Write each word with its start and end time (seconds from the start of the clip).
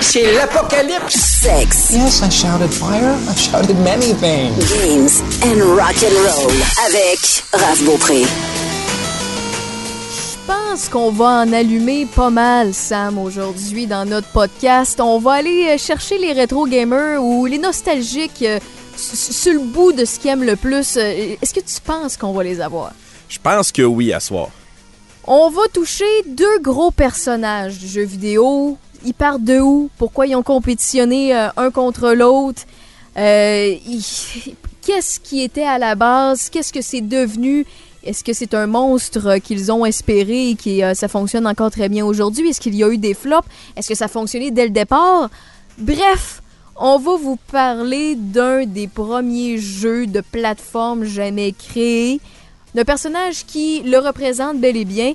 C'est 0.00 0.32
l'apocalypse. 0.34 1.14
Sex, 1.14 1.90
Yes, 1.92 2.22
I 2.22 2.30
shouted 2.30 2.70
fire. 2.72 3.16
I 3.28 3.34
shouted 3.36 3.76
many 3.80 4.12
things. 4.14 4.56
games 4.72 5.22
and 5.42 5.60
rock 5.76 5.94
and 6.02 6.14
roll 6.26 6.52
avec 6.86 7.42
Raph 7.52 7.82
Beaupré. 7.84 8.22
Je 10.10 10.36
pense 10.46 10.88
qu'on 10.88 11.10
va 11.10 11.42
en 11.44 11.52
allumer 11.52 12.06
pas 12.06 12.30
mal, 12.30 12.74
Sam, 12.74 13.18
aujourd'hui 13.18 13.86
dans 13.86 14.04
notre 14.04 14.28
podcast. 14.28 15.00
On 15.00 15.18
va 15.18 15.32
aller 15.32 15.68
euh, 15.70 15.78
chercher 15.78 16.18
les 16.18 16.32
rétro 16.32 16.66
gamers 16.66 17.22
ou 17.22 17.46
les 17.46 17.58
nostalgiques 17.58 18.42
euh, 18.42 18.58
sur 18.96 19.52
le 19.54 19.60
bout 19.60 19.92
de 19.92 20.04
ce 20.04 20.18
qu'ils 20.18 20.30
aiment 20.30 20.44
le 20.44 20.56
plus. 20.56 20.96
Euh, 20.96 21.34
Est-ce 21.40 21.54
que 21.54 21.60
tu 21.60 21.80
penses 21.84 22.16
qu'on 22.16 22.32
va 22.32 22.44
les 22.44 22.60
avoir? 22.60 22.92
Je 23.28 23.38
pense 23.42 23.72
que 23.72 23.82
oui, 23.82 24.12
à 24.12 24.20
soir. 24.20 24.48
On 25.26 25.48
va 25.50 25.62
toucher 25.72 26.04
deux 26.26 26.58
gros 26.60 26.90
personnages 26.90 27.78
du 27.78 27.88
jeu 27.88 28.04
vidéo. 28.04 28.76
Ils 29.04 29.12
partent 29.12 29.44
de 29.44 29.60
où? 29.60 29.90
Pourquoi 29.98 30.26
ils 30.26 30.34
ont 30.34 30.42
compétitionné 30.42 31.36
euh, 31.36 31.48
un 31.56 31.70
contre 31.70 32.12
l'autre? 32.12 32.62
Euh, 33.18 33.74
Qu'est-ce 34.82 35.20
qui 35.20 35.42
était 35.42 35.64
à 35.64 35.78
la 35.78 35.94
base? 35.94 36.48
Qu'est-ce 36.48 36.72
que 36.72 36.80
c'est 36.80 37.02
devenu? 37.02 37.66
Est-ce 38.02 38.24
que 38.24 38.32
c'est 38.32 38.54
un 38.54 38.66
monstre 38.66 39.38
qu'ils 39.38 39.70
ont 39.72 39.84
espéré 39.84 40.50
et 40.50 40.54
que 40.56 40.82
euh, 40.82 40.94
ça 40.94 41.08
fonctionne 41.08 41.46
encore 41.46 41.70
très 41.70 41.88
bien 41.88 42.04
aujourd'hui? 42.04 42.48
Est-ce 42.48 42.60
qu'il 42.60 42.74
y 42.74 42.82
a 42.82 42.88
eu 42.88 42.98
des 42.98 43.14
flops? 43.14 43.48
Est-ce 43.76 43.88
que 43.88 43.94
ça 43.94 44.06
a 44.06 44.08
fonctionné 44.08 44.50
dès 44.50 44.64
le 44.64 44.70
départ? 44.70 45.28
Bref, 45.78 46.42
on 46.76 46.98
va 46.98 47.16
vous 47.16 47.38
parler 47.52 48.14
d'un 48.14 48.64
des 48.64 48.88
premiers 48.88 49.58
jeux 49.58 50.06
de 50.06 50.20
plateforme 50.20 51.04
jamais 51.04 51.52
créés, 51.52 52.20
d'un 52.74 52.84
personnage 52.84 53.44
qui 53.46 53.82
le 53.82 53.98
représente 53.98 54.58
bel 54.58 54.76
et 54.76 54.84
bien, 54.84 55.12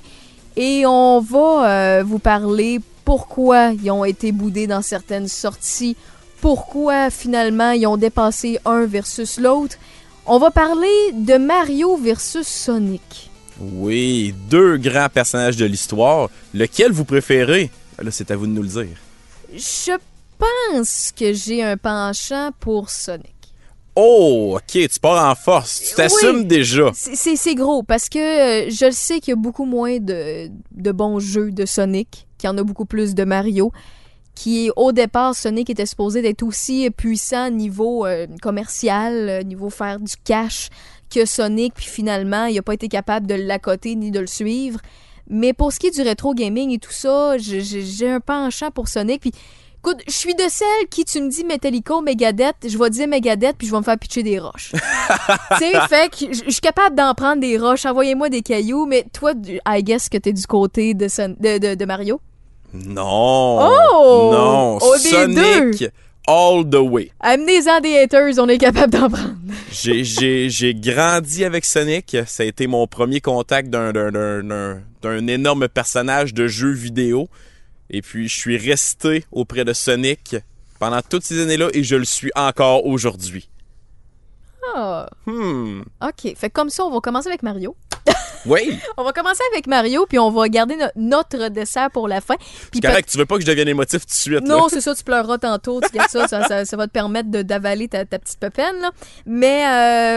et 0.56 0.84
on 0.86 1.20
va 1.20 2.02
vous 2.02 2.18
parler 2.18 2.80
pourquoi 3.10 3.72
ils 3.72 3.90
ont 3.90 4.04
été 4.04 4.30
boudés 4.30 4.68
dans 4.68 4.82
certaines 4.82 5.26
sorties, 5.26 5.96
pourquoi 6.40 7.10
finalement 7.10 7.72
ils 7.72 7.84
ont 7.88 7.96
dépassé 7.96 8.60
un 8.64 8.86
versus 8.86 9.40
l'autre. 9.40 9.78
On 10.26 10.38
va 10.38 10.52
parler 10.52 11.10
de 11.14 11.36
Mario 11.36 11.96
versus 11.96 12.46
Sonic. 12.46 13.28
Oui, 13.60 14.32
deux 14.48 14.76
grands 14.76 15.08
personnages 15.12 15.56
de 15.56 15.64
l'histoire. 15.64 16.28
Lequel 16.54 16.92
vous 16.92 17.04
préférez? 17.04 17.72
Là, 18.00 18.12
c'est 18.12 18.30
à 18.30 18.36
vous 18.36 18.46
de 18.46 18.52
nous 18.52 18.62
le 18.62 18.68
dire. 18.68 18.96
Je 19.52 19.96
pense 20.38 21.10
que 21.10 21.32
j'ai 21.32 21.64
un 21.64 21.76
penchant 21.76 22.50
pour 22.60 22.90
Sonic. 22.90 23.34
Oh, 23.96 24.52
ok, 24.56 24.88
tu 24.88 25.00
pars 25.02 25.28
en 25.28 25.34
force. 25.34 25.82
Tu 25.88 25.96
t'assumes 25.96 26.36
Oui. 26.36 26.44
déjà. 26.44 26.92
C'est- 26.94 27.54
gros 27.56 27.82
parce 27.82 28.08
que 28.08 28.20
euh, 28.68 28.70
je 28.70 28.84
le 28.84 28.92
sais 28.92 29.18
qu'il 29.18 29.32
y 29.32 29.36
a 29.36 29.36
beaucoup 29.36 29.64
moins 29.64 29.98
de, 29.98 30.48
de 30.70 30.92
bons 30.92 31.18
jeux 31.18 31.50
de 31.50 31.66
Sonic, 31.66 32.28
qu'il 32.40 32.48
y 32.48 32.52
en 32.52 32.58
a 32.58 32.62
beaucoup 32.62 32.86
plus 32.86 33.14
de 33.14 33.24
Mario. 33.24 33.70
Qui 34.34 34.70
au 34.76 34.92
départ, 34.92 35.34
Sonic 35.34 35.68
était 35.70 35.84
supposé 35.86 36.22
d'être 36.22 36.42
aussi 36.42 36.88
puissant 36.90 37.50
niveau 37.50 38.06
euh, 38.06 38.26
commercial, 38.40 39.28
euh, 39.28 39.42
niveau 39.42 39.70
faire 39.70 39.98
du 40.00 40.14
cash 40.24 40.68
que 41.12 41.26
Sonic, 41.26 41.74
puis 41.74 41.86
finalement, 41.86 42.46
il 42.46 42.54
n'a 42.54 42.62
pas 42.62 42.74
été 42.74 42.88
capable 42.88 43.26
de 43.26 43.34
l'accoter 43.34 43.96
ni 43.96 44.10
de 44.12 44.20
le 44.20 44.28
suivre. 44.28 44.80
Mais 45.28 45.52
pour 45.52 45.72
ce 45.72 45.78
qui 45.80 45.88
est 45.88 45.90
du 45.90 46.02
rétro 46.02 46.32
gaming 46.34 46.70
et 46.72 46.78
tout 46.78 46.92
ça, 46.92 47.36
j'ai- 47.38 48.08
un 48.08 48.20
penchant 48.20 48.70
pour 48.70 48.88
Sonic. 48.88 49.20
Puis 49.20 49.32
écoute, 49.78 50.00
je 50.06 50.12
suis 50.12 50.34
de 50.34 50.44
celle 50.48 50.88
qui, 50.90 51.04
tu 51.04 51.20
me 51.20 51.28
dis 51.28 51.44
Metallica 51.44 51.96
ou 51.96 52.00
Megadeth, 52.00 52.56
je 52.66 52.78
vais 52.78 52.90
dire 52.90 53.08
Megadeth, 53.08 53.56
puis 53.58 53.66
je 53.66 53.72
vais 53.72 53.78
me 53.78 53.82
faire 53.84 53.98
pitcher 53.98 54.22
des 54.22 54.38
roches. 54.38 54.72
tu 55.58 55.58
sais, 55.58 55.72
fait 55.88 56.08
que 56.10 56.32
je 56.32 56.50
suis 56.50 56.60
capable 56.60 56.94
d'en 56.96 57.12
prendre 57.14 57.40
des 57.40 57.58
roches, 57.58 57.84
envoyez-moi 57.84 58.28
des 58.28 58.42
cailloux, 58.42 58.86
mais 58.86 59.04
toi, 59.12 59.32
I 59.66 59.82
guess 59.82 60.08
que 60.08 60.18
t'es 60.18 60.32
du 60.32 60.46
côté 60.46 60.94
de, 60.94 61.08
Son- 61.08 61.36
de, 61.38 61.58
de, 61.58 61.74
de 61.74 61.84
Mario. 61.84 62.20
Non. 62.72 63.58
Oh! 63.60 64.30
Non. 64.32 64.78
Sonic, 64.98 65.84
all 66.26 66.68
the 66.68 66.76
way. 66.76 67.10
Amenez-en 67.20 67.80
des 67.80 67.98
haters, 67.98 68.38
on 68.38 68.48
est 68.48 68.58
capable 68.58 68.92
d'en 68.92 69.08
prendre. 69.10 69.34
J'ai- 69.72 70.04
J'ai 70.04 70.48
j'ai 70.50 70.74
grandi 70.74 71.44
avec 71.44 71.64
Sonic. 71.64 72.16
Ça 72.26 72.42
a 72.42 72.46
été 72.46 72.66
mon 72.66 72.86
premier 72.86 73.20
contact 73.20 73.68
d'un- 73.70 73.92
d'un- 73.92 74.10
d'un 74.12 74.42
d'un- 74.42 74.82
d'un 75.02 75.26
énorme 75.26 75.68
personnage 75.68 76.34
de 76.34 76.46
jeu 76.46 76.70
vidéo. 76.72 77.28
Et 77.90 78.02
puis, 78.02 78.28
je 78.28 78.36
suis 78.36 78.56
resté 78.56 79.24
auprès 79.32 79.64
de 79.64 79.72
Sonic 79.72 80.36
pendant 80.78 81.00
toutes 81.02 81.24
ces 81.24 81.40
années-là 81.42 81.68
et 81.74 81.82
je 81.82 81.96
le 81.96 82.04
suis 82.04 82.30
encore 82.36 82.86
aujourd'hui. 82.86 83.48
Ah, 84.74 85.08
Hmm. 85.26 85.82
ok. 86.02 86.34
Fait 86.36 86.50
comme 86.50 86.70
ça, 86.70 86.84
on 86.84 86.90
va 86.90 87.00
commencer 87.00 87.28
avec 87.28 87.42
Mario. 87.42 87.76
Oui, 88.46 88.78
On 88.96 89.04
va 89.04 89.12
commencer 89.12 89.42
avec 89.52 89.66
Mario, 89.66 90.06
puis 90.08 90.18
on 90.18 90.30
va 90.30 90.48
garder 90.48 90.74
no- 90.74 90.86
notre 90.96 91.48
dessert 91.48 91.90
pour 91.90 92.08
la 92.08 92.22
fin. 92.22 92.36
Puis. 92.70 92.80
Tu 92.80 93.18
veux 93.18 93.26
pas 93.26 93.34
que 93.36 93.42
je 93.42 93.46
devienne 93.46 93.68
émotif 93.68 94.00
tout 94.00 94.06
de 94.06 94.12
suite. 94.12 94.48
là. 94.48 94.56
Non, 94.56 94.68
c'est 94.70 94.80
ça, 94.80 94.94
tu 94.94 95.04
pleureras 95.04 95.36
tantôt, 95.36 95.80
tu 95.82 95.90
gardes 95.94 96.08
ça, 96.08 96.26
ça, 96.26 96.44
ça, 96.44 96.64
ça 96.64 96.76
va 96.78 96.86
te 96.86 96.92
permettre 96.92 97.30
de- 97.30 97.42
d'avaler 97.42 97.88
ta, 97.88 98.06
ta 98.06 98.18
petite 98.18 98.38
pépine. 98.38 98.64
Là. 98.80 98.92
Mais 99.26 99.66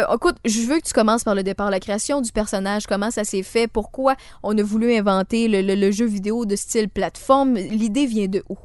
euh, 0.06 0.16
écoute, 0.16 0.38
je 0.46 0.62
veux 0.62 0.80
que 0.80 0.88
tu 0.88 0.94
commences 0.94 1.26
par 1.26 1.36
le 1.36 1.44
départ, 1.44 1.70
la 1.70 1.82
création 1.82 2.22
du 2.22 2.32
personnage, 2.32 2.88
comment 2.88 3.12
ça 3.12 3.26
s'est 3.26 3.44
fait, 3.44 3.68
pourquoi 3.68 4.16
on 4.42 4.58
a 4.58 4.64
voulu 4.64 4.96
inventer 4.96 5.50
le, 5.50 5.62
le- 5.62 5.76
le 5.76 5.92
jeu 5.92 6.06
vidéo 6.06 6.46
de 6.46 6.56
style 6.56 6.88
plateforme. 6.90 7.56
L'idée 7.56 8.06
vient 8.06 8.28
de 8.28 8.42
où? 8.48 8.58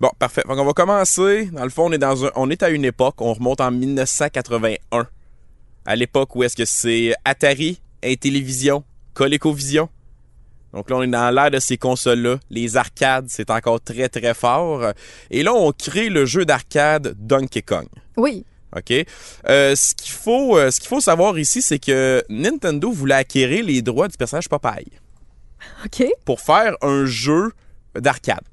Bon, 0.00 0.10
parfait. 0.18 0.42
Donc, 0.46 0.58
on 0.58 0.64
va 0.64 0.72
commencer. 0.72 1.46
Dans 1.52 1.64
le 1.64 1.70
fond, 1.70 1.86
on 1.86 1.92
est, 1.92 1.98
dans 1.98 2.26
un, 2.26 2.30
on 2.36 2.50
est 2.50 2.62
à 2.62 2.68
une 2.68 2.84
époque, 2.84 3.20
on 3.20 3.32
remonte 3.32 3.60
en 3.60 3.70
1981. 3.70 5.06
À 5.86 5.96
l'époque 5.96 6.36
où 6.36 6.42
est-ce 6.42 6.56
que 6.56 6.64
c'est 6.64 7.14
Atari, 7.24 7.80
Intellivision, 8.04 8.84
ColecoVision. 9.14 9.88
Donc 10.72 10.90
là, 10.90 10.96
on 10.96 11.02
est 11.02 11.06
dans 11.06 11.30
l'ère 11.30 11.50
de 11.50 11.58
ces 11.58 11.78
consoles-là. 11.78 12.38
Les 12.50 12.76
arcades, 12.76 13.26
c'est 13.28 13.50
encore 13.50 13.80
très, 13.80 14.08
très 14.08 14.34
fort. 14.34 14.92
Et 15.30 15.42
là, 15.42 15.54
on 15.54 15.72
crée 15.72 16.10
le 16.10 16.26
jeu 16.26 16.44
d'arcade 16.44 17.14
Donkey 17.18 17.62
Kong. 17.62 17.86
Oui. 18.16 18.44
OK? 18.76 18.92
Euh, 19.48 19.74
ce 19.74 19.94
qu'il 19.94 20.12
faut, 20.12 20.58
euh, 20.58 20.70
ce 20.70 20.80
qu'il 20.80 20.88
faut 20.88 21.00
savoir 21.00 21.38
ici, 21.38 21.62
c'est 21.62 21.78
que 21.78 22.22
Nintendo 22.28 22.90
voulait 22.90 23.14
acquérir 23.14 23.64
les 23.64 23.80
droits 23.80 24.08
du 24.08 24.16
personnage 24.16 24.48
Popeye 24.48 24.90
OK. 25.84 26.04
pour 26.24 26.40
faire 26.40 26.76
un 26.82 27.06
jeu 27.06 27.52
d'arcade. 27.94 28.44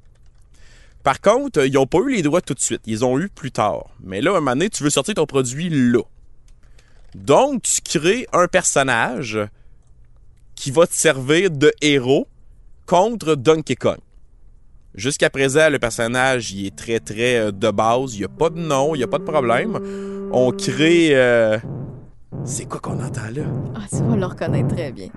Par 1.04 1.20
contre, 1.20 1.60
euh, 1.60 1.66
ils 1.66 1.74
n'ont 1.74 1.86
pas 1.86 1.98
eu 1.98 2.14
les 2.14 2.22
droits 2.22 2.40
tout 2.40 2.54
de 2.54 2.60
suite. 2.60 2.80
Ils 2.86 3.04
ont 3.04 3.18
eu 3.20 3.28
plus 3.28 3.52
tard. 3.52 3.84
Mais 4.02 4.20
là, 4.20 4.32
un 4.32 4.34
moment 4.34 4.52
donné, 4.52 4.70
tu 4.70 4.82
veux 4.82 4.90
sortir 4.90 5.14
ton 5.14 5.26
produit 5.26 5.68
là. 5.70 6.00
Donc, 7.14 7.62
tu 7.62 7.80
crées 7.82 8.26
un 8.32 8.48
personnage 8.48 9.38
qui 10.56 10.70
va 10.70 10.86
te 10.86 10.94
servir 10.94 11.50
de 11.50 11.70
héros 11.80 12.26
contre 12.86 13.34
Donkey 13.36 13.76
Kong. 13.76 13.98
Jusqu'à 14.94 15.28
présent, 15.28 15.68
le 15.70 15.78
personnage, 15.78 16.52
il 16.52 16.66
est 16.66 16.76
très, 16.76 17.00
très 17.00 17.36
euh, 17.36 17.50
de 17.52 17.70
base. 17.70 18.14
Il 18.14 18.20
n'y 18.20 18.24
a 18.24 18.28
pas 18.28 18.48
de 18.48 18.58
nom, 18.58 18.94
il 18.94 18.98
n'y 18.98 19.04
a 19.04 19.08
pas 19.08 19.18
de 19.18 19.24
problème. 19.24 19.78
On 20.32 20.52
crée... 20.52 21.10
euh, 21.14 21.58
C'est 22.44 22.64
quoi 22.66 22.80
qu'on 22.80 23.02
entend 23.02 23.28
là? 23.34 23.42
Ah, 23.74 23.80
tu 23.90 24.02
vas 24.02 24.16
le 24.16 24.24
reconnaître 24.26 24.74
très 24.74 24.90
bien. 24.92 25.08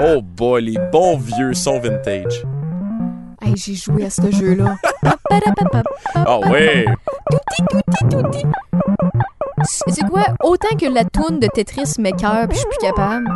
Oh 0.00 0.22
boy, 0.22 0.62
les 0.62 0.78
bons 0.90 1.18
vieux 1.18 1.52
sons 1.52 1.80
vintage. 1.80 2.44
Hey, 3.44 3.54
j'ai 3.56 3.74
joué 3.74 4.04
à 4.06 4.10
ce 4.10 4.30
jeu-là. 4.30 4.76
Ah 6.14 6.38
ouais! 6.38 6.84
C'est 9.64 10.06
quoi? 10.08 10.24
Autant 10.42 10.76
que 10.76 10.86
la 10.86 11.04
toune 11.04 11.38
de 11.40 11.46
Tetris 11.48 11.94
m'écoeure, 11.98 12.46
puis 12.48 12.56
je 12.56 12.60
suis 12.60 12.68
plus 12.68 12.78
capable, 12.86 13.26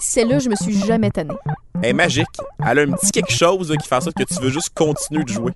celle-là, 0.00 0.38
je 0.38 0.48
me 0.48 0.54
suis 0.56 0.76
jamais 0.84 1.10
tannée. 1.10 1.34
Elle 1.82 1.90
est 1.90 1.92
magique. 1.92 2.26
Elle 2.64 2.78
a 2.78 2.82
un 2.82 2.92
petit 2.92 3.10
quelque 3.10 3.32
chose 3.32 3.70
là, 3.70 3.76
qui 3.76 3.88
fait 3.88 3.96
en 3.96 4.00
sorte 4.00 4.16
que 4.16 4.24
tu 4.24 4.34
veux 4.40 4.50
juste 4.50 4.70
continuer 4.74 5.24
de 5.24 5.28
jouer. 5.28 5.52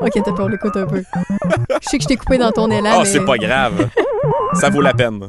Ok, 0.00 0.12
t'as 0.24 0.32
peur, 0.32 0.48
l'écoute 0.48 0.76
un 0.76 0.86
peu. 0.86 1.02
Je 1.82 1.88
sais 1.88 1.96
que 1.98 2.02
je 2.02 2.08
t'ai 2.08 2.16
coupé 2.16 2.38
dans 2.38 2.50
ton 2.52 2.70
élan, 2.70 2.90
Ah, 2.92 2.98
mais... 3.00 3.04
c'est 3.04 3.24
pas 3.24 3.36
grave. 3.38 3.88
Ça 4.54 4.70
vaut 4.70 4.80
la 4.80 4.92
peine. 4.94 5.26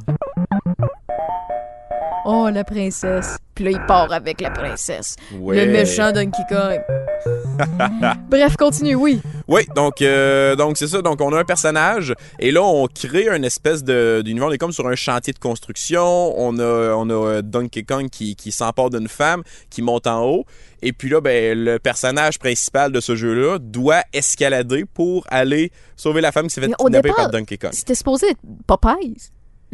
Oh, 2.25 2.49
la 2.51 2.63
princesse. 2.63 3.37
Puis 3.53 3.65
là, 3.65 3.71
il 3.71 3.85
part 3.85 4.11
avec 4.11 4.41
la 4.41 4.49
princesse. 4.49 5.15
Ouais. 5.39 5.63
Le 5.65 5.71
méchant 5.71 6.11
Donkey 6.11 6.41
Kong. 6.49 6.81
Bref, 8.29 8.55
continue, 8.57 8.95
oui. 8.95 9.21
Oui, 9.47 9.61
donc 9.75 10.01
euh, 10.01 10.55
donc 10.55 10.77
c'est 10.77 10.87
ça. 10.87 11.01
Donc 11.01 11.21
on 11.21 11.31
a 11.33 11.39
un 11.39 11.43
personnage 11.43 12.13
et 12.39 12.51
là 12.51 12.63
on 12.63 12.87
crée 12.87 13.27
une 13.29 13.45
espèce 13.45 13.83
de 13.83 14.21
d'univers. 14.23 14.47
On 14.47 14.51
est 14.51 14.57
comme 14.57 14.71
sur 14.71 14.87
un 14.87 14.95
chantier 14.95 15.33
de 15.33 15.39
construction. 15.39 16.03
On 16.37 16.57
a 16.59 16.95
on 16.95 17.09
a 17.09 17.13
euh, 17.13 17.41
Donkey 17.41 17.83
Kong 17.83 18.09
qui 18.09 18.35
qui 18.35 18.51
s'empare 18.51 18.89
d'une 18.89 19.07
femme 19.07 19.43
qui 19.69 19.81
monte 19.81 20.07
en 20.07 20.23
haut 20.25 20.45
et 20.81 20.93
puis 20.93 21.09
là 21.09 21.21
ben 21.21 21.57
le 21.57 21.77
personnage 21.79 22.39
principal 22.39 22.91
de 22.91 22.99
ce 22.99 23.15
jeu-là 23.15 23.59
doit 23.59 24.01
escalader 24.13 24.85
pour 24.85 25.25
aller 25.29 25.71
sauver 25.95 26.21
la 26.21 26.31
femme 26.31 26.47
qui 26.47 26.55
s'est 26.55 26.61
fait 26.61 26.73
kidnapper 26.73 27.11
par 27.15 27.29
Donkey 27.29 27.57
Kong. 27.57 27.71
C'était 27.73 27.95
supposé 27.95 28.31
être 28.31 28.39
Popeye. 28.65 29.15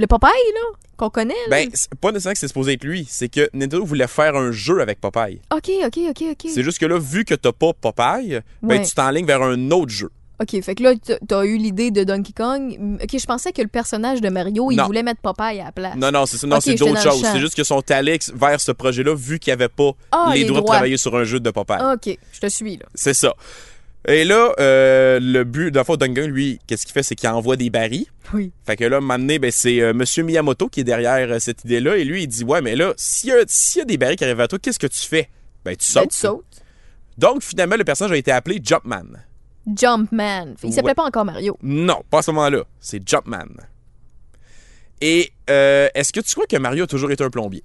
Le 0.02 0.08
Popeye, 0.08 0.30
là, 0.56 0.80
qu'on 0.98 1.12
connaît, 1.12 1.34
là. 1.34 1.50
Ben 1.52 1.70
c'est 1.76 1.94
pas 1.94 2.12
nécessairement 2.12 2.34
que 2.34 2.40
c'est 2.40 2.48
supposé 2.48 2.74
être 2.74 2.84
lui, 2.84 3.06
c'est 3.08 3.30
que 3.30 3.48
Nintendo 3.54 3.86
voulait 3.86 4.08
faire 4.08 4.36
un 4.36 4.52
jeu 4.52 4.82
avec 4.82 5.00
Popeye. 5.00 5.40
OK, 5.56 5.70
OK, 5.86 6.00
OK, 6.10 6.24
OK. 6.32 6.50
C'est 6.52 6.64
juste 6.64 6.80
que 6.80 6.88
là 6.88 6.98
vu 6.98 7.24
que 7.24 7.36
t'as 7.36 7.52
pas 7.52 7.72
Popeye, 7.74 8.40
ben 8.64 8.80
Ouais. 8.80 8.82
tu 8.86 8.96
t'enlignes 8.96 9.28
vers 9.28 9.44
un 9.44 9.70
autre 9.70 9.92
jeu. 9.92 10.10
OK, 10.42 10.60
fait 10.64 10.74
que 10.74 10.82
là, 10.82 10.94
t'as- 10.96 11.20
t'as 11.28 11.46
eu 11.46 11.56
l'idée 11.58 11.92
de 11.92 12.04
Donkey 12.04 12.34
Kong. 12.36 12.98
OK, 13.04 13.10
je 13.20 13.26
pensais 13.28 13.52
que 13.52 13.62
le 13.62 13.68
personnage 13.68 14.22
de 14.22 14.30
Mario, 14.30 14.72
il 14.72 14.78
Non. 14.78 14.88
voulait 14.88 15.04
mettre 15.04 15.22
Popeye 15.22 15.60
à 15.62 15.66
la 15.66 15.72
place. 15.72 15.96
Non, 15.96 16.10
non, 16.12 16.26
c'est 16.26 16.38
ça. 16.38 16.48
Non, 16.48 16.56
Ok, 16.56 16.64
c'est 16.64 16.72
j'étais 16.72 16.80
d'autres 16.86 16.94
dans 16.96 17.04
le 17.04 17.12
choses. 17.12 17.22
champ. 17.22 17.34
C'est 17.34 17.40
juste 17.40 17.54
qu'ils 17.54 17.66
sont 17.66 17.92
allés 17.92 18.18
vers 18.34 18.60
ce 18.60 18.72
projet-là 18.72 19.14
vu 19.14 19.38
qu'il 19.38 19.52
n'y 19.52 19.54
avait 19.54 19.70
pas 19.70 19.92
Ah, 20.12 20.32
les, 20.34 20.40
les 20.40 20.46
droits 20.46 20.62
de 20.62 20.66
droits. 20.66 20.76
travailler 20.78 20.98
sur 20.98 21.16
un 21.16 21.26
jeu 21.26 21.40
de 21.40 21.52
Popeye. 21.52 21.78
OK, 21.94 22.18
je 22.32 22.40
te 22.40 22.48
suis, 22.50 22.78
là. 22.78 22.86
C'est 22.96 23.14
ça. 23.14 23.36
Et 24.08 24.24
là, 24.26 24.52
euh, 24.60 25.20
le 25.22 25.44
but, 25.44 25.70
dans 25.72 25.82
le 25.82 25.84
fond, 25.86 25.96
lui, 26.28 26.60
qu'est-ce 26.66 26.86
qu'il 26.86 26.94
fait? 26.94 27.04
C'est 27.04 27.16
qu'il 27.16 27.30
envoie 27.30 27.56
des 27.56 27.70
barils. 27.70 28.08
Oui. 28.34 28.52
Fait 28.66 28.76
que 28.76 28.84
là, 28.86 29.00
maintenant, 29.00 29.36
ben, 29.40 29.52
c'est 29.52 29.80
euh, 29.82 29.94
Monsieur 29.94 30.24
Miyamoto 30.24 30.70
qui 30.70 30.80
est 30.80 30.84
derrière 30.84 31.32
euh, 31.32 31.40
cette 31.40 31.64
idée-là. 31.66 31.98
Et 31.98 32.04
lui, 32.04 32.24
il 32.24 32.28
dit 32.28 32.44
Ouais, 32.44 32.62
mais 32.62 32.76
là, 32.76 32.94
s'il 32.98 33.30
y, 33.30 33.34
a- 33.34 33.44
s'il 33.48 33.80
y 33.80 33.82
a 33.84 33.86
des 33.86 33.98
barils 33.98 34.16
qui 34.18 34.24
arrivent 34.24 34.40
à 34.42 34.48
toi, 34.48 34.58
qu'est-ce 34.58 34.80
que 34.80 34.88
tu 34.88 35.00
fais? 35.08 35.30
Ben, 35.64 35.76
tu 35.76 35.86
Ben, 35.94 36.02
sautes. 36.02 36.12
tu 36.12 36.18
sautes. 36.18 36.46
Donc, 37.18 37.44
finalement, 37.44 37.76
le 37.76 37.84
personnage 37.84 38.14
a 38.14 38.18
été 38.18 38.32
appelé 38.32 38.60
Jumpman. 38.64 39.04
Jumpman. 39.78 40.56
Il 40.64 40.74
s'appelait 40.74 40.90
Ouais. 40.90 40.96
pas 40.96 41.04
encore 41.06 41.26
Mario. 41.26 41.56
Non, 41.62 42.02
pas 42.10 42.20
à 42.20 42.22
ce 42.24 42.32
moment-là. 42.32 42.64
C'est 42.80 43.08
Jumpman. 43.08 43.46
Et 45.02 45.32
euh, 45.50 45.88
est-ce 45.94 46.12
que 46.14 46.20
tu 46.20 46.32
crois 46.34 46.46
que 46.48 46.58
Mario 46.58 46.86
a 46.86 46.88
toujours 46.88 47.12
été 47.12 47.24
un 47.24 47.30
plombier? 47.30 47.64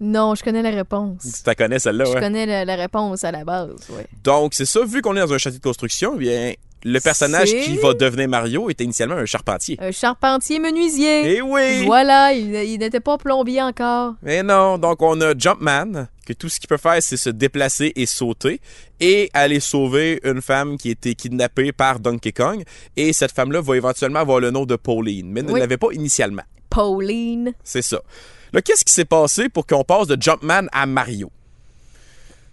Non, 0.00 0.34
je 0.34 0.42
connais 0.42 0.62
la 0.62 0.70
réponse. 0.70 1.22
Tu 1.22 1.28
la 1.46 1.54
connais, 1.54 1.78
celle-là, 1.78 2.04
Je 2.06 2.10
ouais. 2.12 2.20
connais 2.20 2.46
la, 2.46 2.64
la 2.64 2.76
réponse 2.76 3.22
à 3.24 3.30
la 3.30 3.44
base, 3.44 3.74
ouais. 3.90 4.06
Donc, 4.24 4.54
c'est 4.54 4.64
ça, 4.66 4.80
vu 4.84 5.00
qu'on 5.02 5.16
est 5.16 5.20
dans 5.20 5.32
un 5.32 5.38
château 5.38 5.58
de 5.58 5.62
construction, 5.62 6.14
eh 6.16 6.18
bien, 6.18 6.52
le 6.84 6.98
personnage 6.98 7.50
qui 7.50 7.76
va 7.76 7.94
devenir 7.94 8.28
Mario 8.28 8.68
était 8.68 8.82
initialement 8.82 9.14
un 9.14 9.24
charpentier. 9.26 9.76
Un 9.80 9.92
charpentier 9.92 10.58
menuisier. 10.58 11.36
Eh 11.36 11.40
oui! 11.40 11.84
Voilà, 11.86 12.32
il, 12.32 12.52
il 12.54 12.78
n'était 12.78 12.98
pas 12.98 13.16
plombier 13.18 13.62
encore. 13.62 14.14
Mais 14.22 14.42
non, 14.42 14.78
donc 14.78 15.00
on 15.00 15.20
a 15.20 15.32
Jumpman, 15.38 16.08
que 16.26 16.32
tout 16.32 16.48
ce 16.48 16.58
qu'il 16.58 16.66
peut 16.68 16.78
faire, 16.78 17.00
c'est 17.00 17.16
se 17.16 17.30
déplacer 17.30 17.92
et 17.94 18.06
sauter, 18.06 18.60
et 18.98 19.30
aller 19.32 19.60
sauver 19.60 20.18
une 20.24 20.42
femme 20.42 20.76
qui 20.76 20.88
a 20.88 20.92
été 20.92 21.14
kidnappée 21.14 21.70
par 21.70 22.00
Donkey 22.00 22.32
Kong. 22.32 22.64
Et 22.96 23.12
cette 23.12 23.30
femme-là 23.30 23.60
va 23.60 23.76
éventuellement 23.76 24.18
avoir 24.18 24.40
le 24.40 24.50
nom 24.50 24.66
de 24.66 24.74
Pauline, 24.74 25.30
mais 25.30 25.42
ne 25.42 25.56
l'avait 25.56 25.76
pas 25.76 25.92
initialement. 25.92 26.42
Pauline. 26.68 27.52
C'est 27.62 27.82
ça. 27.82 28.00
Là, 28.52 28.60
qu'est-ce 28.60 28.84
qui 28.84 28.92
s'est 28.92 29.06
passé 29.06 29.48
pour 29.48 29.66
qu'on 29.66 29.82
passe 29.82 30.06
de 30.06 30.20
Jumpman 30.20 30.66
à 30.72 30.84
Mario? 30.84 31.30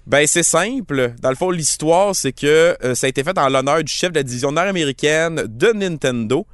Ben, 0.07 0.25
c'est 0.25 0.43
simple. 0.43 1.13
Dans 1.21 1.29
le 1.29 1.35
fond, 1.35 1.51
l'histoire, 1.51 2.15
c'est 2.15 2.31
que 2.31 2.75
euh, 2.83 2.95
ça 2.95 3.05
a 3.05 3.09
été 3.09 3.23
fait 3.23 3.37
en 3.37 3.49
l'honneur 3.49 3.83
du 3.83 3.91
chef 3.91 4.11
de 4.11 4.15
la 4.15 4.23
division 4.23 4.51
nord-américaine 4.51 5.43
de 5.45 5.71
Nintendo, 5.73 6.47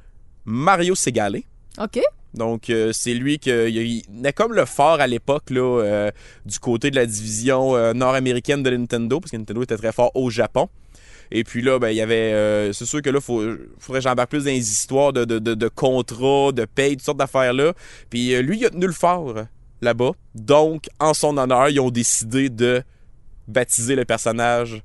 Mario 0.44 0.94
Segale. 0.94 1.42
OK. 1.78 2.00
Donc, 2.34 2.68
euh, 2.68 2.90
c'est 2.92 3.14
lui 3.14 3.38
qui 3.38 3.50
il 3.50 4.26
est 4.26 4.32
comme 4.32 4.52
le 4.52 4.66
fort 4.66 5.00
à 5.00 5.06
l'époque 5.06 5.48
là, 5.50 5.80
euh, 5.80 6.10
du 6.44 6.58
côté 6.58 6.90
de 6.90 6.96
la 6.96 7.06
division 7.06 7.94
nord-américaine 7.94 8.62
de 8.62 8.70
Nintendo, 8.70 9.20
parce 9.20 9.30
que 9.30 9.36
Nintendo 9.36 9.62
était 9.62 9.78
très 9.78 9.92
fort 9.92 10.10
au 10.14 10.28
Japon. 10.28 10.68
Et 11.30 11.44
puis 11.44 11.62
là, 11.62 11.78
ben, 11.78 11.90
il 11.90 11.96
y 11.96 12.00
avait. 12.00 12.32
euh, 12.32 12.72
c'est 12.72 12.86
sûr 12.86 13.02
que 13.02 13.10
là, 13.10 13.18
il 13.18 13.58
faudrait 13.78 14.00
que 14.00 14.04
j'embarque 14.04 14.30
plus 14.30 14.44
dans 14.44 14.50
les 14.50 14.70
histoires 14.70 15.12
de, 15.12 15.24
de, 15.24 15.38
de, 15.38 15.54
de 15.54 15.68
contrats, 15.68 16.52
de 16.52 16.64
paye, 16.64 16.96
toutes 16.96 17.04
sortes 17.04 17.18
d'affaires-là. 17.18 17.72
Puis 18.10 18.34
euh, 18.34 18.42
lui, 18.42 18.58
il 18.58 18.66
a 18.66 18.70
tenu 18.70 18.86
le 18.86 18.92
fort 18.92 19.36
euh, 19.36 19.44
là-bas. 19.82 20.12
Donc, 20.34 20.86
en 21.00 21.14
son 21.14 21.36
honneur, 21.36 21.68
ils 21.68 21.80
ont 21.80 21.90
décidé 21.90 22.48
de 22.48 22.82
baptiser 23.48 23.94
le 23.94 24.04
personnage 24.04 24.82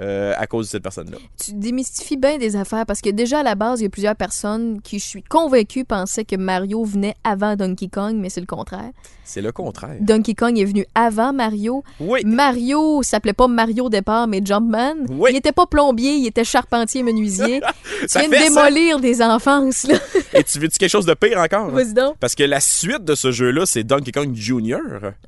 euh, 0.00 0.32
à 0.36 0.46
cause 0.46 0.66
de 0.66 0.70
cette 0.70 0.82
personne-là. 0.82 1.18
Tu 1.42 1.52
démystifies 1.52 2.16
bien 2.16 2.38
des 2.38 2.56
affaires 2.56 2.84
parce 2.84 3.00
que 3.00 3.10
déjà 3.10 3.40
à 3.40 3.42
la 3.42 3.54
base, 3.54 3.80
il 3.80 3.84
y 3.84 3.86
a 3.86 3.90
plusieurs 3.90 4.16
personnes 4.16 4.80
qui, 4.82 4.98
je 4.98 5.04
suis 5.04 5.22
convaincue, 5.22 5.84
pensaient 5.84 6.24
que 6.24 6.36
Mario 6.36 6.84
venait 6.84 7.14
avant 7.22 7.54
Donkey 7.54 7.88
Kong, 7.88 8.16
mais 8.16 8.28
c'est 8.28 8.40
le 8.40 8.46
contraire. 8.46 8.90
C'est 9.24 9.40
le 9.40 9.52
contraire. 9.52 9.96
Donkey 10.00 10.34
Kong 10.34 10.58
est 10.58 10.64
venu 10.64 10.84
avant 10.94 11.32
Mario. 11.32 11.82
Oui. 12.00 12.22
Mario 12.24 13.02
s'appelait 13.02 13.32
pas 13.32 13.48
Mario 13.48 13.84
au 13.86 13.88
départ, 13.88 14.26
mais 14.26 14.40
Jumpman. 14.44 15.06
Oui. 15.10 15.30
Il 15.32 15.36
était 15.36 15.52
pas 15.52 15.66
plombier, 15.66 16.14
il 16.14 16.26
était 16.26 16.44
charpentier 16.44 17.02
menuisier. 17.02 17.60
tu 18.00 18.18
viens 18.18 18.28
de 18.28 18.34
ça. 18.34 18.40
démolir 18.40 19.00
des 19.00 19.22
enfances, 19.22 19.84
là. 19.84 19.98
Et 20.34 20.42
tu 20.44 20.58
veux-tu 20.58 20.78
quelque 20.78 20.90
chose 20.90 21.06
de 21.06 21.14
pire 21.14 21.38
encore? 21.38 21.70
Vas-y 21.70 21.94
donc. 21.94 22.16
Parce 22.18 22.34
que 22.34 22.42
la 22.42 22.60
suite 22.60 23.04
de 23.04 23.14
ce 23.14 23.30
jeu-là, 23.30 23.66
c'est 23.66 23.84
Donkey 23.84 24.10
Kong 24.12 24.34
Jr. 24.34 24.78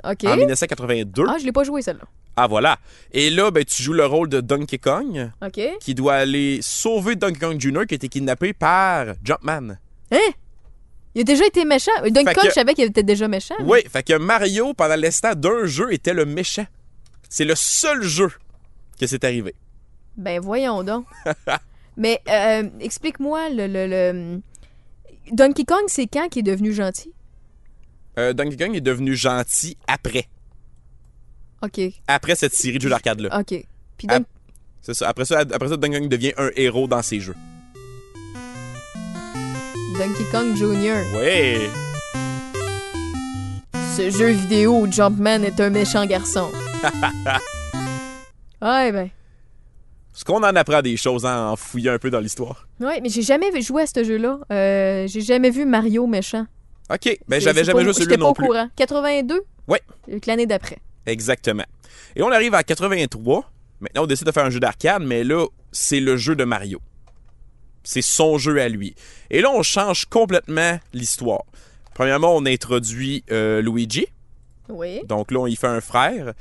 OK. 0.04 0.24
en 0.24 0.36
1982. 0.36 1.24
Ah, 1.28 1.36
je 1.40 1.44
l'ai 1.44 1.52
pas 1.52 1.64
joué, 1.64 1.82
celle-là. 1.82 2.04
Ah 2.36 2.46
voilà. 2.46 2.78
Et 3.12 3.30
là, 3.30 3.50
ben, 3.50 3.64
tu 3.64 3.82
joues 3.82 3.92
le 3.94 4.04
rôle 4.04 4.28
de 4.28 4.40
Donkey 4.40 4.78
Kong 4.78 5.30
OK. 5.42 5.60
qui 5.80 5.94
doit 5.94 6.14
aller 6.14 6.58
sauver 6.60 7.14
Donkey 7.16 7.38
Kong 7.38 7.58
Jr. 7.60 7.86
qui 7.86 7.94
a 7.94 7.96
été 7.96 8.08
kidnappé 8.08 8.52
par 8.52 9.06
Jumpman. 9.24 9.76
Hein? 10.12 10.18
Il 11.14 11.22
a 11.22 11.24
déjà 11.24 11.46
été 11.46 11.64
méchant. 11.64 11.92
Donkey 12.02 12.24
Fait 12.24 12.34
Kong, 12.34 12.42
que- 12.44 12.50
je 12.50 12.54
savais 12.54 12.74
qu'il 12.74 12.84
était 12.84 13.02
déjà 13.02 13.26
méchant. 13.28 13.54
mais- 13.60 13.64
Oui, 13.66 13.78
fait 13.90 14.02
que 14.02 14.18
Mario, 14.18 14.74
pendant 14.74 14.96
l'instant 14.96 15.34
d'un 15.34 15.64
jeu, 15.64 15.92
était 15.92 16.12
le 16.12 16.26
méchant. 16.26 16.66
C'est 17.30 17.44
le 17.46 17.54
seul 17.54 18.02
jeu 18.02 18.28
que 19.00 19.06
c'est 19.06 19.24
arrivé. 19.24 19.54
Ben 20.16 20.40
voyons 20.40 20.82
donc. 20.82 21.06
Mais 21.96 22.20
euh, 22.28 22.64
explique-moi 22.80 23.48
le, 23.48 23.66
le, 23.66 23.86
le- 23.86 24.40
Donkey 25.32 25.64
Kong, 25.64 25.84
c'est 25.88 26.06
quand 26.06 26.28
qu'il 26.28 26.40
est 26.40 26.50
devenu 26.50 26.72
gentil? 26.72 27.12
Euh, 28.18 28.32
Donkey 28.32 28.56
Kong 28.56 28.74
est 28.76 28.80
devenu 28.80 29.14
gentil 29.14 29.76
après. 29.86 30.28
OK. 31.62 31.80
Après 32.06 32.34
cette 32.34 32.54
série 32.54 32.76
de 32.78 32.82
jeux 32.82 32.90
d'arcade-là. 32.90 33.38
OK. 33.40 33.66
Puis. 33.98 34.06
Don- 34.06 34.24
C'est 34.82 34.94
ça. 34.94 35.08
Après 35.08 35.24
ça, 35.24 35.40
après 35.40 35.68
ça, 35.68 35.76
Donkey 35.76 35.98
Kong 36.00 36.08
devient 36.08 36.32
un 36.36 36.50
héros 36.56 36.86
dans 36.86 37.02
ses 37.02 37.20
jeux. 37.20 37.34
Donkey 39.98 40.24
Kong 40.30 40.54
Jr. 40.56 41.02
Ouais. 41.16 41.68
Ce 43.96 44.10
jeu 44.10 44.28
vidéo 44.30 44.80
où 44.82 44.92
Jumpman 44.92 45.42
est 45.42 45.58
un 45.60 45.70
méchant 45.70 46.04
garçon. 46.04 46.50
ouais, 48.62 48.92
ben. 48.92 49.08
Ce 50.18 50.24
qu'on 50.24 50.38
en 50.38 50.56
apprend 50.56 50.80
des 50.80 50.96
choses 50.96 51.26
hein, 51.26 51.48
en 51.50 51.56
fouillant 51.56 51.92
un 51.92 51.98
peu 51.98 52.08
dans 52.08 52.20
l'histoire. 52.20 52.66
Ouais, 52.80 53.02
mais 53.02 53.10
j'ai 53.10 53.20
jamais 53.20 53.50
joué 53.60 53.82
à 53.82 53.86
ce 53.86 54.02
jeu-là. 54.02 54.38
Euh, 54.50 55.06
j'ai 55.06 55.20
jamais 55.20 55.50
vu 55.50 55.66
Mario 55.66 56.06
méchant. 56.06 56.46
OK. 56.90 57.18
Ben, 57.28 57.38
j'avais 57.38 57.64
jamais 57.64 57.80
pas- 57.80 57.84
joué 57.84 57.92
celui-là 57.92 58.16
pas 58.16 58.22
non 58.24 58.30
au 58.30 58.32
plus. 58.32 58.46
courant. 58.46 58.68
82? 58.76 59.42
Ouais. 59.68 59.82
Donc, 60.10 60.24
L'année 60.24 60.46
d'après. 60.46 60.78
Exactement. 61.04 61.64
Et 62.16 62.22
on 62.22 62.32
arrive 62.32 62.54
à 62.54 62.62
83. 62.62 63.50
Maintenant, 63.80 64.04
on 64.04 64.06
décide 64.06 64.26
de 64.26 64.32
faire 64.32 64.46
un 64.46 64.50
jeu 64.50 64.58
d'arcade, 64.58 65.02
mais 65.04 65.22
là, 65.22 65.44
c'est 65.70 66.00
le 66.00 66.16
jeu 66.16 66.34
de 66.34 66.44
Mario. 66.44 66.80
C'est 67.84 68.00
son 68.00 68.38
jeu 68.38 68.58
à 68.58 68.70
lui. 68.70 68.94
Et 69.30 69.42
là, 69.42 69.50
on 69.52 69.62
change 69.62 70.06
complètement 70.06 70.78
l'histoire. 70.94 71.42
Premièrement, 71.92 72.34
on 72.34 72.46
introduit 72.46 73.22
euh, 73.30 73.60
Luigi. 73.60 74.06
Oui. 74.70 75.02
Donc 75.04 75.30
là, 75.30 75.40
on 75.40 75.46
y 75.46 75.56
fait 75.56 75.66
un 75.66 75.82
frère. 75.82 76.32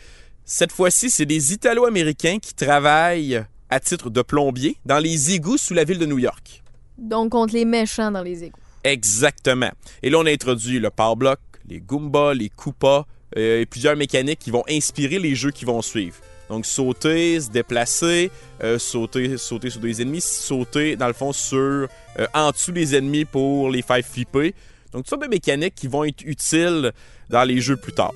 Cette 0.46 0.72
fois-ci, 0.72 1.10
c'est 1.10 1.26
des 1.26 1.52
Italo-Américains 1.54 2.38
qui 2.42 2.54
travaillent 2.54 3.44
à 3.70 3.80
titre 3.80 4.10
de 4.10 4.22
plombier 4.22 4.78
dans 4.86 5.00
les 5.00 5.32
égouts 5.34 5.58
sous 5.58 5.74
la 5.74 5.84
ville 5.84 6.00
de 6.00 6.06
New 6.06 6.20
York. 6.20 6.64
Donc, 6.98 7.32
contre 7.32 7.54
les 7.54 7.66
méchants 7.66 8.12
dans 8.12 8.22
les 8.24 8.44
égouts. 8.46 8.60
Exactement. 8.84 9.72
Et 10.04 10.10
là, 10.10 10.20
on 10.20 10.26
introduit 10.26 10.80
le 10.80 10.90
Power 10.90 11.16
Block, 11.16 11.40
les 11.68 11.80
Goombas, 11.80 12.34
les 12.36 12.50
Koopas 12.50 13.06
euh, 13.38 13.62
et 13.62 13.66
plusieurs 13.66 13.96
mécaniques 13.96 14.40
qui 14.40 14.52
vont 14.52 14.64
inspirer 14.70 15.20
les 15.20 15.36
jeux 15.36 15.52
qui 15.52 15.66
vont 15.66 15.82
suivre. 15.82 16.16
Donc, 16.50 16.66
sauter, 16.66 17.42
se 17.42 17.50
déplacer, 17.50 18.30
euh, 18.64 18.78
sauter, 18.78 19.38
sauter 19.38 19.72
sur 19.72 19.82
des 19.82 20.02
ennemis, 20.02 20.22
sauter, 20.22 20.96
dans 20.96 21.08
le 21.08 21.14
fond, 21.14 21.34
sur 21.34 21.58
euh, 21.58 21.88
en 22.36 22.52
dessous 22.52 22.72
des 22.72 22.96
ennemis 22.96 23.26
pour 23.26 23.70
les 23.72 23.82
faire 23.82 24.06
flipper. 24.06 24.54
Donc, 24.94 25.02
toutes 25.04 25.10
sortes 25.10 25.24
de 25.24 25.28
mécaniques 25.28 25.74
qui 25.76 25.88
vont 25.88 26.04
être 26.04 26.22
utiles 26.24 26.92
dans 27.30 27.44
les 27.44 27.60
jeux 27.60 27.78
plus 27.78 27.94
tard. 27.94 28.14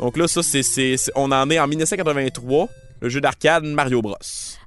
Donc 0.00 0.16
là, 0.16 0.28
ça, 0.28 0.42
c'est- 0.42 1.10
on 1.14 1.32
en 1.32 1.48
est 1.50 1.58
en 1.58 1.66
1983, 1.66 2.68
le 3.00 3.08
jeu 3.08 3.20
d'arcade 3.20 3.64
Mario 3.64 4.02
Bros. 4.02 4.16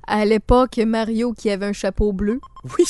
À 0.08 0.26
l'époque, 0.26 0.78
Mario 0.78 1.34
qui 1.34 1.50
avait 1.50 1.66
un 1.68 1.74
chapeau 1.74 2.12
bleu. 2.14 2.40
Oui, 2.78 2.86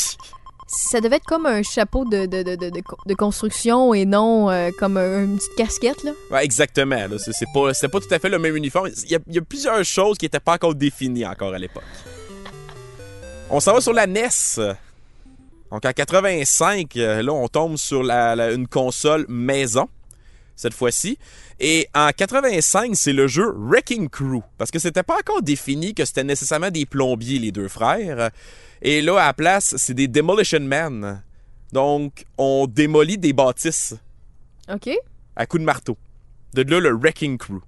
Ça 0.67 1.01
devait 1.01 1.17
être 1.17 1.25
comme 1.25 1.45
un 1.45 1.63
chapeau 1.63 2.05
de, 2.05 2.25
de, 2.25 2.43
de, 2.43 2.55
de, 2.55 3.13
construction 3.15 3.93
et 3.93 4.05
non 4.05 4.49
euh, 4.49 4.69
comme 4.79 4.95
un- 4.97 5.25
une 5.25 5.35
petite 5.37 5.55
casquette, 5.55 6.03
là. 6.03 6.11
Ouais, 6.31 6.45
exactement. 6.45 6.95
là. 6.95 7.17
C'est, 7.19 7.33
c'est 7.33 7.45
pas, 7.53 7.73
c'était 7.73 7.89
pas 7.89 7.99
tout 7.99 8.13
à 8.13 8.19
fait 8.19 8.29
le 8.29 8.39
même 8.39 8.55
uniforme. 8.55 8.89
Il 9.05 9.11
y 9.11 9.15
a, 9.15 9.19
il 9.27 9.35
y 9.35 9.37
a 9.37 9.41
plusieurs 9.41 9.83
choses 9.83 10.17
qui 10.17 10.25
n'étaient 10.25 10.39
pas 10.39 10.53
encore 10.53 10.73
définies 10.75 11.25
encore 11.25 11.53
à 11.53 11.59
l'époque. 11.59 11.83
On 13.49 13.59
s'en 13.59 13.73
va 13.73 13.81
sur 13.81 13.91
la 13.93 14.07
NES. 14.07 14.29
Donc 15.71 15.85
en 15.85 15.91
85, 15.91 16.95
euh, 16.97 17.21
là, 17.21 17.33
on 17.33 17.47
tombe 17.47 17.77
sur 17.77 18.03
la- 18.03 18.35
la- 18.35 18.51
une 18.51 18.67
console 18.67 19.25
maison, 19.27 19.89
cette 20.55 20.73
fois-ci. 20.73 21.17
Et 21.63 21.87
en 21.93 22.09
85, 22.09 22.95
c'est 22.95 23.13
le 23.13 23.27
jeu 23.27 23.53
Wrecking 23.55 24.09
Crew. 24.09 24.41
Parce 24.57 24.71
que 24.71 24.79
c'était 24.79 25.03
pas 25.03 25.19
encore 25.19 25.43
défini 25.43 25.93
que 25.93 26.03
c'était 26.05 26.23
nécessairement 26.23 26.71
des 26.71 26.87
plombiers, 26.87 27.37
les 27.37 27.51
deux 27.51 27.67
frères. 27.67 28.31
Et 28.81 29.03
là, 29.03 29.21
à 29.21 29.27
la 29.27 29.33
place, 29.33 29.75
c'est 29.77 29.93
des 29.93 30.07
Demolition 30.07 30.59
Men. 30.59 31.21
Donc, 31.71 32.25
on 32.39 32.65
démolit 32.65 33.19
des 33.19 33.31
bâtisses 33.31 33.93
OK? 34.73 34.89
à 35.35 35.45
coups 35.45 35.61
de 35.61 35.65
marteau. 35.65 35.97
De 36.55 36.63
là, 36.63 36.79
le 36.79 36.97
Wrecking 36.97 37.37
Crew. 37.37 37.61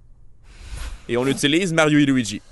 Et 1.08 1.16
on 1.16 1.26
utilise 1.28 1.72
Mario 1.72 2.00
et 2.00 2.06
Luigi 2.06 2.42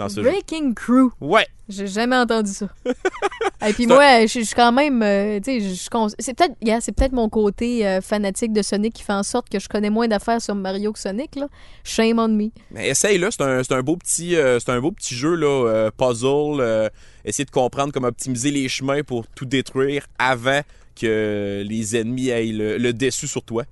dans 0.00 0.08
ce 0.08 0.16
jeu. 0.22 0.28
Breaking 0.30 0.74
Crew. 0.74 1.10
Ouais, 1.20 1.46
J'ai 1.68 1.86
jamais 1.86 2.16
entendu 2.16 2.50
ça. 2.52 2.66
Et 3.66 3.72
puis 3.72 3.86
moi, 3.86 4.22
je 4.22 4.40
suis 4.40 4.54
quand 4.56 4.72
même, 4.72 5.02
euh, 5.02 5.38
tu 5.40 5.60
sais, 5.60 5.88
c'est 6.18 6.34
peut-être, 6.34 6.54
yeah, 6.62 6.80
c'est 6.80 6.92
peut-être 6.92 7.12
mon 7.12 7.28
côté 7.28 7.86
euh, 7.86 8.00
fanatique 8.00 8.52
de 8.52 8.62
Sonic 8.62 8.94
qui 8.94 9.02
fait 9.02 9.12
en 9.12 9.22
sorte 9.22 9.48
que 9.48 9.58
je 9.60 9.68
connais 9.68 9.90
moins 9.90 10.08
d'affaires 10.08 10.40
sur 10.42 10.54
Mario 10.54 10.92
que 10.92 10.98
Sonic 10.98 11.36
là. 11.36 11.46
Shame 11.84 12.18
on 12.18 12.28
me. 12.28 12.48
mais 12.70 12.88
essaye-le, 12.88 13.30
c'est 13.30 13.42
un, 13.42 13.60
un 13.70 13.82
beau 13.82 13.96
petit 13.96 14.34
euh, 14.36 14.58
c'est 14.58 14.70
un 14.70 14.80
beau 14.80 14.90
petit 14.92 15.14
jeu 15.14 15.34
là, 15.34 15.90
puzzle, 15.96 16.90
essayer 17.24 17.44
de 17.44 17.50
comprendre 17.50 17.92
comment 17.92 18.08
optimiser 18.08 18.50
les 18.50 18.68
chemins 18.68 19.02
pour 19.02 19.26
tout 19.28 19.44
détruire 19.44 20.06
avant 20.18 20.60
que 21.00 21.62
les 21.66 21.96
ennemis 21.96 22.28
aient 22.30 22.46
le, 22.46 22.78
le 22.78 22.92
dessus 22.92 23.28
sur 23.28 23.42
toi. 23.42 23.64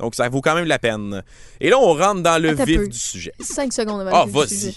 Donc 0.00 0.14
ça 0.14 0.28
vaut 0.28 0.40
quand 0.40 0.54
même 0.54 0.66
la 0.66 0.78
peine. 0.78 1.22
Et 1.60 1.70
là, 1.70 1.78
on 1.78 1.94
rentre 1.94 2.22
dans 2.22 2.42
le 2.42 2.50
Attends 2.50 2.64
vif 2.64 2.80
peu. 2.80 2.88
du 2.88 2.98
sujet. 2.98 3.32
5 3.40 3.72
secondes 3.72 4.00
avant 4.00 4.22
Ah, 4.22 4.24
vas-y. 4.26 4.74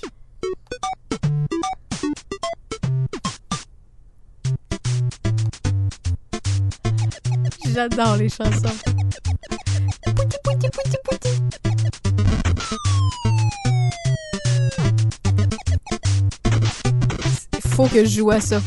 J'adore 7.73 8.15
les 8.17 8.29
chansons. 8.29 8.73
Il 17.53 17.69
faut 17.69 17.85
que 17.85 18.03
je 18.03 18.09
joue 18.09 18.31
à 18.31 18.41
ça. 18.41 18.59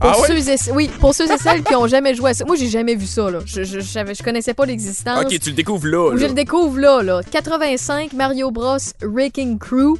Pour 0.00 0.10
ah 0.10 0.14
ceux 0.26 0.72
oui? 0.72 0.86
Et, 0.86 0.88
pour 0.98 1.14
ceux 1.14 1.30
et 1.30 1.38
celles 1.38 1.62
qui 1.62 1.74
ont 1.74 1.86
jamais 1.86 2.14
joué 2.14 2.30
à 2.30 2.34
ça. 2.34 2.44
Moi, 2.44 2.56
j'ai 2.56 2.68
jamais 2.68 2.94
vu 2.94 3.06
ça, 3.06 3.30
là. 3.30 3.40
Je, 3.44 3.62
je, 3.62 3.80
je, 3.80 4.22
connaissais 4.22 4.54
pas 4.54 4.66
l'existence. 4.66 5.24
Ok, 5.24 5.38
tu 5.38 5.50
le 5.50 5.54
découvres 5.54 5.86
là. 5.86 6.16
Je 6.16 6.26
le 6.26 6.32
découvre 6.32 6.78
là, 6.78 7.02
là. 7.02 7.20
85, 7.30 8.12
Mario 8.14 8.50
Bros, 8.50 8.78
Wrecking 9.02 9.58
Crew. 9.58 9.98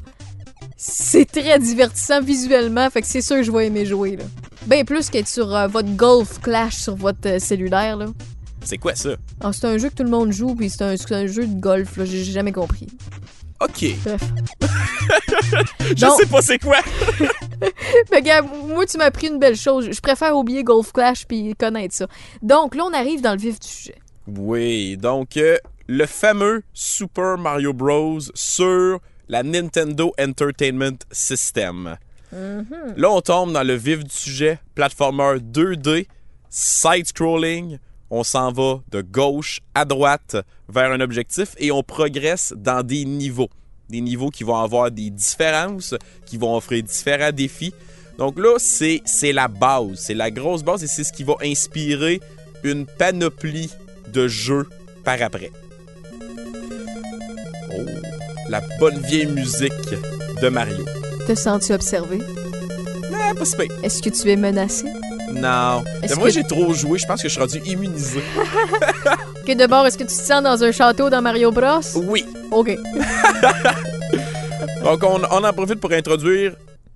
C'est 0.85 1.27
très 1.27 1.61
divertissant 1.61 2.21
visuellement, 2.21 2.91
fait 2.91 3.03
que 3.03 3.07
c'est 3.07 3.21
sûr 3.21 3.37
que 3.37 3.45
je 3.45 3.53
vais 3.53 3.69
aimer 3.69 3.87
jouer, 3.87 4.17
là. 4.17 4.25
Ben 4.67 4.85
plus 4.85 5.11
qu'être 5.11 5.29
sur 5.29 5.55
euh, 5.55 5.69
votre 5.69 5.95
Golf 5.95 6.41
Clash 6.41 6.75
sur 6.75 6.97
votre 6.97 7.29
euh, 7.29 7.39
cellulaire, 7.39 7.97
là. 7.97 8.07
C'est 8.65 8.79
quoi 8.79 8.97
ça? 8.97 9.11
Ah, 9.41 9.53
c'est 9.53 9.65
un 9.67 9.79
jeu 9.79 9.91
que 9.91 9.95
tout 9.95 10.03
le 10.03 10.11
monde 10.11 10.33
joue, 10.33 10.57
puis 10.57 10.71
c'est 10.71 10.83
un, 10.83 10.97
c'est 10.97 11.15
un 11.15 11.29
jeu 11.29 11.47
de 11.47 11.61
golf, 11.61 11.97
là. 11.97 12.05
J'ai 12.05 12.25
j'ai 12.25 12.33
jamais 12.33 12.51
compris. 12.51 12.89
Ok. 13.61 13.95
Bref. 14.05 14.23
Je 15.97 16.07
sais 16.17 16.27
pas 16.27 16.43
c'est 16.43 16.59
quoi. 16.59 16.79
Mais 18.11 18.21
gars, 18.21 18.43
moi, 18.43 18.85
tu 18.85 18.99
m'as 18.99 19.05
appris 19.05 19.29
une 19.29 19.39
belle 19.39 19.57
chose. 19.57 19.89
Je 19.93 20.01
préfère 20.01 20.37
oublier 20.37 20.65
Golf 20.65 20.93
Clash 20.93 21.27
puis 21.29 21.55
connaître 21.55 21.95
ça. 21.95 22.09
Donc, 22.43 22.75
là, 22.75 22.83
on 22.85 22.93
arrive 22.93 23.21
dans 23.21 23.35
le 23.35 23.39
vif 23.39 23.61
du 23.61 23.69
sujet. 23.69 23.99
Oui, 24.27 24.97
donc 24.97 25.37
euh, 25.37 25.59
le 25.87 26.07
fameux 26.07 26.65
Super 26.75 27.39
Mario 27.39 27.73
Bros. 27.73 28.19
sur 28.35 28.99
la 29.29 29.43
Nintendo 29.43 30.13
Entertainment 30.19 30.99
System. 31.11 31.97
Là, 32.33 33.11
on 33.11 33.21
tombe 33.21 33.53
dans 33.53 33.63
le 33.63 33.75
vif 33.75 34.05
du 34.05 34.15
sujet. 34.15 34.59
Platformer 34.75 35.39
2D, 35.39 36.07
side-scrolling. 36.49 37.79
On 38.11 38.25
s'en 38.25 38.53
va 38.53 38.81
de 38.91 39.01
gauche 39.01 39.61
à 39.75 39.85
droite 39.85 40.37
vers 40.69 40.91
un 40.93 41.01
objectif 41.01 41.55
et 41.59 41.71
on 41.73 41.83
progresse 41.83 42.53
dans 42.57 42.83
des 42.83 43.05
niveaux. 43.05 43.49
Des 43.89 44.01
niveaux 44.01 44.31
qui 44.31 44.45
vont 44.45 44.57
avoir 44.57 44.91
des 44.91 45.11
différences, 45.11 45.95
qui 46.27 46.37
vont 46.37 46.57
offrir 46.57 46.83
différents 46.83 47.33
défis. 47.33 47.75
Donc 48.19 48.39
là, 48.39 48.57
c'est 48.59 49.03
c'est 49.07 49.33
la 49.33 49.49
base, 49.49 49.95
c'est 49.95 50.15
la 50.15 50.31
grosse 50.31 50.63
base 50.63 50.85
et 50.85 50.87
c'est 50.87 51.05
ce 51.05 51.13
qui 51.13 51.25
va 51.25 51.35
inspirer 51.43 52.21
une 52.63 52.87
panoplie 52.87 53.71
de 54.09 54.29
jeux 54.29 54.69
par 55.05 55.21
après. 55.23 55.51
Oh, 57.75 58.22
la 58.53 58.61
bonne 58.79 58.99
vieille 58.99 59.25
musique 59.27 59.73
de 60.43 60.49
Mario. 60.51 60.85
Te 61.27 61.35
sens-tu 61.35 61.73
observé? 61.73 62.19
Ah, 63.15 63.33
pas 63.35 63.47
si 63.47 63.57
pire. 63.57 63.73
Est-ce 63.83 64.03
que 64.03 64.11
tu 64.11 64.31
es 64.31 64.37
menacé? 64.37 64.85
Non. 65.33 65.83
Est-ce 66.03 66.17
Moi, 66.17 66.27
que- 66.29 66.35
j'ai 66.35 66.45
trop 66.45 66.75
joué. 66.75 66.99
Je 66.99 67.07
pense 67.07 67.23
que 67.23 67.29
je 67.29 67.33
suis 67.33 67.41
rendu 67.41 67.59
immunisé. 67.65 68.21
Que 69.47 69.55
d'abord, 69.55 69.85
est-ce 69.87 69.99
que 69.99 70.05
tu 70.05 70.15
te 70.15 70.23
sens 70.23 70.41
dans 70.41 70.63
un 70.63 70.71
château 70.71 71.11
dans 71.11 71.21
Mario 71.21 71.51
Bros? 71.51 71.81
Oui. 71.97 72.25
OK. 72.53 72.77
Donc, 74.85 75.03
on, 75.03 75.21
on 75.33 75.43
en 75.45 75.53
profite 75.53 75.81
pour 75.81 75.91
introduire 75.91 76.55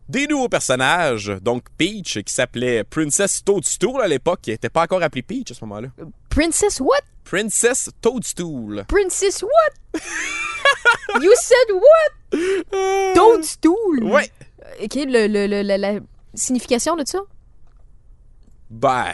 des 0.09 0.27
nouveaux 0.27 0.49
personnages. 0.49 1.27
Donc, 1.43 1.65
Peach, 1.77 2.23
qui 2.25 2.33
s'appelait 2.33 2.85
Princess 2.85 3.43
Toadstool 3.45 4.01
à 4.03 4.09
l'époque, 4.09 4.41
qui 4.43 4.51
n'était 4.51 4.69
pas 4.71 4.83
encore 4.83 5.03
appelée 5.03 5.23
Peach 5.23 5.51
à 5.51 5.55
ce 5.55 5.65
moment-là. 5.65 5.89
Princess 6.31 6.81
what? 6.81 7.01
Princess 7.25 7.91
Toadstool. 8.01 8.85
Princess 8.89 9.43
what? 9.43 10.01
you 11.23 11.33
said 11.41 11.75
what? 11.75 13.15
Toadstool? 13.15 14.05
Ouais. 14.05 14.31
OK, 14.83 14.95
le, 14.95 15.27
le- 15.27 15.47
le- 15.47 15.63
la, 15.63 15.79
la 15.79 16.01
signification 16.35 16.97
de 16.97 17.05
ça? 17.07 17.19
Ben. 18.71 19.13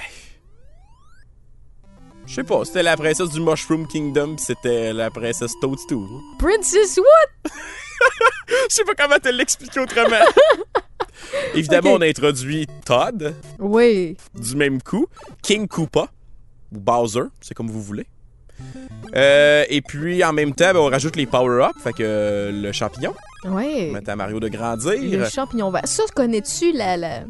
Je 2.26 2.34
sais 2.36 2.44
pas, 2.44 2.64
c'était 2.64 2.82
la 2.82 2.96
princesse 2.96 3.28
du 3.30 3.40
Mushroom 3.40 3.86
Kingdom, 3.86 4.36
c'était 4.38 4.92
la 4.92 5.10
princesse 5.10 5.52
Toadstool. 5.60 6.08
Princess 6.38 6.98
what? 6.98 7.50
Je 8.48 8.74
sais 8.74 8.84
pas 8.84 8.94
comment 8.96 9.18
te 9.18 9.28
l'expliquer 9.28 9.80
autrement. 9.80 10.24
Évidemment, 11.54 11.92
on 11.94 12.00
a 12.00 12.06
introduit 12.06 12.66
Todd, 12.84 13.34
Oui. 13.58 14.16
du 14.34 14.56
même 14.56 14.82
coup, 14.82 15.06
King 15.42 15.68
Koopa, 15.68 16.08
ou 16.74 16.78
Bowser, 16.78 17.24
c'est 17.40 17.54
comme 17.54 17.70
vous 17.70 17.82
voulez. 17.82 18.06
Euh, 19.16 19.64
et 19.68 19.82
puis, 19.82 20.22
en 20.24 20.32
même 20.32 20.54
temps, 20.54 20.72
ben, 20.72 20.76
on 20.80 20.88
rajoute 20.90 21.16
les 21.16 21.26
power-ups, 21.26 21.80
fait 21.82 21.92
que 21.92 22.02
euh, 22.02 22.50
le 22.52 22.72
champignon, 22.72 23.14
Oui. 23.44 23.90
mettre 23.90 24.10
à 24.10 24.16
Mario 24.16 24.40
de 24.40 24.46
Le 24.46 24.52
grandir. 24.56 25.28
champignon 25.30 25.70
vert. 25.70 25.82
Ça, 25.84 26.02
connais-tu 26.14 26.72
la... 26.72 26.96
la, 26.96 27.20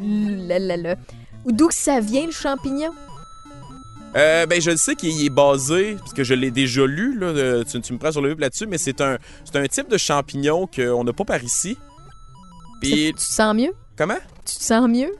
la, 0.00 0.58
la, 0.58 0.76
la- 0.76 0.96
D'où 1.46 1.68
que 1.68 1.74
ça 1.74 2.00
vient, 2.00 2.26
le 2.26 2.32
champignon? 2.32 2.90
Euh, 4.14 4.44
ben, 4.46 4.60
je 4.60 4.70
le 4.70 4.76
sais 4.76 4.94
qu'il 4.94 5.24
est 5.24 5.30
basé, 5.30 5.94
parce 5.98 6.12
que 6.12 6.22
je 6.22 6.34
l'ai 6.34 6.50
déjà 6.50 6.84
lu, 6.86 7.18
là, 7.18 7.32
de- 7.32 7.64
tu, 7.70 7.80
tu 7.80 7.92
me 7.94 7.98
prends 7.98 8.12
sur 8.12 8.20
le 8.20 8.28
web 8.30 8.40
là-dessus, 8.40 8.66
mais 8.66 8.76
c'est 8.78 9.00
un, 9.00 9.16
c'est 9.44 9.56
un 9.56 9.66
type 9.66 9.88
de 9.88 9.96
champignon 9.96 10.66
qu'on 10.66 11.02
n'a 11.04 11.12
pas 11.14 11.24
par 11.24 11.42
ici. 11.42 11.78
Puis, 12.80 13.06
Tu 13.08 13.14
te 13.14 13.20
sens 13.20 13.54
mieux? 13.54 13.72
comment? 13.96 14.18
Tu 14.44 14.56
te 14.58 14.62
sens 14.62 14.88
mieux? 14.88 15.14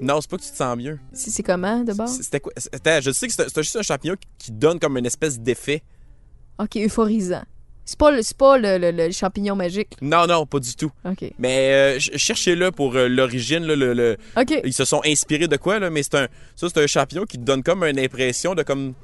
Non, 0.00 0.20
c'est 0.20 0.30
pas 0.30 0.36
que 0.36 0.42
tu 0.42 0.50
te 0.50 0.56
sens 0.56 0.76
mieux. 0.76 0.98
C'est 1.12 1.30
c'est 1.30 1.42
comment, 1.42 1.82
d'abord? 1.82 2.08
C'était 2.08 2.40
quoi? 2.40 2.52
Je 2.56 3.10
sais 3.10 3.26
que 3.28 3.32
c'est 3.32 3.62
juste 3.62 3.76
un 3.76 3.82
champignon 3.82 4.14
qui 4.38 4.52
donne 4.52 4.78
comme 4.78 4.96
une 4.98 5.06
espèce 5.06 5.38
d'effet. 5.40 5.82
OK, 6.58 6.76
euphorisant. 6.76 7.42
C'est 7.86 7.98
pas, 7.98 8.10
le, 8.10 8.22
c'est 8.22 8.36
pas 8.36 8.56
le, 8.56 8.78
le- 8.78 8.90
le 8.92 9.10
champignon 9.12 9.54
magique. 9.56 9.90
Non, 10.00 10.26
non, 10.26 10.46
pas 10.46 10.58
du 10.58 10.74
tout. 10.74 10.90
OK. 11.04 11.22
Mais 11.38 11.70
euh, 11.72 12.00
ch- 12.00 12.16
cherchez-le 12.16 12.70
pour 12.70 12.96
euh, 12.96 13.08
l'origine. 13.08 13.62
là, 13.64 13.76
le, 13.76 13.92
le- 13.92 14.16
OK. 14.38 14.58
Ils 14.64 14.72
se 14.72 14.84
sont 14.86 15.02
inspirés 15.04 15.48
de 15.48 15.56
quoi, 15.58 15.78
là? 15.78 15.90
Mais 15.90 16.02
c'est 16.02 16.14
un, 16.14 16.28
ça, 16.56 16.68
c'est 16.68 16.82
un 16.82 16.86
champignon 16.86 17.24
qui 17.26 17.36
te 17.38 17.42
donne 17.44 17.62
comme 17.62 17.84
une 17.84 17.98
impression 18.00 18.54
de 18.54 18.62
comme... 18.62 18.94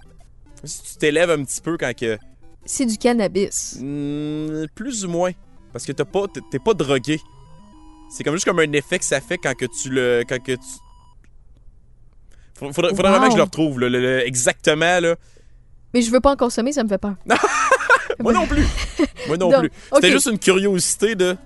Si 0.64 0.82
tu 0.82 0.96
t'élèves 0.96 1.30
un 1.30 1.44
petit 1.44 1.60
peu 1.60 1.76
quand 1.76 1.94
que... 1.94 2.18
C'est 2.64 2.87
du 2.87 2.96
cannabis. 2.96 3.76
Hmm, 3.80 4.64
plus 4.75 5.04
ou 5.04 5.10
moins. 5.10 5.32
Parce 5.72 5.84
que 5.84 5.92
t'as 5.92 6.04
pas, 6.06 6.26
t'es- 6.28 6.40
t'es 6.50 6.58
pas 6.58 6.72
drogué. 6.75 7.20
C'est 8.10 8.25
comme 8.25 8.34
juste 8.34 8.46
comme 8.46 8.60
un 8.60 8.72
effet 8.72 8.99
que 8.99 9.04
ça 9.04 9.20
fait 9.20 9.37
quand 9.38 9.54
que 9.54 9.66
tu 9.66 9.90
le... 9.90 10.25
Quand 10.26 10.42
que 10.42 10.52
tu... 10.52 10.60
Faudrait, 12.54 12.72
faudrait- 12.75 12.90
faudrait 12.94 13.10
Wow. 13.12 13.18
vraiment 13.18 13.26
que 13.26 13.32
je 13.32 13.37
le 13.37 13.42
retrouve, 13.44 13.80
là, 13.80 14.25
exactement, 14.26 15.00
là. 15.00 15.16
Mais 15.92 16.02
je 16.02 16.10
veux 16.10 16.20
pas 16.20 16.32
en 16.32 16.37
consommer, 16.37 16.72
ça 16.72 16.82
me 16.82 16.88
fait 16.88 16.99
peur. 16.99 17.14
Moi 18.25 18.33
non 18.33 18.47
plus. 18.47 18.65
Moi 19.27 19.37
non 19.37 19.50
Donc, 19.50 19.61
plus. 19.61 19.71
C'était 19.95 20.11
juste 20.12 20.27
une 20.31 20.39
curiosité 20.39 21.15
de 21.15 21.37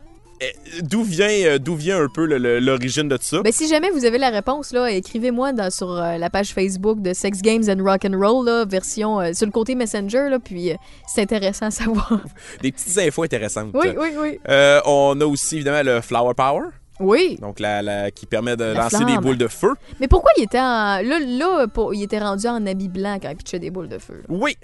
eh, 0.41 0.83
d'où 0.83 1.05
vient, 1.05 1.29
euh, 1.29 1.59
d'où 1.59 1.77
vient 1.77 2.03
un 2.03 2.09
peu 2.13 2.27
l'origine 2.27 3.09
de 3.09 3.17
tout 3.17 3.23
ça. 3.25 3.41
Ben, 3.43 3.53
si 3.53 3.69
jamais 3.69 3.91
vous 3.91 4.05
avez 4.05 4.19
la 4.19 4.31
réponse, 4.31 4.73
là, 4.73 4.91
écrivez-moi 4.91 5.53
sur 5.71 5.93
euh, 5.93 6.19
la 6.19 6.29
page 6.29 6.53
Facebook 6.53 7.01
de 7.01 7.13
Sex 7.13 7.41
Games 7.41 7.63
and 7.69 7.83
Rock 7.85 8.05
and 8.05 8.19
Roll, 8.19 8.45
là, 8.45 8.65
version 8.65 9.21
euh, 9.21 9.33
sur 9.33 9.47
le 9.47 9.53
côté 9.53 9.77
Messenger, 9.77 10.29
là, 10.31 10.39
puis 10.41 10.73
euh, 10.73 10.77
c'est 11.07 11.23
intéressant 11.23 11.67
à 11.67 11.71
savoir. 11.71 12.21
Des 12.63 12.73
petites 12.73 12.99
infos 12.99 13.23
intéressantes. 13.23 13.71
oui, 13.75 13.89
oui, 13.97 14.09
oui. 14.21 14.39
On 14.85 15.19
a 15.21 15.25
aussi 15.25 15.55
évidemment 15.57 15.83
le 15.85 16.01
Flower 16.01 16.35
Power, 16.35 16.65
Oui. 16.99 17.39
donc 17.41 17.61
la, 17.61 17.81
la- 17.83 18.11
qui 18.11 18.27
permet 18.27 18.57
de 18.57 18.65
La 18.65 18.75
lancer 18.75 18.97
flamme. 18.97 19.15
des 19.15 19.19
boules 19.19 19.39
de 19.39 19.49
feu. 19.49 19.75
Mais 20.01 20.09
pourquoi 20.09 20.33
il 20.37 20.43
était 20.43 20.59
en. 20.59 20.99
Là, 21.01 21.21
là 21.21 21.67
pour- 21.69 21.95
il 21.95 22.03
était 22.03 22.19
rendu 22.19 22.49
en 22.49 22.67
habit 22.67 22.89
blanc 22.89 23.19
quand 23.23 23.31
il 23.31 23.37
pitchait 23.37 23.61
des 23.61 23.71
boules 23.71 23.89
de 23.89 23.99
feu. 23.99 24.15
là? 24.15 24.25
Oui, 24.29 24.57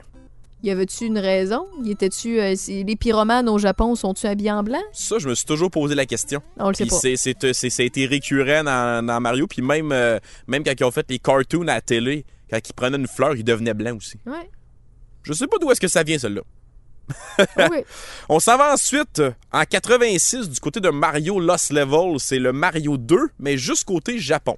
Y 0.62 0.70
avait-tu 0.70 1.04
une 1.06 1.18
raison? 1.18 1.66
Y 1.82 1.92
était-tu. 1.92 2.38
euh, 2.40 2.54
les 2.68 2.96
pyromanes 2.96 3.48
au 3.48 3.58
Japon 3.58 3.94
sont-tu 3.94 4.26
habillés 4.26 4.52
en 4.52 4.62
blanc? 4.62 4.82
ça 4.92 5.18
je 5.18 5.28
me 5.28 5.34
suis 5.34 5.46
toujours 5.46 5.70
posé 5.70 5.94
la 5.94 6.04
question. 6.06 6.42
On 6.58 6.68
le 6.68 6.74
sait 6.74 6.86
pas. 6.86 6.96
c'est, 7.00 7.16
c'est, 7.16 7.44
euh, 7.44 7.52
c'est- 7.52 7.70
ça 7.70 7.82
a 7.82 7.86
été 7.86 8.04
récurrent 8.06 8.62
dans, 8.64 9.04
dans 9.06 9.20
Mario, 9.20 9.46
puis 9.46 9.62
même, 9.62 9.90
euh, 9.92 10.18
même 10.46 10.62
quand 10.62 10.72
ils 10.78 10.84
ont 10.84 10.90
fait 10.90 11.06
les 11.08 11.18
cartoons 11.18 11.62
à 11.62 11.74
la 11.74 11.80
télé, 11.80 12.24
quand 12.50 12.58
ils 12.68 12.72
prenaient 12.74 12.98
une 12.98 13.06
fleur, 13.08 13.34
ils 13.36 13.44
devenaient 13.44 13.74
blancs 13.74 13.96
aussi. 13.96 14.18
Ouais. 14.26 14.50
Je 15.22 15.32
sais 15.32 15.46
pas 15.46 15.56
d'où 15.58 15.70
est-ce 15.70 15.80
que 15.80 15.88
ça 15.88 16.02
vient, 16.02 16.18
celle-là. 16.18 16.42
oui. 17.70 17.78
On 18.28 18.38
s'en 18.38 18.56
va 18.56 18.72
ensuite 18.74 19.22
en 19.52 19.64
86 19.64 20.48
du 20.48 20.60
côté 20.60 20.80
de 20.80 20.90
Mario 20.90 21.40
Lost 21.40 21.70
Level. 21.72 22.18
C'est 22.18 22.38
le 22.38 22.52
Mario 22.52 22.96
2, 22.98 23.16
mais 23.38 23.56
juste 23.58 23.84
côté 23.84 24.18
Japon. 24.18 24.56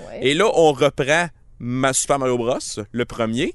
Ouais. 0.00 0.20
Et 0.26 0.34
là, 0.34 0.46
on 0.54 0.72
reprend 0.72 1.26
ma 1.58 1.92
Super 1.92 2.18
Mario 2.18 2.38
Bros, 2.38 2.58
le 2.90 3.04
premier. 3.04 3.54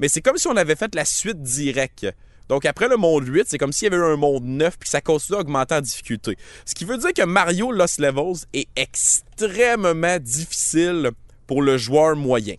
Mais 0.00 0.08
c'est 0.08 0.22
comme 0.22 0.38
si 0.38 0.48
on 0.48 0.56
avait 0.56 0.74
fait 0.76 0.94
la 0.94 1.04
suite 1.04 1.42
directe. 1.42 2.06
Donc 2.48 2.64
après 2.64 2.88
le 2.88 2.96
monde 2.96 3.28
8, 3.28 3.44
c'est 3.46 3.58
comme 3.58 3.70
s'il 3.70 3.92
y 3.92 3.94
avait 3.94 4.04
un 4.04 4.16
monde 4.16 4.44
9 4.44 4.76
puis 4.78 4.88
ça 4.88 5.00
continue 5.00 5.36
à 5.38 5.40
augmenter 5.42 5.76
en 5.76 5.80
difficulté. 5.80 6.36
Ce 6.64 6.74
qui 6.74 6.84
veut 6.84 6.98
dire 6.98 7.12
que 7.12 7.22
Mario 7.22 7.70
Lost 7.70 8.00
Levels 8.00 8.46
est 8.52 8.66
extrêmement 8.74 10.18
difficile 10.18 11.10
pour 11.46 11.62
le 11.62 11.76
joueur 11.76 12.16
moyen. 12.16 12.56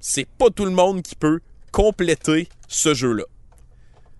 C'est 0.00 0.26
pas 0.26 0.48
tout 0.48 0.64
le 0.64 0.70
monde 0.70 1.02
qui 1.02 1.16
peut 1.16 1.40
compléter 1.72 2.48
ce 2.68 2.94
jeu-là. 2.94 3.24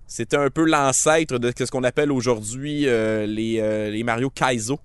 C'était 0.06 0.36
un 0.36 0.50
peu 0.50 0.64
l'ancêtre 0.64 1.38
de 1.38 1.52
ce 1.56 1.70
qu'on 1.70 1.84
appelle 1.84 2.12
aujourd'hui 2.12 2.86
euh, 2.86 3.26
les, 3.26 3.60
euh, 3.60 3.90
les 3.90 4.02
Mario 4.02 4.28
Kaizo, 4.30 4.78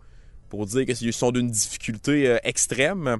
pour 0.50 0.66
dire 0.66 0.86
qu'ils 0.86 1.14
sont 1.14 1.32
d'une 1.32 1.50
difficulté 1.50 2.28
euh, 2.28 2.38
extrême. 2.44 3.18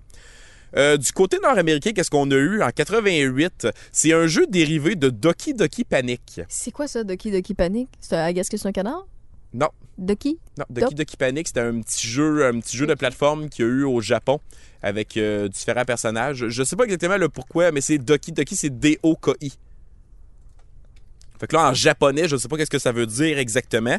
Euh, 0.78 0.98
du 0.98 1.12
côté 1.12 1.38
nord-américain, 1.44 1.92
qu'est-ce 1.94 2.10
qu'on 2.10 2.30
a 2.32 2.36
eu 2.36 2.62
en 2.64 2.70
88? 2.70 3.68
C'est 3.92 4.14
un 4.14 4.28
jeu 4.28 4.48
dérivé 4.48 4.96
de 4.96 5.10
Doki 5.10 5.54
Doki 5.54 5.84
Panic. 5.84 6.42
C'est 6.48 6.72
quoi 6.72 6.88
ça, 6.88 7.04
Doki 7.04 7.30
Doki 7.32 7.54
Panic? 7.54 7.90
C'est 8.00 8.16
un- 8.16 8.28
Est-ce 8.28 8.50
que 8.50 8.58
c'est 8.58 8.68
un 8.68 8.72
canard? 8.72 9.06
Non. 9.54 9.68
Doki? 9.98 10.40
Non, 10.58 10.66
Doki 10.70 10.96
Doki 10.96 11.18
Panic, 11.18 11.48
c'était 11.48 11.60
un 11.60 11.82
petit 11.82 12.08
jeu, 12.08 12.46
un 12.46 12.60
petit 12.60 12.78
jeu 12.78 12.88
de 12.88 12.94
plateforme 12.94 13.50
qu'il 13.50 13.66
y 13.66 13.68
a 13.68 13.72
eu 13.72 13.84
au 13.84 14.00
Japon 14.02 14.40
avec 14.82 15.18
euh, 15.18 15.48
différents 15.50 15.84
personnages. 15.86 16.48
Je 16.48 16.64
sais 16.64 16.76
pas 16.78 16.86
exactement 16.86 17.18
le 17.18 17.28
pourquoi, 17.30 17.72
mais 17.72 17.82
c'est 17.82 17.98
Doki 17.98 18.32
Doki, 18.32 18.56
c'est 18.56 18.70
D-O-K-I. 18.80 19.52
Fait 21.40 21.48
que 21.48 21.56
là, 21.56 21.70
en 21.70 21.74
japonais, 21.74 22.28
je 22.28 22.38
sais 22.38 22.48
pas 22.48 22.56
qu'est-ce 22.58 22.70
que 22.70 22.80
ça 22.80 22.92
veut 22.92 23.06
dire 23.08 23.38
exactement. 23.40 23.98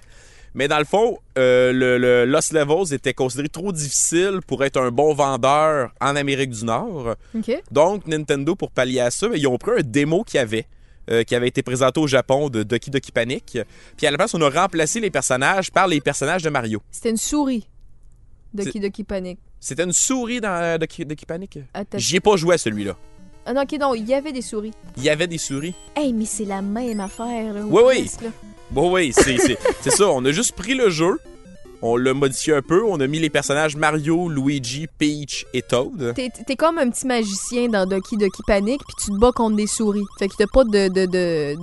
Mais 0.55 0.69
dans 0.69 0.79
le 0.79 0.85
fond, 0.85 1.19
euh, 1.39 1.73
le, 1.73 1.97
le 1.97 2.27
Lost 2.27 2.53
Levels 2.53 2.93
était 2.93 3.15
considéré 3.15 3.49
trop 3.49 3.73
difficile 3.73 4.41
pour 4.47 4.65
être 4.65 4.79
un 4.79 4.91
bon 4.91 5.15
vendeur 5.15 5.93
en 6.01 6.15
Amérique 6.15 6.51
du 6.51 6.65
Nord. 6.65 7.15
Donc, 7.71 8.07
Nintendo, 8.07 8.55
pour 8.55 8.71
pallier 8.71 9.01
à 9.01 9.11
ça, 9.11 9.29
ils 9.35 9.47
ont 9.47 9.57
pris 9.57 9.73
un 9.79 9.83
démo 9.83 10.25
qu'il 10.25 10.37
y 10.37 10.41
avait, 10.41 10.67
euh, 11.11 11.25
qui 11.25 11.35
avait 11.35 11.49
été 11.49 11.63
présenté 11.63 12.01
au 12.01 12.07
Japon 12.07 12.51
de 12.51 12.63
Doki 12.63 12.91
Doki 12.91 13.13
Panic. 13.13 13.59
Puis 13.97 14.07
à 14.07 14.11
la 14.11 14.19
place, 14.19 14.35
on 14.35 14.43
a 14.43 14.51
remplacé 14.51 15.01
les 15.01 15.11
personnages 15.11 15.71
par 15.71 15.87
les 15.87 16.01
personnages 16.03 16.43
de 16.43 16.51
Mario. 16.51 16.83
C'était 16.91 17.11
une 17.11 17.17
souris. 17.17 17.67
Doki 18.53 18.79
Doki 18.79 19.05
Panic. 19.05 19.39
C'était 19.59 19.85
une 19.85 19.93
souris 19.95 20.41
dans 20.43 20.63
euh, 20.63 20.77
Doki 20.77 21.07
Doki 21.07 21.25
Panic? 21.25 21.61
J'y 21.95 22.17
ai 22.17 22.21
pas 22.21 22.37
joué 22.37 22.57
à 22.57 22.59
celui-là. 22.59 22.95
Ah 23.47 23.55
non, 23.55 23.63
ok, 23.63 23.73
non, 23.81 23.95
il 23.95 24.07
y 24.07 24.15
avait 24.15 24.33
des 24.33 24.43
souris. 24.43 24.73
Il 24.97 25.03
y 25.03 25.09
avait 25.09 25.27
des 25.27 25.39
souris. 25.39 25.75
Hey, 25.97 26.13
mais 26.13 26.27
c'est 26.27 26.45
la 26.45 26.63
même 26.63 27.01
affaire, 27.01 27.55
là. 27.55 27.63
Oui, 27.65 27.83
oui. 27.87 28.11
là. 28.23 28.29
Bon, 28.73 28.93
oui, 28.95 29.13
c'est 29.15 29.91
ça. 29.91 30.09
On 30.09 30.25
a 30.25 30.33
juste 30.33 30.53
pris 30.53 30.75
le 30.75 30.89
jeu, 30.89 31.19
on 31.83 31.97
l'a 31.97 32.15
modifié 32.15 32.55
un 32.55 32.63
peu, 32.63 32.83
on 32.85 32.99
a 33.01 33.07
mis 33.07 33.19
les 33.19 33.29
personnages 33.29 33.77
Mario, 33.77 34.29
Luigi, 34.31 34.87
Peach 34.99 35.45
et 35.53 35.61
Toad. 35.63 36.15
T'es 36.15 36.57
comme 36.57 36.79
un 36.79 36.89
petit 36.89 37.07
magicien 37.07 37.69
dans 37.69 37.87
Doki 37.87 38.17
Doki 38.17 38.43
Panic, 38.47 38.81
puis 38.87 38.95
tu 39.05 39.11
te 39.11 39.19
bats 39.19 39.33
contre 39.33 39.57
des 39.57 39.67
souris. 39.67 40.05
Fait 40.19 40.29
que 40.29 40.35
t'as 40.39 40.47
pas 40.47 40.65
de, 40.65 40.89
de, 40.89 41.05
de, 41.07 41.55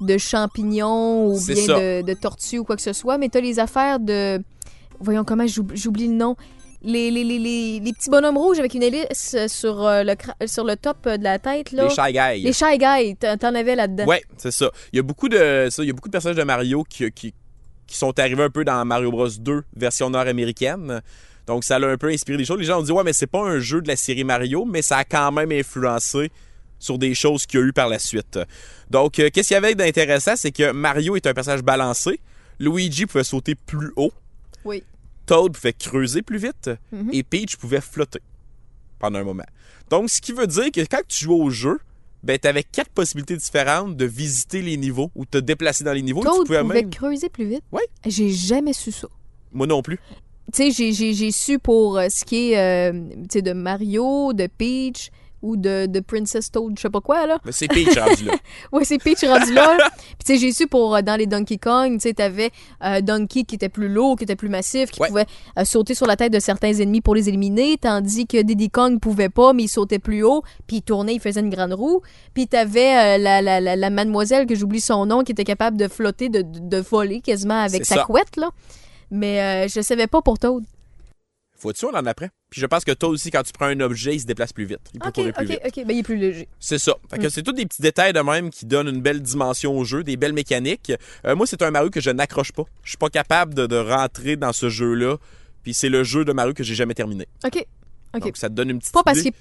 de 0.00 0.18
champignons 0.18 1.26
ou 1.26 1.38
bien 1.54 1.56
de, 1.78 2.02
de 2.02 2.14
tortues 2.14 2.58
ou 2.60 2.64
quoi 2.64 2.76
que 2.76 2.82
ce 2.82 2.92
soit, 2.92 3.18
mais 3.18 3.28
t'as 3.28 3.40
les 3.40 3.58
affaires 3.58 3.98
de. 3.98 4.40
Voyons 5.00 5.24
comment 5.24 5.46
j'oub- 5.48 5.72
j'oublie 5.74 6.06
le 6.06 6.14
nom. 6.14 6.36
Les, 6.84 7.10
les, 7.10 7.24
les, 7.24 7.38
les, 7.80 7.92
petits 7.92 8.10
bonhommes 8.10 8.36
rouges 8.36 8.58
avec 8.58 8.74
une 8.74 8.82
hélice 8.82 9.36
sur, 9.48 9.86
euh, 9.86 10.02
le, 10.04 10.46
sur 10.46 10.64
le 10.64 10.76
top 10.76 10.98
euh, 11.06 11.16
de 11.16 11.24
la 11.24 11.38
tête, 11.38 11.72
là. 11.72 11.84
Les 11.84 11.90
Shy 11.90 12.12
Guys. 12.12 12.42
Les 12.42 12.52
Shy 12.52 12.78
Guys, 12.78 13.16
t'en 13.38 13.54
avais 13.54 13.74
là-dedans. 13.74 14.04
Ouais, 14.04 14.22
c'est 14.36 14.50
ça. 14.50 14.70
Il 14.92 14.96
y 14.96 15.00
a 15.00 15.02
beaucoup 15.02 15.28
de 15.28 15.68
ça, 15.70 15.82
il 15.82 15.86
y 15.86 15.90
a 15.90 15.94
beaucoup 15.94 16.08
de 16.08 16.12
personnages 16.12 16.36
de 16.36 16.42
Mario 16.42 16.84
qui, 16.84 17.10
qui, 17.12 17.32
qui 17.86 17.96
sont 17.96 18.18
arrivés 18.18 18.42
un 18.42 18.50
peu 18.50 18.64
dans 18.64 18.84
Mario 18.84 19.10
Bros 19.10 19.28
2 19.28 19.62
version 19.76 20.10
nord-américaine. 20.10 21.00
Donc 21.46 21.64
ça 21.64 21.78
l'a 21.78 21.88
un 21.88 21.96
peu 21.96 22.08
inspiré 22.08 22.38
des 22.38 22.44
choses. 22.44 22.58
Les 22.58 22.64
gens 22.64 22.80
ont 22.80 22.82
dit 22.82 22.92
ouais, 22.92 23.04
mais 23.04 23.12
c'est 23.12 23.26
pas 23.26 23.42
un 23.42 23.58
jeu 23.58 23.80
de 23.80 23.88
la 23.88 23.96
série 23.96 24.24
Mario, 24.24 24.64
mais 24.64 24.82
ça 24.82 24.98
a 24.98 25.04
quand 25.04 25.32
même 25.32 25.52
influencé 25.52 26.30
sur 26.78 26.98
des 26.98 27.14
choses 27.14 27.46
qu'il 27.46 27.60
y 27.60 27.62
a 27.62 27.66
eu 27.66 27.72
par 27.72 27.88
la 27.88 27.98
suite. 27.98 28.38
Donc 28.90 29.18
euh, 29.18 29.30
qu'est-ce 29.32 29.48
qu'il 29.48 29.54
y 29.54 29.58
avait 29.58 29.74
d'intéressant, 29.74 30.34
c'est 30.36 30.52
que 30.52 30.72
Mario 30.72 31.16
est 31.16 31.26
un 31.26 31.34
personnage 31.34 31.62
balancé, 31.62 32.20
Luigi 32.58 33.06
pouvait 33.06 33.24
sauter 33.24 33.54
plus 33.54 33.92
haut. 33.96 34.12
Toad 35.26 35.52
pouvait 35.52 35.72
creuser 35.72 36.22
plus 36.22 36.38
vite 36.38 36.70
Mhm. 36.92 37.10
et 37.12 37.22
Peach 37.22 37.56
pouvait 37.56 37.80
flotter 37.80 38.20
pendant 38.98 39.18
un 39.18 39.24
moment. 39.24 39.44
Donc, 39.90 40.08
ce 40.10 40.20
qui 40.20 40.32
veut 40.32 40.46
dire 40.46 40.70
que 40.72 40.80
quand 40.82 41.02
tu 41.06 41.24
jouais 41.24 41.34
au 41.40 41.50
jeu, 41.50 41.78
ben, 42.22 42.38
tu 42.38 42.48
avais 42.48 42.62
quatre 42.62 42.90
possibilités 42.90 43.36
différentes 43.36 43.96
de 43.96 44.04
visiter 44.06 44.62
les 44.62 44.76
niveaux 44.76 45.10
ou 45.14 45.24
de 45.24 45.30
te 45.30 45.38
déplacer 45.38 45.84
dans 45.84 45.92
les 45.92 46.02
niveaux. 46.02 46.20
et 46.20 46.24
tu 46.24 46.28
Toad 46.30 46.46
pouvais 46.46 46.60
pouvait 46.62 46.82
même- 46.82 46.90
creuser 46.90 47.28
plus 47.28 47.46
vite. 47.46 47.62
Ouais. 47.72 47.86
J'ai 48.06 48.30
jamais 48.30 48.72
su 48.72 48.92
ça. 48.92 49.08
Moi 49.52 49.66
non 49.66 49.82
plus. 49.82 49.98
Tu 50.52 50.62
sais, 50.62 50.70
j'ai- 50.70 50.92
j'ai 50.92 51.14
j'ai 51.14 51.30
su 51.32 51.58
pour 51.58 51.98
euh, 51.98 52.08
ce 52.10 52.24
qui 52.24 52.52
est 52.52 52.58
euh, 52.58 52.92
de 52.92 53.52
Mario, 53.52 54.32
de 54.34 54.46
Peach 54.46 55.10
ou 55.44 55.56
de, 55.56 55.84
de 55.86 56.00
Princess 56.00 56.50
Toad, 56.50 56.72
je 56.76 56.80
sais 56.82 56.90
pas 56.90 57.00
quoi, 57.02 57.26
là. 57.26 57.38
Mais 57.44 57.52
c'est 57.52 57.68
Peach 57.68 57.98
rendu 57.98 58.24
là. 58.24 58.32
Ouais, 58.72 58.84
c'est 58.84 58.98
Peach 58.98 59.22
rendu 59.24 59.52
là. 59.52 59.76
Puis 59.78 60.16
tu 60.24 60.32
sais, 60.34 60.38
j'ai 60.38 60.52
su 60.52 60.66
pour 60.66 60.96
euh, 60.96 61.02
dans 61.02 61.16
les 61.16 61.26
Donkey 61.26 61.58
Kong, 61.58 61.92
tu 61.94 62.00
sais, 62.00 62.14
t'avais 62.14 62.50
euh, 62.82 63.00
Donkey 63.02 63.44
qui 63.44 63.54
était 63.56 63.68
plus 63.68 63.88
lourd, 63.88 64.16
qui 64.16 64.24
était 64.24 64.36
plus 64.36 64.48
massif, 64.48 64.90
qui 64.90 65.00
Ouais. 65.02 65.08
pouvait 65.08 65.26
euh, 65.58 65.64
sauter 65.64 65.94
sur 65.94 66.06
la 66.06 66.16
tête 66.16 66.32
de 66.32 66.38
certains 66.40 66.72
ennemis 66.72 67.02
pour 67.02 67.14
les 67.14 67.28
éliminer, 67.28 67.76
tandis 67.76 68.26
que 68.26 68.40
Diddy 68.40 68.70
Kong 68.70 68.98
pouvait 69.00 69.28
pas, 69.28 69.52
mais 69.52 69.64
il 69.64 69.68
sautait 69.68 69.98
plus 69.98 70.22
haut, 70.22 70.42
puis 70.66 70.76
il 70.76 70.82
tournait, 70.82 71.14
il 71.14 71.20
faisait 71.20 71.40
une 71.40 71.50
grande 71.50 71.74
roue. 71.74 72.00
Puis 72.32 72.48
t'avais 72.48 73.16
euh, 73.16 73.18
la, 73.18 73.42
la, 73.42 73.60
la, 73.60 73.76
la 73.76 73.90
mademoiselle, 73.90 74.46
que 74.46 74.54
j'oublie 74.54 74.80
son 74.80 75.04
nom, 75.06 75.22
qui 75.24 75.32
était 75.32 75.44
capable 75.44 75.76
de 75.76 75.88
flotter, 75.88 76.30
de, 76.30 76.40
de, 76.42 76.58
de 76.58 76.76
voler 76.78 77.20
quasiment 77.20 77.60
avec 77.60 77.84
sa 77.84 77.96
ça. 77.96 78.02
couette, 78.04 78.36
là. 78.38 78.50
Mais 79.10 79.68
je 79.68 79.80
savais 79.82 80.06
pas 80.06 80.22
pour 80.22 80.38
Toad. 80.38 80.64
Faut-tu, 81.56 81.84
on 81.86 81.90
en 81.94 82.04
apprend? 82.06 82.26
Puis 82.54 82.60
je 82.60 82.66
pense 82.66 82.84
que 82.84 82.92
toi 82.92 83.08
aussi, 83.08 83.32
quand 83.32 83.42
tu 83.42 83.50
prends 83.52 83.66
un 83.66 83.80
objet, 83.80 84.14
il 84.14 84.20
se 84.20 84.26
déplace 84.26 84.52
plus 84.52 84.64
vite. 84.64 84.78
Il 84.94 85.00
peut 85.00 85.08
Ok, 85.08 85.14
courir 85.16 85.34
plus 85.34 85.44
ok, 85.44 85.50
vite. 85.50 85.60
ok. 85.66 85.84
Ben, 85.86 85.96
il 85.96 85.98
est 85.98 86.02
plus 86.04 86.16
léger. 86.16 86.46
C'est 86.60 86.78
ça. 86.78 86.94
Fait 87.10 87.18
que 87.18 87.26
Mm. 87.26 87.30
c'est 87.30 87.42
tous 87.42 87.50
des 87.52 87.66
petits 87.66 87.82
détails 87.82 88.12
de 88.12 88.20
même 88.20 88.50
qui 88.50 88.64
donnent 88.64 88.86
une 88.86 89.02
belle 89.02 89.20
dimension 89.20 89.76
au 89.76 89.82
jeu, 89.84 90.04
des 90.04 90.16
belles 90.16 90.32
mécaniques. 90.34 90.92
Euh, 91.26 91.34
moi, 91.34 91.48
c'est 91.48 91.62
un 91.62 91.72
Mario 91.72 91.90
que 91.90 92.00
je 92.00 92.10
n'accroche 92.10 92.52
pas. 92.52 92.62
Je 92.84 92.90
suis 92.90 92.96
pas 92.96 93.08
capable 93.10 93.54
de, 93.54 93.66
de 93.66 93.74
rentrer 93.76 94.36
dans 94.36 94.52
ce 94.52 94.68
jeu-là. 94.68 95.16
Puis 95.64 95.74
c'est 95.74 95.88
le 95.88 96.04
jeu 96.04 96.24
de 96.24 96.32
Mario 96.32 96.54
que 96.54 96.62
j'ai 96.62 96.76
jamais 96.76 96.94
terminé. 96.94 97.26
Ok. 97.44 97.66
Ok. 98.14 98.22
Donc 98.22 98.36
ça 98.36 98.48
te 98.48 98.54
donne 98.54 98.70
une 98.70 98.78
petite 98.78 98.92
Pas 98.92 99.02
parce 99.02 99.20
qu'il 99.20 99.32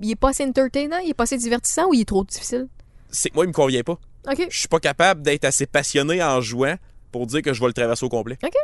est, 0.00 0.14
pas 0.14 0.28
assez 0.28 0.44
entertainant, 0.44 0.98
il 0.98 1.10
est 1.10 1.14
pas 1.14 1.24
assez 1.24 1.38
divertissant 1.38 1.88
ou 1.88 1.94
il 1.94 2.02
est 2.02 2.04
trop 2.04 2.22
difficile? 2.22 2.68
C'est 3.10 3.30
que 3.30 3.34
moi, 3.34 3.44
il 3.44 3.48
me 3.48 3.52
convient 3.52 3.82
pas. 3.82 3.98
Ok. 4.30 4.46
Je 4.48 4.56
suis 4.56 4.68
pas 4.68 4.78
capable 4.78 5.22
d'être 5.22 5.44
assez 5.44 5.66
passionné 5.66 6.22
en 6.22 6.40
jouant 6.40 6.76
pour 7.10 7.26
dire 7.26 7.42
que 7.42 7.52
je 7.52 7.60
vais 7.60 7.66
le 7.66 7.72
traverser 7.72 8.06
au 8.06 8.08
complet. 8.08 8.38
Ok. 8.44 8.54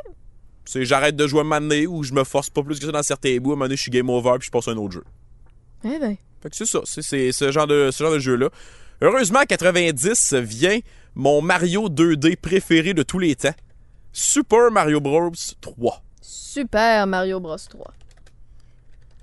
C'est 0.71 0.85
j'arrête 0.85 1.17
de 1.17 1.27
jouer 1.27 1.41
moment 1.45 1.61
donné 1.63 1.87
ou 1.87 2.03
je 2.03 2.13
me 2.13 2.25
force 2.25 2.51
pas 2.51 2.63
plus 2.63 2.79
que 2.79 2.85
ça 2.85 2.93
dans 2.93 3.03
certains 3.03 3.35
bouts. 3.39 3.51
À 3.51 3.53
un 3.53 3.57
moment 3.57 3.65
donné, 3.65 3.77
je 3.77 3.81
suis 3.83 3.91
game 3.91 4.11
over 4.11 4.35
puis 4.39 4.47
je 4.47 4.51
passe 4.51 4.69
à 4.69 4.73
un 4.73 4.77
autre 4.77 4.93
jeu. 4.93 5.05
Eh 5.83 5.99
ben. 5.99 6.15
Fait 6.43 6.51
que 6.51 6.57
c'est 6.57 6.67
ça, 6.67 6.81
c'est- 6.85 7.33
ce 7.33 7.51
genre 7.51 7.67
de, 7.67 7.91
ce 7.91 8.05
genre 8.05 8.13
de 8.13 8.19
jeu-là. 8.19 8.51
Heureusement, 9.01 9.39
en 9.41 9.45
90 9.47 10.35
vient 10.35 10.79
mon 11.15 11.41
Mario 11.41 11.89
2D 11.89 12.37
préféré 12.37 12.93
de 12.93 13.03
tous 13.03 13.19
les 13.19 13.35
temps. 13.35 13.55
Super 14.13 14.71
Mario 14.71 15.01
Bros 15.01 15.31
3. 15.63 16.03
Super 16.21 17.07
Mario 17.07 17.41
Bros 17.41 17.57
3. 17.57 17.87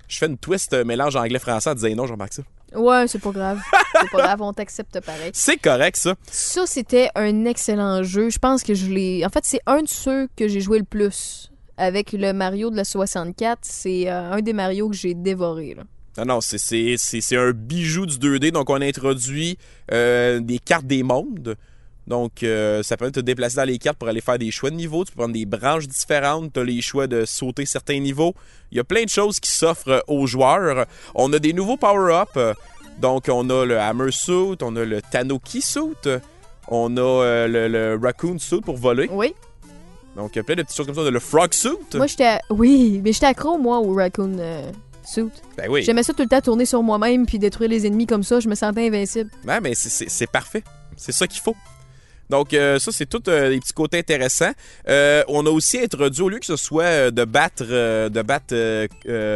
Je 0.08 0.18
fais 0.18 0.26
une 0.26 0.38
twist 0.38 0.72
euh, 0.72 0.84
mélange 0.84 1.16
anglais-français 1.16 1.70
en 1.70 1.74
disant 1.74 1.94
non, 1.96 2.06
je 2.06 2.12
remarque 2.12 2.32
ça. 2.34 2.42
Ouais, 2.74 3.06
c'est 3.08 3.20
pas 3.20 3.30
grave. 3.30 3.60
c'est 4.00 4.10
pas 4.10 4.18
grave, 4.18 4.42
on 4.42 4.52
t'accepte 4.52 5.00
pareil. 5.00 5.30
C'est 5.34 5.56
correct, 5.56 5.96
ça. 5.96 6.14
Ça, 6.30 6.66
c'était 6.66 7.08
un 7.14 7.44
excellent 7.44 8.02
jeu. 8.02 8.28
Je 8.28 8.38
pense 8.38 8.62
que 8.62 8.74
je 8.74 8.86
l'ai. 8.90 9.24
En 9.24 9.28
fait, 9.30 9.44
c'est 9.44 9.60
un 9.66 9.82
de 9.82 9.88
ceux 9.88 10.28
que 10.36 10.48
j'ai 10.48 10.60
joué 10.60 10.78
le 10.78 10.84
plus. 10.84 11.50
Avec 11.78 12.12
le 12.12 12.32
Mario 12.32 12.70
de 12.70 12.76
la 12.76 12.84
64, 12.84 13.60
c'est 13.62 14.10
euh, 14.10 14.32
un 14.32 14.40
des 14.40 14.52
Mario 14.52 14.88
que 14.88 14.96
j'ai 14.96 15.14
dévoré. 15.14 15.74
Là. 15.74 15.84
Non, 16.18 16.34
non, 16.34 16.40
c'est- 16.40 17.36
un 17.36 17.50
bijou 17.52 18.06
du 18.06 18.16
2D. 18.16 18.50
Donc, 18.50 18.68
on 18.70 18.80
a 18.80 18.86
introduit 18.86 19.58
euh, 19.92 20.40
des 20.40 20.58
cartes 20.58 20.86
des 20.86 21.02
mondes. 21.02 21.56
Donc, 22.06 22.42
euh, 22.42 22.82
ça 22.82 22.96
permet 22.96 23.10
de 23.10 23.20
te 23.20 23.24
déplacer 23.24 23.56
dans 23.56 23.64
les 23.64 23.78
cartes 23.78 23.98
pour 23.98 24.08
aller 24.08 24.20
faire 24.20 24.38
des 24.38 24.50
choix 24.50 24.70
de 24.70 24.76
niveau. 24.76 25.04
Tu 25.04 25.12
peux 25.12 25.18
prendre 25.18 25.34
des 25.34 25.46
branches 25.46 25.88
différentes. 25.88 26.52
Tu 26.52 26.60
as 26.60 26.64
les 26.64 26.80
choix 26.80 27.06
de 27.06 27.24
sauter 27.24 27.66
certains 27.66 27.98
niveaux. 27.98 28.34
Il 28.70 28.76
y 28.76 28.80
a 28.80 28.84
plein 28.84 29.04
de 29.04 29.08
choses 29.08 29.40
qui 29.40 29.50
s'offrent 29.50 29.88
euh, 29.88 30.00
aux 30.06 30.26
joueurs. 30.26 30.86
On 31.14 31.32
a 31.32 31.38
des 31.38 31.52
nouveaux 31.52 31.76
power-ups. 31.76 32.56
Donc, 33.00 33.26
on 33.28 33.50
a 33.50 33.64
le 33.64 33.78
Hammer 33.78 34.10
Suit, 34.10 34.56
on 34.62 34.74
a 34.76 34.84
le 34.84 35.02
Tanuki 35.02 35.60
Suit, 35.60 36.08
on 36.68 36.96
a 36.96 37.00
euh, 37.00 37.46
le, 37.46 37.68
le 37.68 38.00
Raccoon 38.02 38.38
Suit 38.38 38.62
pour 38.62 38.76
voler. 38.76 39.08
Oui. 39.10 39.34
Donc, 40.16 40.30
il 40.34 40.38
y 40.38 40.40
a 40.40 40.44
plein 40.44 40.54
de 40.54 40.62
petites 40.62 40.76
choses 40.76 40.86
comme 40.86 40.94
ça. 40.94 41.02
On 41.02 41.06
a 41.06 41.10
le 41.10 41.20
Frog 41.20 41.52
Suit. 41.52 41.76
Moi, 41.94 42.06
j'étais. 42.06 42.38
Oui, 42.48 43.02
mais 43.04 43.12
j'étais 43.12 43.26
accro, 43.26 43.58
moi, 43.58 43.80
au 43.80 43.92
Raccoon 43.94 44.38
euh, 44.38 44.70
Suit. 45.04 45.28
Ben 45.58 45.68
oui. 45.68 45.82
J'aimais 45.82 46.02
ça 46.02 46.14
tout 46.14 46.22
le 46.22 46.28
temps 46.28 46.40
tourner 46.40 46.64
sur 46.64 46.82
moi-même 46.82 47.26
puis 47.26 47.38
détruire 47.38 47.68
les 47.68 47.86
ennemis 47.86 48.06
comme 48.06 48.22
ça. 48.22 48.40
Je 48.40 48.48
me 48.48 48.54
sentais 48.54 48.86
invincible. 48.86 49.30
Ouais, 49.46 49.60
mais 49.60 49.74
c'est 49.74 50.30
parfait. 50.30 50.64
C'est 50.96 51.12
ça 51.12 51.26
qu'il 51.26 51.42
faut. 51.42 51.54
Donc, 52.30 52.54
euh, 52.54 52.78
ça, 52.78 52.92
c'est 52.92 53.06
tout 53.06 53.22
euh, 53.28 53.50
des 53.50 53.60
petits 53.60 53.72
côtés 53.72 53.98
intéressants. 53.98 54.52
Euh, 54.88 55.22
on 55.28 55.46
a 55.46 55.50
aussi 55.50 55.78
introduit, 55.78 56.22
au 56.22 56.28
lieu 56.28 56.38
que 56.38 56.46
ce 56.46 56.56
soit 56.56 56.84
euh, 56.84 57.10
de 57.10 57.24
battre, 57.24 57.64
de 57.64 58.22
battre 58.22 58.54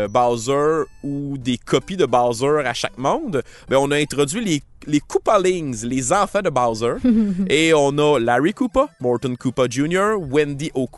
Bowser 0.08 0.84
ou 1.02 1.38
des 1.38 1.58
copies 1.58 1.96
de 1.96 2.06
Bowser 2.06 2.62
à 2.64 2.74
chac 2.74 2.96
monde, 2.98 3.42
ben, 3.68 3.78
on 3.78 3.90
a 3.90 3.96
introduit 3.96 4.44
les, 4.44 4.62
les 4.86 5.00
Koopalings, 5.00 5.84
les 5.84 6.12
enfants 6.12 6.42
de 6.42 6.50
Bowser. 6.50 6.94
Et 7.48 7.72
on 7.74 7.96
a 7.98 8.18
Larry 8.18 8.54
Koopa, 8.54 8.88
Morton 9.00 9.34
Koopa 9.36 9.66
Jr., 9.68 10.14
Wendy 10.18 10.70
O. 10.74 10.88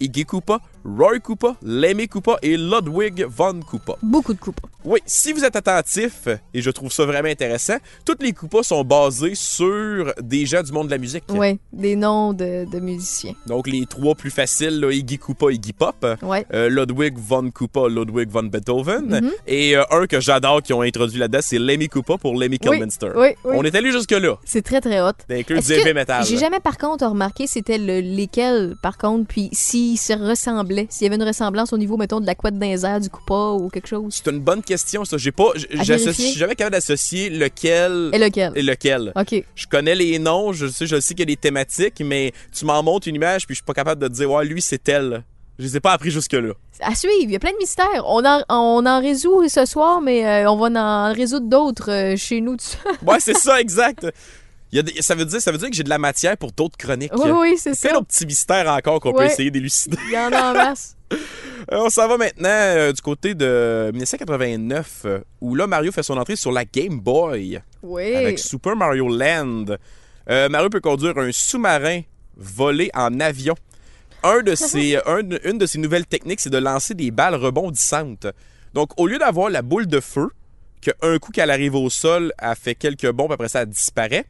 Iggy 0.00 0.24
Koopa, 0.24 0.58
Roy 0.84 1.18
Koopa, 1.20 1.56
Lemmy 1.62 2.08
Koopa 2.08 2.36
et 2.42 2.56
Ludwig 2.56 3.24
von 3.26 3.60
Koopa. 3.60 3.94
Beaucoup 4.02 4.34
de 4.34 4.38
coups. 4.38 4.58
Oui, 4.84 5.00
si 5.06 5.32
vous 5.32 5.42
êtes 5.44 5.56
attentif, 5.56 6.28
et 6.52 6.60
je 6.60 6.70
trouve 6.70 6.92
ça 6.92 7.06
vraiment 7.06 7.28
intéressant, 7.30 7.76
toutes 8.04 8.22
les 8.22 8.32
coupas 8.34 8.62
sont 8.62 8.84
basées 8.84 9.34
sur 9.34 10.12
des 10.20 10.44
gens 10.44 10.62
du 10.62 10.72
monde 10.72 10.88
de 10.88 10.90
la 10.90 10.98
musique. 10.98 11.24
Ouais, 11.30 11.58
des 11.72 11.96
noms 11.96 12.34
de, 12.34 12.70
de 12.70 12.80
musiciens. 12.80 13.32
Donc 13.46 13.66
les 13.66 13.86
trois 13.86 14.14
plus 14.14 14.30
faciles, 14.30 14.78
là, 14.80 14.92
Iggy 14.92 15.16
Koopa, 15.18 15.50
Iggy 15.52 15.72
Pop, 15.72 16.04
Ouais. 16.22 16.44
euh, 16.52 16.68
Ludwig 16.68 17.16
von 17.16 17.50
Koopa, 17.50 17.88
Ludwig 17.88 18.28
von 18.28 18.42
Beethoven, 18.42 19.06
Mhm. 19.22 19.30
et 19.46 19.74
euh, 19.76 19.84
un 19.90 20.06
que 20.06 20.20
j'adore 20.20 20.60
qui 20.62 20.74
ont 20.74 20.82
introduit 20.82 21.18
là-dedans, 21.18 21.40
c'est 21.42 21.58
Lemmy 21.58 21.88
Koopa 21.88 22.18
pour 22.18 22.34
Lemmy 22.34 22.58
Oui, 22.62 22.70
Kilminster. 22.70 23.08
oui, 23.16 23.28
oui. 23.44 23.54
On 23.56 23.62
est 23.64 23.74
allé 23.74 23.90
jusque-là, 23.90 24.36
C'est 24.44 24.60
très, 24.62 24.82
très 24.82 25.00
hot. 25.00 25.12
d'inclure 25.30 25.62
du 25.62 25.72
heavy 25.72 25.94
metal. 25.94 26.24
J'ai 26.26 26.36
jamais, 26.36 26.60
par 26.60 26.76
contre, 26.76 27.06
remarqué 27.06 27.46
c'était 27.46 27.78
le, 27.78 28.00
lesquels, 28.00 28.74
par 28.82 28.98
contre, 28.98 29.26
puis 29.28 29.48
s'il 29.52 29.83
s'ils 29.84 29.98
se 29.98 30.12
ressemblaient, 30.12 30.86
s'il 30.90 31.04
y 31.04 31.06
avait 31.06 31.16
une 31.16 31.26
ressemblance 31.26 31.72
au 31.72 31.78
niveau, 31.78 31.96
mettons, 31.96 32.20
de 32.20 32.26
la 32.26 32.34
couette 32.34 32.58
d'un 32.58 32.66
air, 32.70 33.00
du 33.00 33.08
coupa 33.10 33.50
ou 33.52 33.68
quelque 33.68 33.88
chose. 33.88 34.20
C'est 34.24 34.30
une 34.30 34.40
bonne 34.40 34.62
question, 34.62 35.04
ça. 35.04 35.16
J'ai 35.16 35.32
pas. 35.32 35.50
Je 35.56 36.12
suis 36.12 36.32
jamais 36.34 36.54
capable 36.54 36.74
d'associer 36.76 37.30
lequel 37.30 38.10
Et 38.12 38.18
lequel? 38.18 38.52
et 38.54 38.62
lequel. 38.62 39.12
OK. 39.16 39.44
Je 39.54 39.66
connais 39.66 39.94
les 39.94 40.18
noms, 40.18 40.52
je 40.52 40.66
sais, 40.66 40.86
je 40.86 41.00
sais 41.00 41.14
qu'il 41.14 41.20
y 41.20 41.32
a 41.32 41.34
des 41.34 41.36
thématiques, 41.36 42.00
mais 42.04 42.32
tu 42.56 42.64
m'en 42.64 42.82
montres 42.82 43.08
une 43.08 43.16
image, 43.16 43.46
puis 43.46 43.54
je 43.54 43.58
suis 43.58 43.64
pas 43.64 43.74
capable 43.74 44.00
de 44.00 44.08
te 44.08 44.12
dire, 44.12 44.30
ouais, 44.30 44.44
lui, 44.44 44.62
c'est 44.62 44.82
tel. 44.82 45.24
Je 45.58 45.64
les 45.64 45.76
ai 45.76 45.80
pas 45.80 45.92
appris 45.92 46.10
jusque-là. 46.10 46.52
À 46.80 46.94
suivre, 46.96 47.14
il 47.20 47.30
y 47.30 47.36
a 47.36 47.38
plein 47.38 47.52
de 47.52 47.58
mystères. 47.58 48.02
On 48.06 48.24
en, 48.24 48.42
on 48.48 48.84
en 48.86 49.00
résout 49.00 49.48
ce 49.48 49.64
soir, 49.66 50.00
mais 50.00 50.26
euh, 50.26 50.50
on 50.50 50.56
va 50.56 50.80
en 50.80 51.12
résoudre 51.12 51.46
d'autres 51.48 51.92
euh, 51.92 52.16
chez 52.16 52.40
nous. 52.40 52.56
Ouais, 53.06 53.20
c'est 53.20 53.36
ça, 53.36 53.60
exact. 53.60 54.06
Il 54.74 54.78
y 54.78 54.80
a 54.80 54.82
des- 54.82 55.02
ça, 55.02 55.14
veut 55.14 55.24
dire, 55.24 55.40
ça 55.40 55.52
veut 55.52 55.58
dire 55.58 55.70
que 55.70 55.76
j'ai 55.76 55.84
de 55.84 55.88
la 55.88 55.98
matière 55.98 56.36
pour 56.36 56.50
d'autres 56.50 56.76
chroniques. 56.76 57.12
oui, 57.16 57.30
oui, 57.30 57.54
c'est 57.56 57.74
C'est 57.76 57.86
ça. 57.88 57.94
d'autres 57.94 58.08
petits 58.08 58.26
mystères 58.26 58.68
encore 58.68 58.98
qu'on 58.98 59.12
peut 59.12 59.22
essayer 59.24 59.50
d'élucider. 59.52 59.96
Il 60.08 60.12
y 60.14 60.18
en 60.18 60.32
a 60.32 60.50
en 60.50 60.52
masse. 60.52 60.96
On 61.70 61.88
s'en 61.90 62.08
va 62.08 62.16
maintenant 62.18 62.48
euh, 62.50 62.92
du 62.92 63.00
côté 63.00 63.34
de 63.36 63.90
1989, 63.92 65.02
euh, 65.04 65.20
où 65.40 65.54
là, 65.54 65.66
Mario 65.68 65.92
fait 65.92 66.02
son 66.02 66.16
entrée 66.18 66.34
sur 66.36 66.50
la 66.50 66.64
Game 66.64 66.98
Boy 66.98 67.60
Oui. 67.82 68.14
avec 68.16 68.38
Super 68.40 68.74
Mario 68.74 69.08
Land. 69.08 69.66
Euh, 70.28 70.48
Mario 70.48 70.68
peut 70.70 70.80
conduire 70.80 71.16
un 71.18 71.30
sous-marin 71.30 72.00
volé 72.36 72.90
en 72.94 73.20
avion. 73.20 73.54
Un 74.24 74.42
de 74.42 74.54
ses, 74.56 74.98
un 75.06 75.22
de- 75.22 75.40
une 75.44 75.58
de 75.58 75.66
ses 75.66 75.78
nouvelles 75.78 76.06
techniques, 76.06 76.40
c'est 76.40 76.50
de 76.50 76.58
lancer 76.58 76.94
des 76.94 77.12
balles 77.12 77.36
rebondissantes. 77.36 78.26
Donc, 78.74 78.90
au 78.98 79.06
lieu 79.06 79.18
d'avoir 79.18 79.50
la 79.50 79.62
boule 79.62 79.86
de 79.86 80.00
feu, 80.00 80.30
que 80.82 80.90
un 81.00 81.18
coup 81.18 81.30
qu'elle 81.30 81.50
arrive 81.50 81.76
au 81.76 81.88
sol, 81.90 82.32
elle 82.38 82.56
fait 82.56 82.74
quelques 82.74 83.10
bombes, 83.10 83.30
après 83.32 83.48
ça, 83.48 83.62
elle 83.62 83.68
disparaît. 83.68 84.24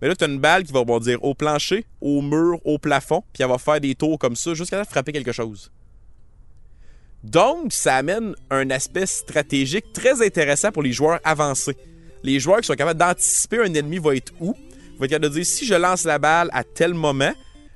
Mais 0.00 0.08
là, 0.08 0.14
tu 0.14 0.24
as 0.24 0.28
une 0.28 0.38
balle 0.38 0.64
qui 0.64 0.72
va 0.72 0.80
rebondir 0.80 1.22
au 1.24 1.34
plancher, 1.34 1.84
au 2.00 2.22
mur, 2.22 2.60
au 2.64 2.78
plafond, 2.78 3.22
puis 3.32 3.42
elle 3.42 3.48
va 3.48 3.58
faire 3.58 3.80
des 3.80 3.94
tours 3.94 4.18
comme 4.18 4.36
ça 4.36 4.54
jusqu'à 4.54 4.84
frapper 4.84 5.12
quelque 5.12 5.32
chose. 5.32 5.72
Donc, 7.24 7.72
ça 7.72 7.96
amène 7.96 8.34
un 8.50 8.70
aspect 8.70 9.06
stratégique 9.06 9.92
très 9.92 10.24
intéressant 10.24 10.70
pour 10.70 10.82
les 10.82 10.92
joueurs 10.92 11.18
avancés. 11.24 11.76
Les 12.22 12.38
joueurs 12.38 12.60
qui 12.60 12.66
sont 12.66 12.74
capables 12.74 12.98
d'anticiper 12.98 13.58
un 13.58 13.74
ennemi 13.74 13.98
va 13.98 14.14
être 14.14 14.32
où, 14.40 14.54
vont 14.98 15.04
être 15.04 15.10
capables 15.10 15.24
de 15.24 15.40
dire 15.40 15.46
si 15.46 15.66
je 15.66 15.74
lance 15.74 16.04
la 16.04 16.18
balle 16.18 16.48
à 16.52 16.62
tel 16.62 16.94
moment, 16.94 17.32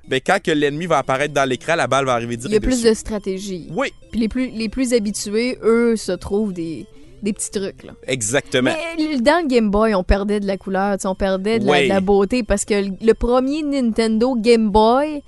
ben 0.09 0.21
quand 0.25 0.41
que 0.43 0.51
l'ennemi 0.51 0.87
va 0.87 0.99
apparaître 0.99 1.35
dans 1.35 1.49
l'écran, 1.49 1.75
la 1.77 1.87
balle 1.87 2.05
va 2.05 2.15
arriver 2.15 2.37
direct 2.37 2.51
Il 2.51 2.55
y 2.55 2.57
a 2.57 2.61
plus 2.61 2.83
dessus. 2.83 2.89
de 2.89 2.95
stratégie. 2.95 3.69
Oui, 3.71 3.93
Puis 4.11 4.21
les 4.21 4.29
plus, 4.29 4.51
les 4.51 4.69
plus 4.69 4.95
habitués, 4.95 5.59
eux, 5.63 5.97
se 5.97 6.13
trouvent 6.13 6.53
des, 6.53 6.87
des 7.23 7.33
petits 7.33 7.51
trucs. 7.51 7.85
Là. 7.85 7.93
exactement. 8.07 8.73
Mais 8.99 9.19
dans 9.19 9.43
le 9.43 9.49
Game 9.49 9.71
Boy, 9.71 9.95
on 9.95 10.03
perdait 10.03 10.41
de 10.41 10.47
la 10.47 10.57
couleur, 10.57 10.97
on 11.05 11.15
perdait 11.15 11.59
de 11.59 11.67
la, 11.67 11.73
Oui. 11.73 11.85
de 11.85 11.89
la 11.89 12.01
beauté 12.01 12.43
parce 12.43 12.65
que 12.65 12.75
le, 12.75 13.15
premier 13.15 13.63
Nintendo 13.63 14.35
Game 14.37 14.71
Boy, 14.71 15.23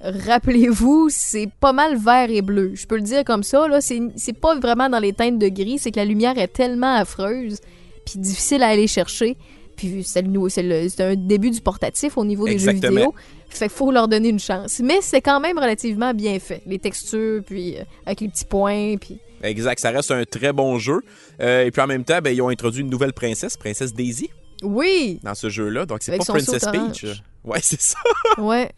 rappelez-vous, 0.00 1.08
c'est 1.10 1.48
pas 1.60 1.72
mal 1.72 1.96
vert 1.96 2.30
et 2.30 2.42
bleu. 2.42 2.72
Je 2.74 2.86
peux 2.86 2.96
le 2.96 3.02
dire 3.02 3.24
comme 3.24 3.42
ça, 3.42 3.66
là, 3.66 3.80
c'est 3.80 4.32
pas 4.40 4.54
vraiment 4.56 4.88
dans 4.88 4.98
les 4.98 5.12
teintes 5.12 5.38
de 5.38 5.48
gris, 5.48 5.78
c'est 5.78 5.90
que 5.90 5.98
la 5.98 6.04
lumière 6.04 6.38
est 6.38 6.48
tellement 6.48 6.94
affreuse 6.94 7.58
puis 8.04 8.18
difficile 8.18 8.62
à 8.62 8.68
aller 8.68 8.86
chercher. 8.86 9.36
Puis 9.76 10.02
c'est 10.04 11.00
un 11.00 11.14
début 11.14 11.50
du 11.50 11.60
portatif 11.60 12.18
au 12.18 12.24
niveau 12.24 12.46
des 12.46 12.58
jeux 12.58 12.72
vidéo. 12.72 13.14
Fait 13.48 13.66
qu'il 13.66 13.76
faut 13.76 13.90
leur 13.90 14.08
donner 14.08 14.28
une 14.28 14.38
chance. 14.38 14.80
Mais 14.84 14.98
c'est 15.00 15.22
quand 15.22 15.40
même 15.40 15.58
relativement 15.58 16.12
bien 16.12 16.38
fait. 16.38 16.62
Les 16.66 16.78
textures, 16.78 17.42
puis 17.44 17.76
euh, 17.76 17.84
avec 18.04 18.20
les 18.20 18.28
petits 18.28 18.44
points, 18.44 18.96
puis... 19.00 19.20
Exact, 19.42 19.78
ça 19.80 19.90
reste 19.90 20.10
un 20.10 20.24
très 20.24 20.52
bon 20.52 20.78
jeu. 20.78 21.00
Euh, 21.40 21.64
et 21.64 21.70
puis 21.70 21.80
en 21.80 21.86
même 21.86 22.04
temps, 22.04 22.20
ben, 22.20 22.30
ils 22.34 22.42
ont 22.42 22.48
introduit 22.48 22.80
une 22.82 22.90
nouvelle 22.90 23.12
princesse, 23.12 23.56
Princesse 23.56 23.92
Daisy, 23.94 24.30
Oui! 24.62 25.20
dans 25.22 25.34
ce 25.34 25.48
jeu-là. 25.48 25.86
Donc 25.86 25.98
c'est 26.02 26.16
pas 26.16 26.24
Princess 26.24 26.64
Peach. 26.72 27.06
Ouais, 27.44 27.60
c'est 27.62 27.80
ça. 27.80 27.98
Ouais. 28.38 28.70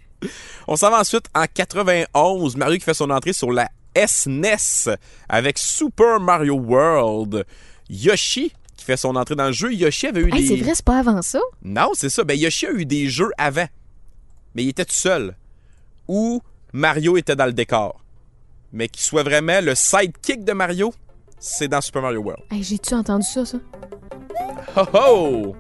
On 0.69 0.77
s'en 0.77 0.91
va 0.91 1.01
ensuite 1.01 1.25
en 1.35 1.47
91. 1.53 2.57
Mario 2.57 2.77
qui 2.79 2.85
fait 2.85 2.93
son 2.95 3.09
entrée 3.11 3.33
sur 3.33 3.51
la 3.53 3.69
SNES 3.97 4.91
avec 5.29 5.59
Super 5.59 6.21
Mario 6.21 6.55
World. 6.57 7.45
Yoshi 7.89 8.53
qui 8.77 8.85
fait 8.85 8.97
son 8.99 9.17
entrée 9.17 9.35
dans 9.35 9.47
le 9.47 9.53
jeu. 9.53 9.73
Yoshi 9.73 10.07
avait 10.09 10.21
eu 10.21 10.33
Hey, 10.35 10.43
des. 10.43 10.49
c'est 10.49 10.63
vrai, 10.63 10.75
c'est 10.75 10.85
pas 10.85 10.99
avant 10.99 11.23
ça? 11.23 11.41
Non, 11.63 11.91
c'est 11.95 12.11
ça. 12.11 12.23
Ben, 12.25 12.39
Yoshi 12.39 12.67
a 12.67 12.73
eu 12.73 12.85
des 12.85 13.09
jeux 13.09 13.31
avant. 13.39 13.67
Mais 14.55 14.65
il 14.65 14.69
était 14.69 14.85
tout 14.85 14.93
seul. 14.93 15.35
Ou 16.07 16.43
Mario 16.73 17.17
était 17.17 17.37
dans 17.37 17.47
le 17.47 17.53
décor. 17.53 18.01
Mais 18.73 18.89
qu'il 18.89 19.03
soit 19.03 19.23
vraiment 19.23 19.61
le 19.61 19.75
sidekick 19.75 20.45
de 20.45 20.53
Mario, 20.53 20.93
c'est 21.39 21.69
dans 21.69 21.81
Super 21.81 22.03
Mario 22.03 22.21
World. 22.21 22.45
Hey, 22.51 22.63
j'ai-tu 22.63 22.95
entendu 22.95 23.27
ça, 23.27 23.45
ça? 23.45 23.59
Ho 24.77 24.85
ho! 24.93 25.57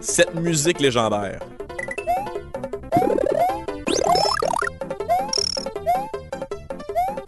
Cette 0.00 0.34
musique 0.34 0.80
légendaire. 0.80 1.40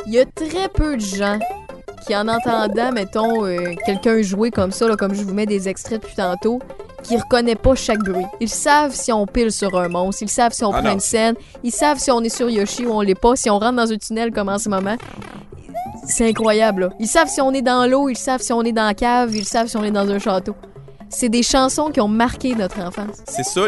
Il 0.07 0.15
y 0.15 0.19
a 0.19 0.25
très 0.25 0.69
peu 0.69 0.97
de 0.97 1.03
gens 1.03 1.39
qui, 2.07 2.17
en 2.17 2.27
entendant, 2.29 2.91
mettons, 2.93 3.45
euh, 3.45 3.75
quelqu'un 3.85 4.23
jouer 4.23 4.51
comme 4.51 4.73
ça, 4.73 4.89
là, 4.89 4.97
comme 4.97 5.15
je 5.15 5.23
vous 5.23 5.35
mets 5.35 5.47
des 5.47 5.69
extraits 5.69 6.03
depuis 6.03 6.17
tantôt, 6.17 6.61
qui 7.09 7.17
reconnaît 7.17 7.55
pas 7.57 7.75
chaque 7.75 7.99
bruit. 8.05 8.27
Ils 8.41 8.49
savent 8.49 8.95
si 8.95 9.11
on 9.13 9.27
pile 9.27 9.51
sur 9.51 9.77
un 9.79 9.89
monstre, 9.89 10.23
ils 10.23 10.29
savent 10.29 10.53
si 10.53 10.65
on 10.65 10.71
Ah 10.73 10.79
prend 10.81 10.89
non. 10.89 10.95
une 10.95 11.01
scène, 11.01 11.35
ils 11.65 11.73
savent 11.73 11.99
si 11.99 12.11
on 12.11 12.21
est 12.23 12.29
sur 12.29 12.49
Yoshi 12.51 12.87
ou 12.87 12.93
on 12.93 13.01
l'est 13.01 13.15
pas, 13.15 13.35
si 13.37 13.49
on 13.51 13.59
rentre 13.59 13.77
dans 13.77 13.91
un 13.93 13.97
tunnel 13.97 14.31
comme 14.33 14.49
en 14.49 14.59
ce 14.59 14.69
moment. 14.69 14.97
C'est 16.07 16.29
incroyable, 16.29 16.83
là. 16.83 16.89
Ils 16.99 17.07
savent 17.07 17.29
si 17.29 17.41
on 17.41 17.53
est 17.53 17.61
dans 17.63 17.87
l'eau, 17.91 18.09
ils 18.09 18.17
savent 18.17 18.41
si 18.41 18.53
on 18.53 18.63
est 18.63 18.73
dans 18.73 18.87
la 18.87 18.95
cave, 18.95 19.35
ils 19.37 19.45
savent 19.45 19.67
si 19.69 19.77
on 19.77 19.85
est 19.85 19.91
dans 19.91 20.09
un 20.09 20.19
château. 20.19 20.55
C'est 21.11 21.29
des 21.29 21.43
chansons 21.43 21.91
qui 21.91 22.01
ont 22.01 22.09
marqué 22.09 22.55
notre 22.55 22.81
enfance. 22.81 23.17
C'est 23.27 23.43
ça, 23.45 23.63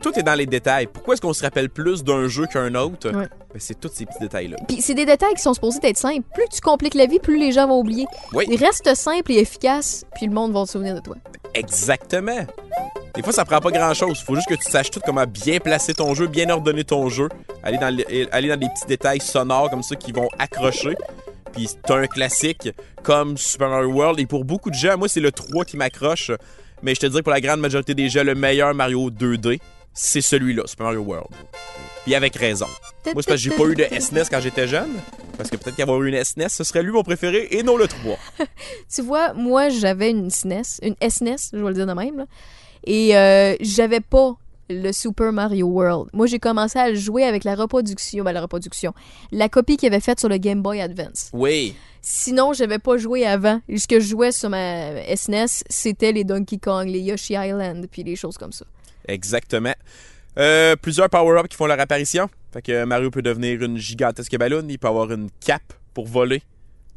tout 0.00 0.18
est 0.18 0.22
dans 0.22 0.34
les 0.34 0.46
détails. 0.46 0.86
Pourquoi 0.86 1.14
est-ce 1.14 1.20
qu'on 1.22 1.32
se 1.34 1.42
rappelle 1.42 1.68
plus 1.68 2.02
d'un 2.02 2.26
jeu 2.26 2.46
qu'un 2.46 2.74
autre? 2.74 3.10
Ouais. 3.10 3.26
Ben, 3.52 3.58
c'est 3.58 3.78
tous 3.78 3.90
ces 3.92 4.06
petits 4.06 4.18
détails-là. 4.20 4.56
Puis 4.66 4.80
c'est 4.80 4.94
des 4.94 5.04
détails 5.04 5.34
qui 5.34 5.42
sont 5.42 5.54
supposés 5.54 5.78
être 5.82 5.98
simples. 5.98 6.24
Plus 6.34 6.46
tu 6.52 6.60
compliques 6.60 6.94
la 6.94 7.06
vie, 7.06 7.18
plus 7.18 7.38
les 7.38 7.52
gens 7.52 7.68
vont 7.68 7.80
oublier. 7.80 8.06
Oui. 8.32 8.46
Reste 8.56 8.94
simple 8.94 9.32
et 9.32 9.38
efficace, 9.38 10.04
puis 10.14 10.26
le 10.26 10.32
monde 10.32 10.52
va 10.52 10.64
se 10.66 10.72
souvenir 10.72 10.94
de 10.94 11.00
toi. 11.00 11.16
Exactement. 11.54 12.46
Des 13.14 13.22
fois, 13.22 13.32
ça 13.32 13.44
prend 13.44 13.60
pas 13.60 13.70
grand-chose. 13.70 14.20
Faut 14.20 14.34
juste 14.34 14.48
que 14.48 14.54
tu 14.54 14.70
saches 14.70 14.90
tout 14.90 15.00
comment 15.04 15.24
bien 15.26 15.58
placer 15.58 15.94
ton 15.94 16.14
jeu, 16.14 16.26
bien 16.26 16.48
ordonner 16.50 16.84
ton 16.84 17.08
jeu, 17.08 17.28
aller 17.62 17.78
dans, 17.78 17.94
les- 17.94 18.28
aller 18.32 18.48
dans 18.48 18.58
des 18.58 18.68
petits 18.68 18.86
détails 18.86 19.20
sonores 19.20 19.70
comme 19.70 19.82
ça 19.82 19.96
qui 19.96 20.12
vont 20.12 20.28
accrocher. 20.38 20.96
Puis 21.52 21.68
c'est 21.68 21.90
un 21.90 22.06
classique 22.06 22.68
comme 23.02 23.36
Super 23.38 23.68
Mario 23.70 23.90
World. 23.92 24.20
Et 24.20 24.26
pour 24.26 24.44
beaucoup 24.44 24.70
de 24.70 24.74
gens, 24.74 24.98
moi, 24.98 25.08
c'est 25.08 25.20
le 25.20 25.32
3 25.32 25.64
qui 25.64 25.76
m'accroche. 25.76 26.30
Mais 26.86 26.94
je 26.94 27.00
te 27.00 27.06
que 27.08 27.20
pour 27.20 27.32
la 27.32 27.40
grande 27.40 27.58
majorité 27.58 27.94
des 27.94 28.08
gens, 28.08 28.22
le 28.22 28.36
meilleur 28.36 28.72
Mario 28.72 29.10
2D, 29.10 29.58
c'est 29.92 30.20
celui-là, 30.20 30.62
Super 30.66 30.84
Mario 30.84 31.00
World. 31.00 31.34
Puis 32.04 32.14
avec 32.14 32.36
raison. 32.36 32.66
Moi, 32.66 32.76
c'est 33.02 33.14
parce 33.14 33.26
que 33.26 33.36
j'ai 33.38 33.50
pas 33.50 33.64
eu 33.64 33.74
de 33.74 33.84
SNES 33.98 34.22
quand 34.30 34.40
j'étais 34.40 34.68
jeune. 34.68 34.92
Parce 35.36 35.50
que 35.50 35.56
peut-être 35.56 35.74
qu'avoir 35.74 36.00
eu 36.04 36.08
une 36.08 36.22
SNES, 36.22 36.48
ce 36.48 36.62
serait 36.62 36.84
lui 36.84 36.92
mon 36.92 37.02
préféré 37.02 37.48
et 37.50 37.64
non 37.64 37.76
le 37.76 37.88
3. 37.88 38.16
Tu 38.94 39.02
vois, 39.02 39.32
moi, 39.32 39.68
j'avais 39.68 40.10
une 40.10 40.30
SNES, 40.30 40.78
une 40.80 40.94
SNES, 41.10 41.50
je 41.52 41.58
vais 41.58 41.68
le 41.70 41.74
dire 41.74 41.88
de 41.88 41.92
même, 41.92 42.24
et 42.84 43.16
euh, 43.16 43.56
j'avais 43.60 43.98
pas 44.00 44.36
le 44.68 44.92
Super 44.92 45.32
Mario 45.32 45.66
World. 45.66 46.10
Moi, 46.12 46.26
j'ai 46.26 46.38
commencé 46.38 46.78
à 46.78 46.88
le 46.90 46.96
jouer 46.96 47.24
avec 47.24 47.44
la 47.44 47.54
reproduction, 47.54 48.24
ben 48.24 48.32
la 48.32 48.40
reproduction, 48.40 48.92
la 49.32 49.48
copie 49.48 49.76
qu'il 49.76 49.92
avait 49.92 50.00
faite 50.00 50.20
sur 50.20 50.28
le 50.28 50.38
Game 50.38 50.62
Boy 50.62 50.80
Advance. 50.80 51.30
Oui. 51.32 51.74
Sinon, 52.02 52.52
j'avais 52.52 52.78
pas 52.78 52.96
joué 52.96 53.26
avant. 53.26 53.60
Ce 53.74 53.86
que 53.86 54.00
je 54.00 54.06
jouais 54.06 54.32
sur 54.32 54.48
ma 54.50 54.92
SNES, 55.16 55.64
c'était 55.68 56.12
les 56.12 56.24
Donkey 56.24 56.58
Kong, 56.58 56.86
les 56.88 57.00
Yoshi 57.00 57.34
Island, 57.34 57.86
puis 57.90 58.04
les 58.04 58.16
choses 58.16 58.38
comme 58.38 58.52
ça. 58.52 58.64
Exactement. 59.08 59.74
Euh, 60.38 60.76
plusieurs 60.76 61.08
power-ups 61.08 61.48
qui 61.48 61.56
font 61.56 61.66
leur 61.66 61.80
apparition. 61.80 62.28
Fait 62.52 62.62
que 62.62 62.84
Mario 62.84 63.10
peut 63.10 63.22
devenir 63.22 63.62
une 63.62 63.76
gigantesque 63.78 64.36
ballon. 64.36 64.64
Il 64.68 64.78
peut 64.78 64.88
avoir 64.88 65.10
une 65.10 65.30
cape 65.44 65.72
pour 65.94 66.06
voler. 66.06 66.42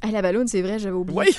Ah, 0.02 0.12
la 0.12 0.22
ballon, 0.22 0.46
c'est 0.48 0.62
vrai, 0.62 0.80
j'avais 0.80 0.96
oublié. 0.96 1.18
Oui, 1.18 1.36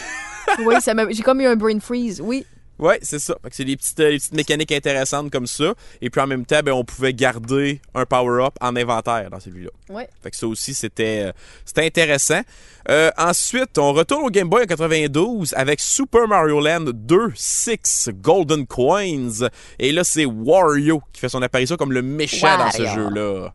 oui, 0.66 0.74
j'ai 1.10 1.22
comme 1.22 1.40
eu 1.40 1.46
un 1.46 1.56
brain 1.56 1.80
freeze. 1.80 2.20
Oui, 2.20 2.44
ouais, 2.80 2.98
c'est 3.02 3.18
ça. 3.18 3.36
Fait 3.42 3.50
que 3.50 3.56
c'est 3.56 3.64
des 3.64 3.76
petites, 3.76 4.00
euh, 4.00 4.10
des 4.10 4.18
petites 4.18 4.34
mécaniques 4.34 4.72
intéressantes 4.72 5.30
comme 5.30 5.46
ça. 5.46 5.74
Et 6.00 6.10
puis 6.10 6.20
en 6.20 6.26
même 6.26 6.44
temps, 6.44 6.60
ben, 6.64 6.72
on 6.72 6.84
pouvait 6.84 7.14
garder 7.14 7.80
un 7.94 8.04
power-up 8.04 8.54
en 8.60 8.74
inventaire 8.76 9.30
dans 9.30 9.40
celui-là. 9.40 9.70
ouais. 9.90 10.08
Fait 10.22 10.30
que 10.30 10.36
ça 10.36 10.46
aussi, 10.46 10.74
c'était 10.74 11.26
euh, 11.26 11.32
c'était 11.64 11.86
intéressant. 11.86 12.40
Euh, 12.88 13.10
ensuite, 13.18 13.78
on 13.78 13.92
retourne 13.92 14.24
au 14.24 14.30
Game 14.30 14.48
Boy 14.48 14.62
en 14.62 14.66
92 14.66 15.54
avec 15.54 15.80
Super 15.80 16.26
Mario 16.26 16.60
Land 16.60 16.86
2 16.94 17.32
6 17.34 18.10
Golden 18.14 18.66
Coins. 18.66 19.48
Et 19.78 19.92
là, 19.92 20.02
c'est 20.02 20.24
Wario 20.24 21.02
qui 21.12 21.20
fait 21.20 21.28
son 21.28 21.42
apparition 21.42 21.76
comme 21.76 21.92
le 21.92 22.02
méchant 22.02 22.58
dans 22.58 22.70
ce 22.70 22.86
jeu-là. 22.86 23.52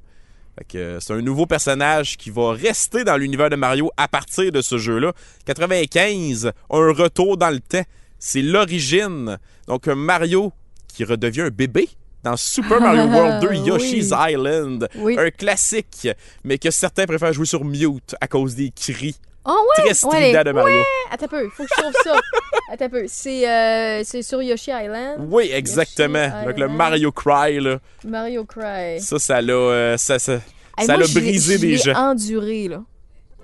Fait 0.58 0.64
que 0.66 0.98
c'est 1.02 1.14
un 1.14 1.22
nouveau 1.22 1.46
personnage 1.46 2.16
qui 2.18 2.30
va 2.30 2.54
rester 2.54 3.04
dans 3.04 3.18
l'univers 3.18 3.50
de 3.50 3.58
Mario 3.58 3.92
à 3.98 4.08
partir 4.08 4.52
de 4.52 4.62
ce 4.62 4.78
jeu-là. 4.78 5.12
95, 5.46 6.52
un 6.70 6.94
retour 6.94 7.38
dans 7.38 7.50
le 7.50 7.60
temps. 7.60 7.84
C'est 8.28 8.42
l'origine. 8.42 9.38
Donc, 9.68 9.88
un 9.88 9.94
Mario 9.94 10.52
qui 10.88 11.04
redevient 11.04 11.42
un 11.42 11.50
bébé 11.50 11.88
dans 12.24 12.36
Super 12.36 12.82
Mario 12.82 13.04
World 13.04 13.40
2 13.44 13.50
Oui. 13.50 13.60
Yoshi's 13.60 14.12
Island. 14.18 14.88
Oui. 14.96 15.16
Un 15.20 15.30
classique, 15.30 16.08
mais 16.44 16.58
que 16.58 16.72
certains 16.72 17.06
préfèrent 17.06 17.34
jouer 17.34 17.46
sur 17.46 17.64
mute 17.64 18.16
à 18.20 18.28
cause 18.28 18.56
des 18.56 18.72
cris 18.72 19.16
Oh, 19.46 19.52
ouais! 19.78 19.94
très 19.94 20.08
ouais, 20.08 20.44
de 20.44 20.52
Mario. 20.52 20.82
Attends 21.12 21.26
un 21.26 21.28
peu, 21.28 21.50
faut 21.50 21.66
que 21.66 21.70
je 21.78 21.82
trouve 21.84 21.94
ça. 22.04 22.20
Attends 22.74 22.86
un 22.86 22.90
peu. 22.90 23.04
C'est 23.08 23.48
euh, 23.48 24.02
c'est 24.04 24.24
sur 24.24 24.42
Yoshi 24.42 24.72
Island? 24.72 25.28
Oui, 25.30 25.52
exactement. 25.54 26.18
Yoshi 26.24 26.46
Donc 26.48 26.58
le. 26.58 26.68
Mario 26.68 27.12
Cry, 27.12 27.60
là, 27.60 27.78
Mario 28.04 28.44
Cry. 28.44 29.00
ça, 29.02 29.20
ça 29.20 29.40
l'a... 29.40 29.54
euh, 29.54 29.98
ça, 29.98 30.18
ça, 30.18 30.40
Hey, 30.80 30.88
Ça 30.88 30.98
moi, 30.98 31.06
brisé 31.14 31.60
des 31.60 31.78
gens. 31.78 31.94
enduré, 31.94 32.70
là. 32.70 32.82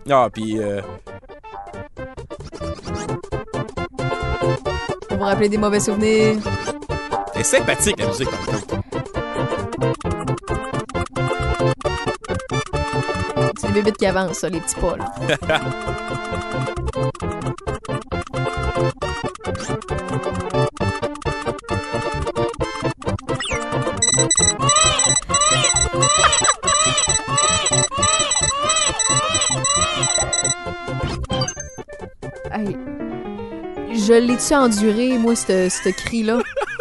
Ah, 0.09 0.27
puis 0.33 0.57
euh, 0.57 0.81
vous 5.21 5.27
rappeler 5.27 5.49
des 5.49 5.57
mauvais 5.57 5.79
souvenirs. 5.79 6.37
c'est 7.35 7.43
sympathique 7.43 7.99
la 7.99 8.07
musique. 8.07 8.27
C'est 13.57 13.67
les 13.67 13.73
bébites 13.73 13.97
qui 13.97 14.05
avancent, 14.07 14.39
ça, 14.39 14.49
les 14.49 14.59
petits 14.59 14.75
pas, 14.75 14.97
là. 14.97 15.59
Je 34.11 34.17
l'ai-tu 34.17 34.53
enduré, 34.53 35.17
moi, 35.17 35.37
ce 35.37 35.89
cri-là? 35.89 36.39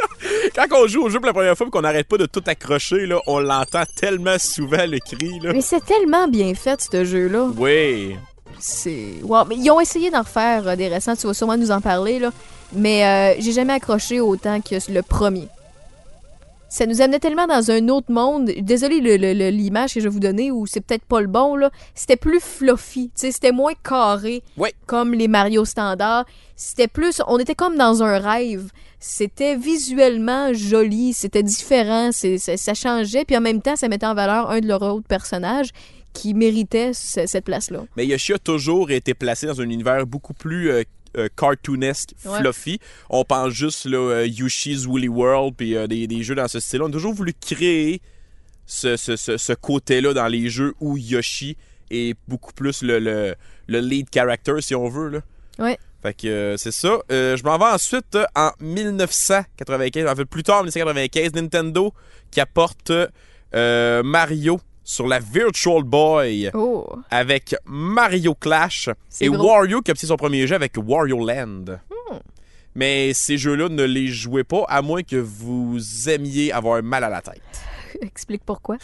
Quand 0.57 0.67
on 0.73 0.89
joue 0.89 1.05
au 1.05 1.11
jeu 1.11 1.21
pour 1.21 1.29
la 1.29 1.33
première 1.33 1.57
fois 1.57 1.69
et 1.69 1.71
qu'on 1.71 1.83
n'arrête 1.83 2.09
pas 2.09 2.17
de 2.17 2.27
tout 2.27 2.43
accrocher, 2.45 3.07
là, 3.07 3.21
on 3.29 3.39
l'entend 3.39 3.85
tellement 3.95 4.37
souvent 4.37 4.85
le 4.85 4.99
cri. 4.99 5.39
Là. 5.39 5.53
Mais 5.53 5.61
c'est 5.61 5.85
tellement 5.85 6.27
bien 6.27 6.53
fait, 6.57 6.81
ce 6.91 7.05
jeu-là. 7.05 7.51
Oui. 7.57 8.17
C'est. 8.59 9.15
Wow. 9.23 9.45
Mais 9.45 9.55
ils 9.59 9.71
ont 9.71 9.79
essayé 9.79 10.11
d'en 10.11 10.23
refaire 10.23 10.67
euh, 10.67 10.75
des 10.75 10.89
récents, 10.89 11.15
tu 11.15 11.29
vas 11.29 11.35
sûrement 11.35 11.57
nous 11.57 11.71
en 11.71 11.81
parler, 11.81 12.19
là. 12.19 12.33
Mais 12.73 13.07
euh, 13.07 13.41
j'ai 13.41 13.53
jamais 13.53 13.75
accroché 13.75 14.19
autant 14.19 14.61
que 14.61 14.75
le 14.93 15.03
premier. 15.03 15.47
Ça 16.71 16.87
nous 16.87 17.03
amenait 17.03 17.19
tellement 17.19 17.47
dans 17.49 17.71
un 17.71 17.89
autre 17.89 18.13
monde. 18.13 18.47
Désolé 18.61 19.01
l'image 19.51 19.93
que 19.93 20.01
je 20.01 20.05
vais 20.05 20.11
vous 20.13 20.21
donner, 20.21 20.51
ou 20.53 20.67
c'est 20.67 20.81
peut-être 20.81 21.05
pas 21.05 21.21
le 21.21 21.27
bon, 21.27 21.57
là. 21.57 21.71
C'était 21.97 22.17
plus 22.17 22.39
fluffy, 22.41 23.11
c'était 23.17 23.51
moins 23.53 23.73
carré 23.83 24.43
comme 24.87 25.13
les 25.13 25.27
Mario 25.29 25.65
standards. 25.65 26.25
C'était 26.55 26.87
plus. 26.89 27.21
On 27.27 27.39
était 27.39 27.57
comme 27.57 27.77
dans 27.77 28.03
un 28.05 28.19
rêve. 28.21 28.71
C'était 29.01 29.57
visuellement 29.57 30.53
joli, 30.53 31.13
c'était 31.13 31.43
différent, 31.43 32.11
c'est- 32.13 32.39
ça, 32.39 32.57
ça 32.57 32.75
changeait, 32.75 33.25
puis 33.25 33.37
en 33.37 33.41
même 33.41 33.63
temps, 33.63 33.75
ça 33.75 33.89
mettait 33.89 34.07
en 34.07 34.15
valeur 34.15 34.51
un 34.51 34.61
de 34.61 34.67
leurs 34.69 34.83
autres 34.83 35.07
personnages 35.09 35.71
qui 36.13 36.35
méritait 36.35 36.93
ce- 36.93 37.27
cette 37.27 37.45
place-là. 37.45 37.81
Mais 37.97 38.07
Yoshi 38.07 38.33
a 38.35 38.39
toujours 38.39 38.91
été 38.91 39.15
placé 39.15 39.47
dans 39.47 39.61
un 39.61 39.65
univers 39.65 40.07
beaucoup 40.07 40.35
plus 40.35 40.71
euh, 40.71 40.83
euh, 41.17 41.29
cartoonesque, 41.37 42.11
Ouais. 42.25 42.39
fluffy. 42.41 42.79
On 43.09 43.25
pense 43.25 43.53
juste 43.53 43.85
là, 43.87 43.99
euh, 43.99 44.27
Yoshi's 44.27 44.87
Woolly 44.87 45.09
World 45.09 45.55
puis 45.57 45.77
euh, 45.77 45.87
des, 45.87 46.07
des 46.07 46.23
jeux 46.23 46.35
dans 46.35 46.49
ce 46.49 46.61
style-là. 46.61 46.87
On 46.87 46.89
a 46.89 46.93
toujours 46.93 47.15
voulu 47.15 47.33
créer 47.35 48.01
ce, 48.67 48.97
ce- 48.97 49.17
ce- 49.17 49.37
ce 49.37 49.53
côté-là 49.53 50.13
dans 50.15 50.29
les 50.29 50.49
jeux 50.49 50.75
où 50.81 50.97
Yoshi 50.97 51.57
est 51.91 52.17
beaucoup 52.29 52.53
plus 52.53 52.83
le, 52.83 52.99
le- 53.01 53.35
le 53.67 53.81
lead 53.81 54.07
character, 54.15 54.55
si 54.61 54.75
on 54.75 54.89
veut. 54.89 55.09
Là. 55.09 55.21
Ouais. 55.59 55.79
Fait 56.03 56.15
que 56.15 56.27
euh, 56.29 56.57
c'est 56.57 56.73
ça. 56.73 56.99
Euh, 57.13 57.37
je 57.37 57.43
m'en 57.45 57.59
vais 57.59 57.65
ensuite 57.67 58.15
euh, 58.15 58.25
en 58.35 58.53
1995, 58.61 60.07
en 60.07 60.17
fait 60.17 60.25
plus 60.25 60.43
tard 60.43 60.61
en 60.61 60.63
1995, 60.65 61.35
Nintendo 61.35 61.93
qui 62.31 62.41
apporte 62.41 62.93
Mario 63.53 64.61
sur 64.91 65.07
la 65.07 65.21
Virtual 65.21 65.85
Boy 65.85 66.51
Oh. 66.53 66.85
avec 67.11 67.55
Mario 67.65 68.35
Clash 68.35 68.89
et. 69.21 69.29
Wario 69.29 69.83
qui 69.83 69.91
a 69.91 69.93
obtenu 69.93 70.09
son 70.09 70.17
premier 70.17 70.49
jeu 70.49 70.57
avec 70.57 70.73
Wario 70.77 71.25
Land. 71.25 71.79
Hmm. 71.89 72.17
Mais 72.75 73.13
ces 73.15 73.39
jeux-là, 73.39 73.69
ne 73.69 73.85
les 73.85 74.09
jouez 74.09 74.43
pas 74.43 74.65
à 74.69 74.83
moins 74.83 75.05
que 75.05 75.15
vous 75.15 75.79
aimiez 76.09 76.51
avoir 76.51 76.83
mal 76.83 77.05
à 77.05 77.09
la 77.09 77.21
tête. 77.23 77.41
Explique 78.03 78.43
pourquoi. 78.45 78.79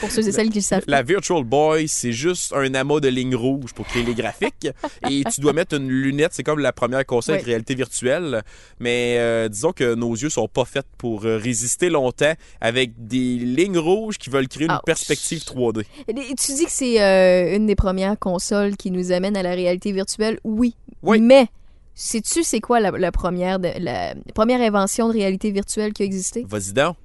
Pour 0.00 0.10
ceux 0.10 0.26
et 0.28 0.32
celles 0.32 0.50
qui 0.50 0.58
le 0.58 0.64
savent. 0.64 0.84
La 0.86 1.02
Virtual 1.02 1.44
Boy, 1.44 1.86
c'est 1.88 2.12
juste 2.12 2.52
un 2.54 2.74
amas 2.74 3.00
de 3.00 3.08
lignes 3.08 3.36
rouges 3.36 3.72
pour 3.72 3.86
créer 3.86 4.02
les 4.02 4.14
graphiques. 4.14 4.68
et 5.10 5.22
tu 5.32 5.40
dois 5.40 5.52
mettre 5.52 5.76
une 5.76 5.88
lunette, 5.88 6.32
c'est 6.34 6.42
comme 6.42 6.58
la 6.58 6.72
première 6.72 7.04
console 7.06 7.34
avec 7.34 7.46
Ouais. 7.46 7.52
réalité 7.52 7.74
virtuelle. 7.74 8.42
Mais 8.80 9.16
euh, 9.18 9.48
disons 9.48 9.72
que 9.72 9.94
nos 9.94 10.12
yeux 10.14 10.30
sont 10.30 10.48
pas 10.48 10.64
faits 10.64 10.86
pour 10.98 11.24
euh, 11.24 11.38
résister 11.38 11.90
longtemps 11.90 12.34
avec 12.60 12.92
des 13.06 13.36
lignes 13.38 13.78
rouges 13.78 14.18
qui 14.18 14.30
veulent 14.30 14.48
créer 14.48 14.66
une 14.66 14.72
Ouch. 14.72 14.80
perspective 14.84 15.40
3D. 15.44 15.84
Et 16.08 16.14
Tu 16.34 16.52
dis 16.54 16.64
que 16.64 16.70
c'est 16.72 17.00
euh, 17.02 17.56
une 17.56 17.66
des 17.66 17.76
premières 17.76 18.18
consoles 18.18 18.76
qui 18.76 18.90
nous 18.90 19.12
amène 19.12 19.36
à 19.36 19.42
la 19.42 19.54
réalité 19.54 19.92
virtuelle. 19.92 20.38
Oui. 20.44 20.74
Oui. 21.02 21.20
Mais, 21.20 21.46
sais-tu 21.94 22.42
c'est 22.42 22.60
quoi 22.60 22.80
la, 22.80 22.90
la 22.90 23.12
première, 23.12 23.58
de- 23.58 23.70
la 23.78 24.14
première 24.34 24.60
invention 24.60 25.08
de 25.08 25.12
réalité 25.12 25.50
virtuelle 25.50 25.92
qui 25.92 26.02
a 26.02 26.06
existé? 26.06 26.44
Vas-y 26.48 26.72
donc. 26.72 26.96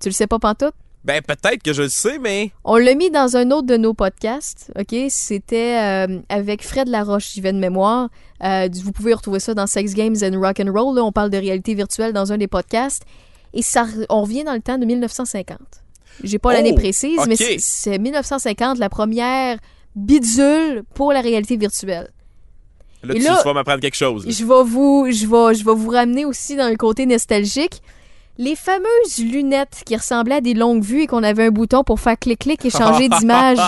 Tu 0.00 0.08
le 0.08 0.12
sais 0.14 0.26
pas 0.26 0.38
pantoute? 0.38 0.74
Ben 1.06 1.22
peut-être 1.22 1.62
que 1.62 1.72
je 1.72 1.82
le 1.82 1.88
sais, 1.88 2.18
mais 2.18 2.50
On 2.64 2.76
l'a 2.76 2.94
mis 2.96 3.10
dans 3.10 3.36
un 3.36 3.50
autre 3.52 3.66
de 3.68 3.76
nos 3.76 3.94
podcasts, 3.94 4.72
OK? 4.76 4.94
C'était 5.08 5.78
euh, 6.08 6.18
avec 6.28 6.64
Fred 6.64 6.88
Laroche, 6.88 7.32
j'y 7.32 7.40
vais 7.40 7.52
de 7.52 7.58
mémoire. 7.58 8.08
Euh, 8.42 8.68
vous 8.82 8.90
pouvez 8.90 9.14
retrouver 9.14 9.38
ça 9.38 9.54
dans 9.54 9.68
Sex 9.68 9.94
Games 9.94 10.16
and 10.22 10.38
Rock 10.40 10.58
and 10.60 10.72
Roll. 10.72 10.96
Là, 10.96 11.04
on 11.04 11.12
parle 11.12 11.30
de 11.30 11.38
réalité 11.38 11.74
virtuelle 11.74 12.12
dans 12.12 12.32
un 12.32 12.38
des 12.38 12.48
podcasts. 12.48 13.04
Et 13.54 13.62
ça, 13.62 13.86
on 14.08 14.22
revient 14.22 14.42
dans 14.42 14.52
le 14.54 14.60
temps 14.60 14.78
de 14.78 14.84
1950. 14.84 15.58
J'ai 16.24 16.38
pas 16.40 16.48
Oh, 16.48 16.52
l'année 16.52 16.74
précise, 16.74 17.20
mais 17.28 17.36
c'est- 17.36 17.58
c'est 17.60 17.98
1950, 17.98 18.78
la 18.78 18.88
première 18.88 19.58
bidule 19.94 20.82
pour 20.94 21.12
la 21.12 21.20
réalité 21.20 21.56
virtuelle. 21.56 22.10
là, 23.04 23.14
Et 23.14 23.18
tu, 23.18 23.24
là, 23.24 23.40
vas 23.44 23.52
m'apprendre 23.52 23.80
quelque 23.80 23.94
chose. 23.96 24.26
là. 24.26 24.32
Je 24.32 24.44
vais 24.44 24.64
vous, 24.64 25.06
je 25.10 25.26
vais, 25.26 25.54
je 25.54 25.64
vais 25.64 25.74
vous 25.74 25.90
ramener 25.90 26.24
aussi 26.24 26.56
dans 26.56 26.68
le 26.68 26.76
côté 26.76 27.06
nostalgique. 27.06 27.80
Les 28.38 28.54
fameuses 28.54 29.18
lunettes 29.18 29.82
qui 29.86 29.96
ressemblaient 29.96 30.36
à 30.36 30.40
des 30.40 30.52
longues 30.52 30.82
vues 30.82 31.02
et 31.02 31.06
qu'on 31.06 31.22
avait 31.22 31.46
un 31.46 31.50
bouton 31.50 31.84
pour 31.84 32.00
faire 32.00 32.18
clic-clic 32.18 32.64
et 32.64 32.70
changer 32.70 33.08
d'image. 33.20 33.58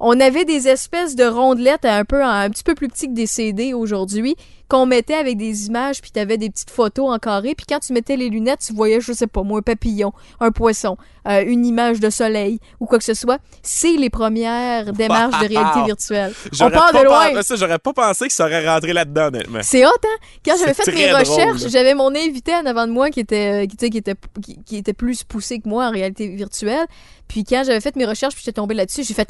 On 0.00 0.18
avait 0.18 0.46
des 0.46 0.66
espèces 0.66 1.14
de 1.14 1.24
rondelettes 1.24 1.84
un 1.84 2.04
peu 2.04 2.24
un 2.24 2.48
petit 2.48 2.64
peu 2.64 2.74
plus 2.74 2.88
petits 2.88 3.06
que 3.06 3.12
des 3.12 3.26
CD 3.26 3.74
aujourd'hui 3.74 4.34
qu'on 4.66 4.86
mettait 4.86 5.14
avec 5.14 5.36
des 5.36 5.66
images 5.66 6.00
puis 6.00 6.10
t'avais 6.10 6.38
des 6.38 6.48
petites 6.48 6.70
photos 6.70 7.10
en 7.10 7.18
carré 7.18 7.54
puis 7.54 7.66
quand 7.68 7.80
tu 7.80 7.92
mettais 7.92 8.16
les 8.16 8.30
lunettes 8.30 8.60
tu 8.66 8.72
voyais 8.72 9.00
je 9.00 9.12
sais 9.12 9.26
pas 9.26 9.42
moi 9.42 9.58
un 9.58 9.62
papillon, 9.62 10.12
un 10.38 10.52
poisson, 10.52 10.96
euh, 11.28 11.44
une 11.44 11.66
image 11.66 12.00
de 12.00 12.08
soleil 12.08 12.60
ou 12.78 12.86
quoi 12.86 12.98
que 12.98 13.04
ce 13.04 13.14
soit. 13.14 13.38
C'est 13.62 13.92
les 13.92 14.08
premières 14.08 14.92
démarches 14.94 15.38
de 15.42 15.48
réalité 15.48 15.84
virtuelle. 15.84 16.32
On 16.60 16.70
part 16.70 16.92
pas 16.92 17.00
de 17.00 17.04
loin. 17.04 17.42
ça, 17.42 17.56
j'aurais 17.56 17.78
pas 17.78 17.92
pensé 17.92 18.28
que 18.28 18.32
ça 18.32 18.46
aurait 18.46 18.66
rentré 18.66 18.92
là-dedans, 18.92 19.26
honnêtement. 19.26 19.60
C'est 19.62 19.84
hot, 19.84 19.90
hein? 19.90 20.16
Quand 20.44 20.54
j'avais 20.58 20.74
fait 20.74 20.90
mes 20.92 21.12
recherches, 21.12 21.62
là. 21.62 21.68
j'avais 21.68 21.94
mon 21.94 22.14
invité 22.14 22.54
en 22.54 22.64
avant 22.64 22.86
de 22.86 22.92
moi 22.92 23.10
qui 23.10 23.20
était, 23.20 23.64
euh, 23.64 23.66
qui, 23.66 23.86
était, 23.86 24.14
qui, 24.40 24.62
qui 24.64 24.76
était 24.76 24.94
plus 24.94 25.24
poussé 25.24 25.58
que 25.58 25.68
moi 25.68 25.88
en 25.88 25.90
réalité 25.90 26.28
virtuelle. 26.28 26.86
Puis 27.28 27.44
quand 27.44 27.64
j'avais 27.66 27.80
fait 27.80 27.96
mes 27.96 28.06
recherches 28.06 28.34
puis 28.34 28.42
j'étais 28.44 28.60
tombée 28.60 28.74
là-dessus, 28.74 29.02
j'ai 29.04 29.14
fait 29.14 29.28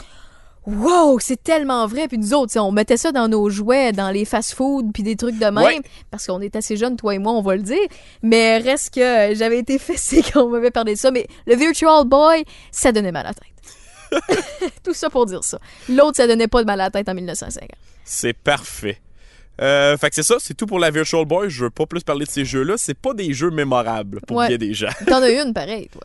Wow, 0.67 1.19
c'est 1.21 1.43
tellement 1.43 1.87
vrai. 1.87 2.07
Puis 2.09 2.19
nous 2.19 2.35
autres, 2.35 2.59
on 2.61 2.71
mettait 2.71 2.97
ça 2.97 3.13
dans 3.13 3.29
nos 3.29 3.49
jouets, 3.49 3.93
dans 3.93 4.11
les 4.11 4.25
fast-food, 4.25 4.93
puis 4.93 5.03
des 5.03 5.17
trucs 5.17 5.39
de 5.39 5.47
même. 5.47 5.57
Ouais. 5.65 5.81
Parce 6.11 6.27
qu'on 6.27 6.41
est 6.41 6.55
assez 6.55 6.77
jeunes, 6.77 6.97
toi 6.97 7.15
et 7.15 7.19
moi, 7.19 7.33
on 7.33 7.41
va 7.43 7.57
le 7.57 7.63
dire. 7.63 7.79
Mais 8.23 8.59
reste 8.59 8.95
que 8.95 9.01
euh, 9.01 9.35
j'avais 9.35 9.59
été 9.59 9.79
fessée 9.81 10.23
quand 10.23 10.43
on 10.45 10.49
m'avait 10.51 10.71
parlé 10.71 10.95
de 10.95 10.99
ça. 10.99 11.11
Mais 11.11 11.27
le 11.47 11.57
Virtual 11.57 12.05
Boy, 12.07 12.45
ça 12.71 12.93
donnait 12.93 13.13
mal 13.13 13.27
à 13.27 13.31
la 13.31 13.35
tête. 13.35 13.47
Tout 14.85 14.93
ça 14.95 15.09
pour 15.09 15.25
dire 15.27 15.45
ça. 15.45 15.59
L'autre, 15.89 16.17
ça 16.17 16.27
donnait 16.27 16.49
pas 16.49 16.61
de 16.63 16.67
mal 16.67 16.81
à 16.81 16.85
la 16.85 16.91
tête 16.91 17.09
en 17.09 17.15
1950. 17.15 17.69
C'est 18.05 18.33
parfait. 18.33 18.99
Euh, 19.61 19.97
fait 19.99 20.09
que 20.09 20.15
c'est 20.15 20.23
ça, 20.23 20.37
c'est 20.39 20.55
tout 20.55 20.67
pour 20.67 20.79
la 20.79 20.91
Virtual 20.91 21.25
Boy. 21.27 21.51
Je 21.51 21.65
veux 21.65 21.71
pas 21.71 21.85
plus 21.87 22.03
parler 22.03 22.25
de 22.25 22.31
ces 22.31 22.45
jeux-là. 22.47 22.75
C'est 22.79 22.97
pas 22.99 23.13
des 23.13 23.33
jeux 23.35 23.51
mémorables 23.51 24.21
pour 24.27 24.39
Ouais. 24.39 24.49
bien 24.49 24.57
des 24.57 24.73
gens. 24.73 24.89
T'en 25.07 25.23
as 25.23 25.31
une 25.43 25.53
pareille, 25.53 25.89
toi. 25.93 26.01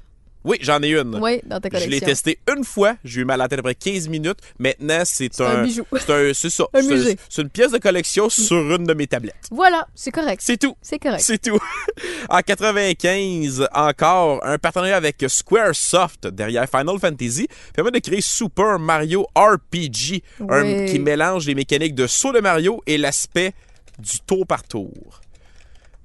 Oui, 0.46 0.58
j'en 0.62 0.82
ai 0.84 0.92
une. 0.92 1.16
Oui, 1.22 1.42
dans 1.46 1.60
ta 1.60 1.70
Je 1.70 1.74
collection. 1.74 1.90
l'ai 1.90 2.00
testé 2.00 2.40
une 2.56 2.64
fois, 2.64 2.96
j'ai 3.04 3.22
eu 3.22 3.26
mal 3.26 3.42
à 3.42 3.46
la 3.46 3.48
tête 3.50 3.60
après 3.60 3.74
15 3.76 4.08
minutes. 4.08 4.38
Maintenant, 4.60 5.02
c'est 5.04 5.34
C'est 5.34 5.44
un 5.44 5.64
bijou. 5.64 5.84
C'est 5.92 6.10
un, 6.12 6.34
c'est 6.34 6.50
ça. 6.52 6.66
Un 6.74 6.82
C'est- 6.82 6.88
musée. 6.88 7.18
C'est 7.30 7.42
une 7.42 7.50
pièce 7.50 7.72
de 7.72 7.80
collection 7.80 8.30
sur 8.30 8.58
une 8.76 8.84
de 8.86 8.94
mes 8.94 9.08
tablettes. 9.08 9.48
Voilà, 9.52 9.88
c'est 9.96 10.12
correct. 10.12 10.42
C'est 10.46 10.58
tout. 10.58 10.78
C'est 10.82 11.00
correct. 11.00 11.22
C'est 11.26 11.42
tout. 11.42 11.58
en 12.30 12.40
95, 12.42 13.68
encore, 13.74 14.40
un 14.46 14.58
partenariat 14.58 14.98
avec 14.98 15.24
Squaresoft 15.28 16.28
derrière 16.28 16.68
Final 16.70 17.00
Fantasy 17.00 17.48
permet 17.74 17.92
de 17.92 18.00
créer 18.00 18.22
Super 18.22 18.78
Mario 18.80 19.26
RPG, 19.36 20.22
un- 20.50 20.86
qui 20.86 21.00
mélange 21.00 21.46
les 21.48 21.56
mécaniques 21.56 21.96
de 21.96 22.08
saut 22.08 22.32
de 22.34 22.40
Mario 22.40 22.82
et 22.86 22.98
l'aspect 22.98 23.54
du 24.00 24.20
tour 24.20 24.46
par 24.46 24.64
tour. 24.64 25.22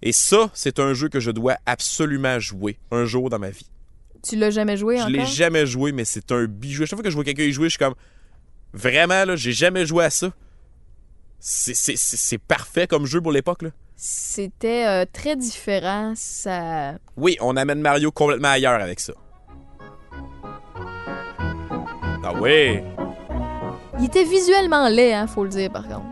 Et 0.03 0.13
ça, 0.13 0.51
c'est 0.55 0.79
un 0.79 0.95
jeu 0.95 1.09
que 1.11 1.21
je 1.21 1.31
dois 1.31 1.57
absolument 1.67 2.39
jouer 2.39 2.79
un 2.91 3.05
jour 3.05 3.29
dans 3.29 3.39
ma 3.39 3.51
vie. 3.51 3.67
Tu 4.23 4.37
l'as 4.37 4.51
jamais 4.51 4.77
joué 4.77 4.97
Je 4.97 5.03
encore? 5.03 5.13
l'ai 5.13 5.27
jamais 5.27 5.67
joué, 5.67 5.93
mais 5.93 6.05
c'est 6.05 6.31
un 6.33 6.45
bijou. 6.45 6.85
Chaque 6.87 6.97
fois 6.99 7.03
que 7.05 7.11
je 7.11 7.15
vois 7.15 7.25
quelqu'un 7.25 7.43
y 7.45 7.53
jouer, 7.53 7.67
je 7.67 7.71
suis 7.71 7.79
comme 7.79 7.95
vraiment 8.73 9.25
là, 9.25 9.37
j'ai 9.37 9.53
jamais 9.53 9.87
joué 9.87 10.05
à 10.05 10.11
ça. 10.11 10.31
C'est- 11.39 12.39
parfait 12.39 12.87
comme 12.87 13.07
jeu 13.07 13.21
pour 13.21 13.33
l'époque 13.33 13.63
là. 13.63 13.71
C'était 13.97 14.87
euh, 14.87 15.05
très 15.11 15.37
différent. 15.37 16.13
Ça. 16.17 16.95
Oui, 17.17 17.37
on 17.41 17.57
amène 17.57 17.81
Mario 17.81 18.11
complètement 18.11 18.49
ailleurs 18.49 18.81
avec 18.81 19.01
ça. 19.01 19.13
Ah 22.23 22.33
oui. 22.41 22.81
Il 23.99 24.07
était 24.07 24.25
visuellement 24.25 24.89
laid, 24.89 25.13
hein, 25.13 25.27
faut 25.27 25.45
le 25.45 25.51
dire, 25.51 25.71
par 25.71 25.87
contre. 25.87 26.05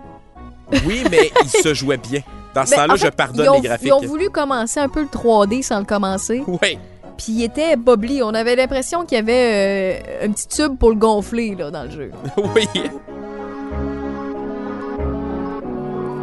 Oui, 0.85 1.03
mais 1.11 1.31
il 1.43 1.49
se 1.49 1.73
jouait 1.75 1.97
bien. 1.97 2.21
Dans 2.55 2.65
ce 2.67 2.71
Ben, 2.77 2.77
temps-là, 2.77 2.95
en 2.95 2.97
fait, 2.97 3.07
je 3.07 3.11
pardonne 3.11 3.49
ont, 3.49 3.55
les 3.55 3.61
graphiques. 3.69 3.87
Ils 3.89 3.93
ont 3.93 4.01
voulu 4.07 4.31
commencer 4.31 4.81
un 4.81 4.89
peu 4.89 5.01
le 5.03 5.07
3D 5.09 5.63
sans 5.63 5.79
le 5.79 5.85
commencer. 5.85 6.43
Oui. 6.47 6.79
Puis 7.19 7.33
il 7.33 7.43
était 7.43 7.77
bubbly. 7.77 8.23
On 8.23 8.33
avait 8.33 8.57
l'impression 8.57 9.05
qu'il 9.05 9.17
y 9.17 9.19
avait 9.21 10.01
euh, 10.23 10.27
un 10.27 10.31
petit 10.33 10.49
tube 10.49 10.79
pour 10.79 10.91
le 10.91 10.95
gonfler 10.97 11.55
là, 11.57 11.71
dans 11.71 11.83
le 11.85 11.91
jeu. 11.91 12.11
oui. 12.55 12.67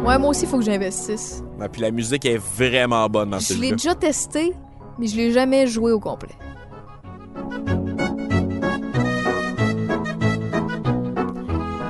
Ouais, 0.04 0.18
moi 0.18 0.30
aussi, 0.30 0.44
il 0.44 0.48
faut 0.48 0.58
que 0.58 0.64
j'investisse. 0.64 1.42
Ah, 1.60 1.68
puis 1.68 1.82
la 1.82 1.90
musique 1.90 2.24
est 2.24 2.38
vraiment 2.38 3.08
bonne 3.08 3.30
dans 3.30 3.40
ce 3.40 3.54
Je 3.54 3.60
l'ai 3.60 3.68
jeu. 3.70 3.76
déjà 3.76 3.94
testé, 3.94 4.52
mais 4.98 5.06
je 5.06 5.16
l'ai 5.16 5.32
jamais 5.32 5.66
joué 5.66 5.92
au 5.92 6.00
complet. 6.00 6.34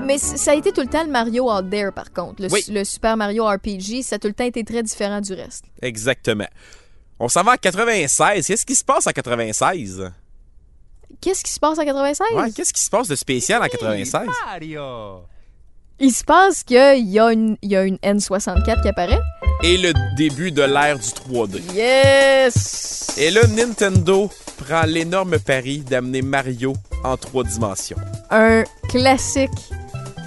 Mais 0.04 0.18
ça 0.18 0.52
a 0.52 0.54
été 0.54 0.70
tout 0.72 0.80
le 0.82 0.86
temps 0.86 1.02
le 1.04 1.10
Mario 1.10 1.50
Out 1.52 1.68
There, 1.68 1.90
par 1.92 2.12
contre. 2.12 2.40
Le, 2.42 2.48
Oui. 2.52 2.62
le 2.68 2.84
Super 2.84 3.16
Mario 3.16 3.44
RPG, 3.44 4.02
ça 4.02 4.16
a 4.16 4.18
tout 4.18 4.28
le 4.28 4.34
temps 4.34 4.44
été 4.44 4.62
très 4.62 4.82
différent 4.82 5.20
du 5.20 5.32
reste. 5.32 5.64
Exactement. 5.82 6.46
On 7.18 7.28
s'en 7.28 7.42
va 7.42 7.52
en 7.52 7.56
96. 7.56 8.46
Qu'est-ce 8.46 8.66
qui 8.66 8.74
se 8.74 8.84
passe 8.84 9.06
en 9.06 9.10
96? 9.12 10.10
Qu'est-ce 11.20 11.42
qui 11.42 11.50
se 11.52 11.58
passe 11.60 11.78
en 11.78 11.84
96? 11.84 12.26
Ouais, 12.34 12.50
qu'est-ce 12.52 12.72
qui 12.72 12.82
se 12.84 12.90
passe 12.90 13.08
de 13.08 13.16
spécial 13.16 13.62
en 13.62 13.66
96? 13.68 14.26
Il 15.98 16.12
se 16.12 16.24
passe 16.24 16.62
qu'il 16.62 16.76
y, 17.08 17.18
a 17.18 17.32
une- 17.32 17.56
il 17.62 17.70
y 17.70 17.76
a 17.76 17.84
une 17.84 17.96
N64 18.02 18.82
qui 18.82 18.88
apparaît. 18.88 19.18
Et 19.62 19.78
le 19.78 19.94
début 20.16 20.52
de 20.52 20.60
l'ère 20.62 20.98
du 20.98 21.06
3D. 21.08 21.62
Yes! 21.72 23.14
Et 23.16 23.30
là, 23.30 23.46
Nintendo 23.46 24.30
prend 24.58 24.82
l'énorme 24.82 25.38
pari 25.38 25.78
d'amener 25.78 26.20
Mario 26.20 26.74
en 27.02 27.16
trois 27.16 27.44
dimensions. 27.44 27.96
Un 28.30 28.64
classique. 28.90 29.50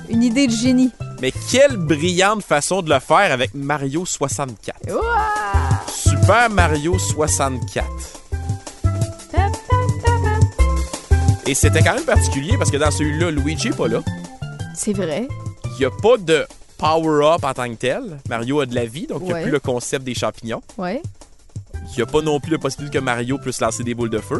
Une 0.10 0.23
idée 0.23 0.47
de 0.47 0.52
génie. 0.54 0.89
Mais 1.21 1.32
quelle 1.52 1.78
brillante 1.78 2.41
façon 2.41 2.82
de 2.82 2.91
le 2.91 2.99
faire 2.99 3.32
avec 3.32 3.54
Mario 3.54 4.08
64. 4.08 4.89
Ouah! 4.89 5.68
Super 6.29 6.47
Mario 6.51 6.99
64. 6.99 7.87
Et 11.47 11.55
c'était 11.55 11.81
quand 11.81 11.95
même 11.95 12.05
particulier 12.05 12.55
parce 12.55 12.69
que 12.69 12.77
dans 12.77 12.91
celui-là, 12.91 13.31
Luigi 13.31 13.69
est 13.69 13.75
pas 13.75 13.87
là. 13.87 14.03
C'est 14.75 14.93
vrai. 14.93 15.27
Il 15.65 15.79
n'y 15.79 15.85
a 15.85 15.89
pas 15.89 16.17
de 16.19 16.45
power-up 16.77 17.43
en 17.43 17.53
tant 17.55 17.67
que 17.67 17.73
tel. 17.77 18.19
Mario 18.29 18.59
a 18.59 18.67
de 18.67 18.75
la 18.75 18.85
vie, 18.85 19.07
donc 19.07 19.21
il 19.21 19.25
n'y 19.25 19.31
a 19.31 19.35
Ouais. 19.37 19.41
plus 19.41 19.51
le 19.51 19.59
concept 19.59 20.05
des 20.05 20.13
champignons. 20.13 20.61
Ouais. 20.77 21.01
Il 21.73 21.95
n'y 21.97 22.03
a 22.03 22.05
pas 22.05 22.21
non 22.21 22.39
plus 22.39 22.51
la 22.51 22.59
possibilité 22.59 22.99
que 22.99 23.03
Mario 23.03 23.39
puisse 23.39 23.59
lancer 23.59 23.83
des 23.83 23.95
boules 23.95 24.11
de 24.11 24.19
feu. 24.19 24.39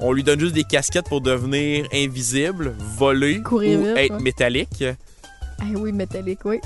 On 0.00 0.12
lui 0.12 0.22
donne 0.22 0.40
juste 0.40 0.54
des 0.54 0.64
casquettes 0.64 1.08
pour 1.08 1.22
devenir 1.22 1.88
invisible, 1.90 2.74
voler 2.98 3.40
Courir 3.42 3.80
ou 3.80 3.84
vite, 3.84 3.96
être 3.96 4.14
ouais. 4.16 4.20
métallique. 4.22 4.84
Ah 5.58 5.64
oui, 5.74 5.90
métallique, 5.90 6.40
oui. 6.44 6.60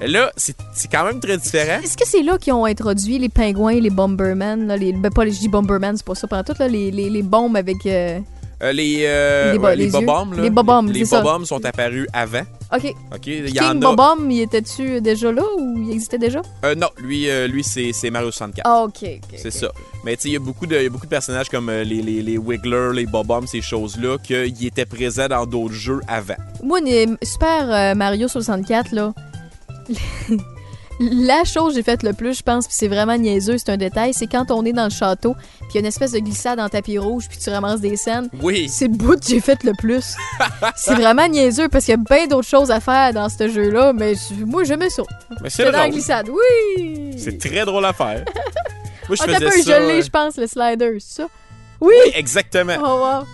Là, 0.00 0.32
c'est 0.36 0.54
quand 0.90 1.04
même 1.04 1.20
très 1.20 1.36
différent. 1.38 1.80
Est-ce 1.82 1.96
que 1.96 2.06
c'est 2.06 2.22
là 2.22 2.36
qu'ils 2.38 2.52
ont 2.52 2.64
introduit 2.64 3.18
les 3.18 3.28
pingouins, 3.28 3.74
les 3.80 3.90
Bomberman, 3.90 4.66
là, 4.66 4.76
les, 4.76 4.92
ben 4.92 5.10
pas 5.10 5.24
les, 5.24 5.32
je 5.32 5.38
dis 5.40 5.48
Bomberman, 5.48 5.96
c'est 5.96 6.04
pas 6.06 6.14
ça, 6.14 6.26
pendant 6.26 6.42
tout, 6.44 6.54
là, 6.58 6.68
les, 6.68 6.90
les, 6.90 7.08
les 7.10 7.22
bombes 7.22 7.56
avec... 7.56 7.86
euh, 7.86 8.18
Euh, 8.62 8.72
les 8.72 9.02
euh, 9.04 9.52
Les 9.52 9.58
ouais, 9.58 9.76
les 9.76 9.86
les 9.86 9.90
là. 9.90 10.42
Les 10.42 10.50
bobombs, 10.50 10.90
les 10.90 11.04
sont 11.04 11.64
apparus 11.64 12.06
avant. 12.12 12.42
OK. 12.74 12.94
OK, 13.14 13.26
il 13.26 13.48
y 13.50 13.52
King 13.52 13.62
en 13.62 13.70
a. 13.82 13.94
Bobom, 13.94 14.30
il 14.30 14.40
était-tu 14.42 15.00
déjà 15.00 15.30
là 15.32 15.42
ou 15.58 15.76
il 15.82 15.90
existait 15.92 16.18
déjà? 16.18 16.40
Euh, 16.64 16.74
non, 16.74 16.88
lui, 16.98 17.28
euh, 17.28 17.46
lui 17.46 17.62
c'est 17.64 18.10
Mario 18.10 18.30
64. 18.30 18.62
Ah, 18.64 18.82
OK. 18.84 19.04
C'est 19.36 19.50
ça. 19.50 19.68
Mais 20.04 20.16
tu 20.16 20.22
sais, 20.22 20.28
il 20.30 20.32
y, 20.32 20.36
a 20.36 20.40
beaucoup 20.40 20.66
de- 20.66 20.76
il 20.76 20.82
y 20.84 20.86
a 20.86 20.88
beaucoup 20.88 21.06
de 21.06 21.10
personnages 21.10 21.48
comme 21.50 21.70
les, 21.70 21.84
les, 21.84 22.22
les 22.22 22.38
Wiggler, 22.38 22.90
les 22.94 23.06
Bobombs, 23.06 23.46
ces 23.46 23.60
choses-là, 23.60 24.18
qui 24.18 24.66
étaient 24.66 24.86
présents 24.86 25.28
dans 25.28 25.46
d'autres 25.46 25.74
jeux 25.74 26.00
avant. 26.08 26.34
Moi, 26.62 26.78
Super 27.22 27.94
Mario 27.96 28.28
64, 28.28 28.92
là, 28.92 29.12
la 31.00 31.42
chose 31.44 31.70
que 31.72 31.74
j'ai 31.78 31.82
faite 31.82 32.02
le 32.04 32.12
plus, 32.12 32.38
je 32.38 32.42
pense, 32.42 32.66
puis 32.66 32.76
c'est 32.78 32.86
vraiment 32.88 33.16
niaiseux, 33.16 33.58
c'est 33.58 33.70
un 33.70 33.76
détail, 33.76 34.14
c'est 34.14 34.28
quand 34.28 34.50
on 34.52 34.64
est 34.64 34.72
dans 34.72 34.84
le 34.84 34.90
château, 34.90 35.34
puis 35.34 35.68
il 35.70 35.74
y 35.74 35.78
a 35.78 35.80
une 35.80 35.86
espèce 35.86 36.12
de 36.12 36.20
glissade 36.20 36.60
en 36.60 36.68
tapis 36.68 36.98
rouge, 36.98 37.24
puis 37.28 37.36
tu 37.38 37.50
ramasses 37.50 37.80
des 37.80 37.96
scènes. 37.96 38.28
Oui, 38.42 38.68
C'est 38.68 38.86
le 38.86 38.94
bout 38.94 39.18
que 39.18 39.26
j'ai 39.26 39.40
fait 39.40 39.62
le 39.64 39.72
plus. 39.76 40.14
c'est 40.76 40.94
vraiment 40.94 41.26
niaiseux 41.26 41.68
parce 41.68 41.84
qu'il 41.86 41.92
y 41.92 41.94
a 41.94 42.16
bien 42.16 42.26
d'autres 42.28 42.46
choses 42.48 42.70
à 42.70 42.78
faire 42.80 43.12
dans 43.12 43.28
ce 43.28 43.48
jeu-là, 43.48 43.92
mais 43.92 44.14
je- 44.14 44.44
moi, 44.44 44.62
j'aimais 44.62 44.90
ça. 44.90 45.02
mais 45.42 45.50
c'est 45.50 45.64
dans 45.64 45.72
la 45.78 45.88
glissade, 45.90 46.28
oui! 46.30 47.14
C'est 47.18 47.38
très 47.38 47.64
drôle 47.64 47.84
à 47.84 47.92
faire. 47.92 48.24
Moi, 49.06 49.16
je 49.20 49.22
faisais 49.22 49.44
peu, 49.44 49.50
ça. 49.50 49.62
je 49.82 49.86
l'ai, 49.86 49.98
euh, 49.98 50.02
je 50.02 50.08
pense, 50.08 50.36
le 50.38 50.46
slider, 50.46 50.96
c'est 50.98 51.22
ça? 51.22 51.28
Oui! 51.78 51.92
Oui, 52.06 52.12
exactement. 52.14 52.76
Oh, 52.82 53.00
wow. 53.00 53.26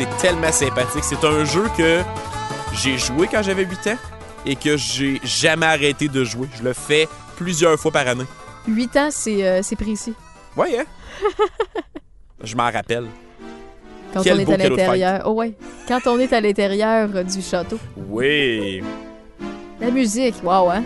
C'est 0.00 0.16
tellement 0.16 0.50
sympathique. 0.50 1.04
C'est 1.04 1.22
un 1.26 1.44
jeu 1.44 1.64
que 1.76 2.00
j'ai 2.72 2.96
joué 2.96 3.28
quand 3.30 3.42
j'avais 3.42 3.66
8 3.66 3.86
ans 3.88 3.98
et 4.46 4.56
que 4.56 4.74
j'ai 4.78 5.20
jamais 5.24 5.66
arrêté 5.66 6.08
de 6.08 6.24
jouer. 6.24 6.48
Je 6.56 6.62
le 6.62 6.72
fais 6.72 7.06
plusieurs 7.36 7.78
fois 7.78 7.90
par 7.90 8.08
année. 8.08 8.24
8 8.66 8.96
ans, 8.96 9.08
c'est 9.10 9.46
euh, 9.46 9.60
c'est 9.62 9.76
précis. 9.76 10.14
Ouais, 10.56 10.78
hein? 10.78 10.84
je 12.42 12.56
m'en 12.56 12.70
rappelle. 12.70 13.08
Quand 14.14 14.22
Quel 14.22 14.36
on 14.36 14.38
est 14.38 14.54
à 14.54 14.68
l'intérieur. 14.70 15.22
Oh 15.26 15.32
ouais. 15.32 15.52
Quand 15.86 16.00
on 16.06 16.18
est 16.18 16.32
à 16.32 16.40
l'intérieur 16.40 17.10
euh, 17.14 17.22
du 17.22 17.42
château. 17.42 17.78
Oui. 18.08 18.82
La 19.82 19.90
musique, 19.90 20.36
waouh, 20.42 20.70
hein? 20.70 20.82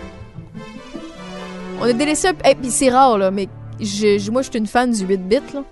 On 1.79 1.83
a 1.83 1.93
délaissé 1.93 2.27
un... 2.27 2.33
Eh, 2.43 2.55
puis 2.55 2.69
c'est 2.69 2.89
rare, 2.89 3.17
là, 3.17 3.31
mais 3.31 3.47
je, 3.79 4.17
je- 4.17 4.29
moi, 4.29 4.41
je 4.41 4.49
suis 4.49 4.59
une 4.59 4.67
fan 4.67 4.91
du 4.91 5.05
8-bit, 5.05 5.53
là. 5.53 5.63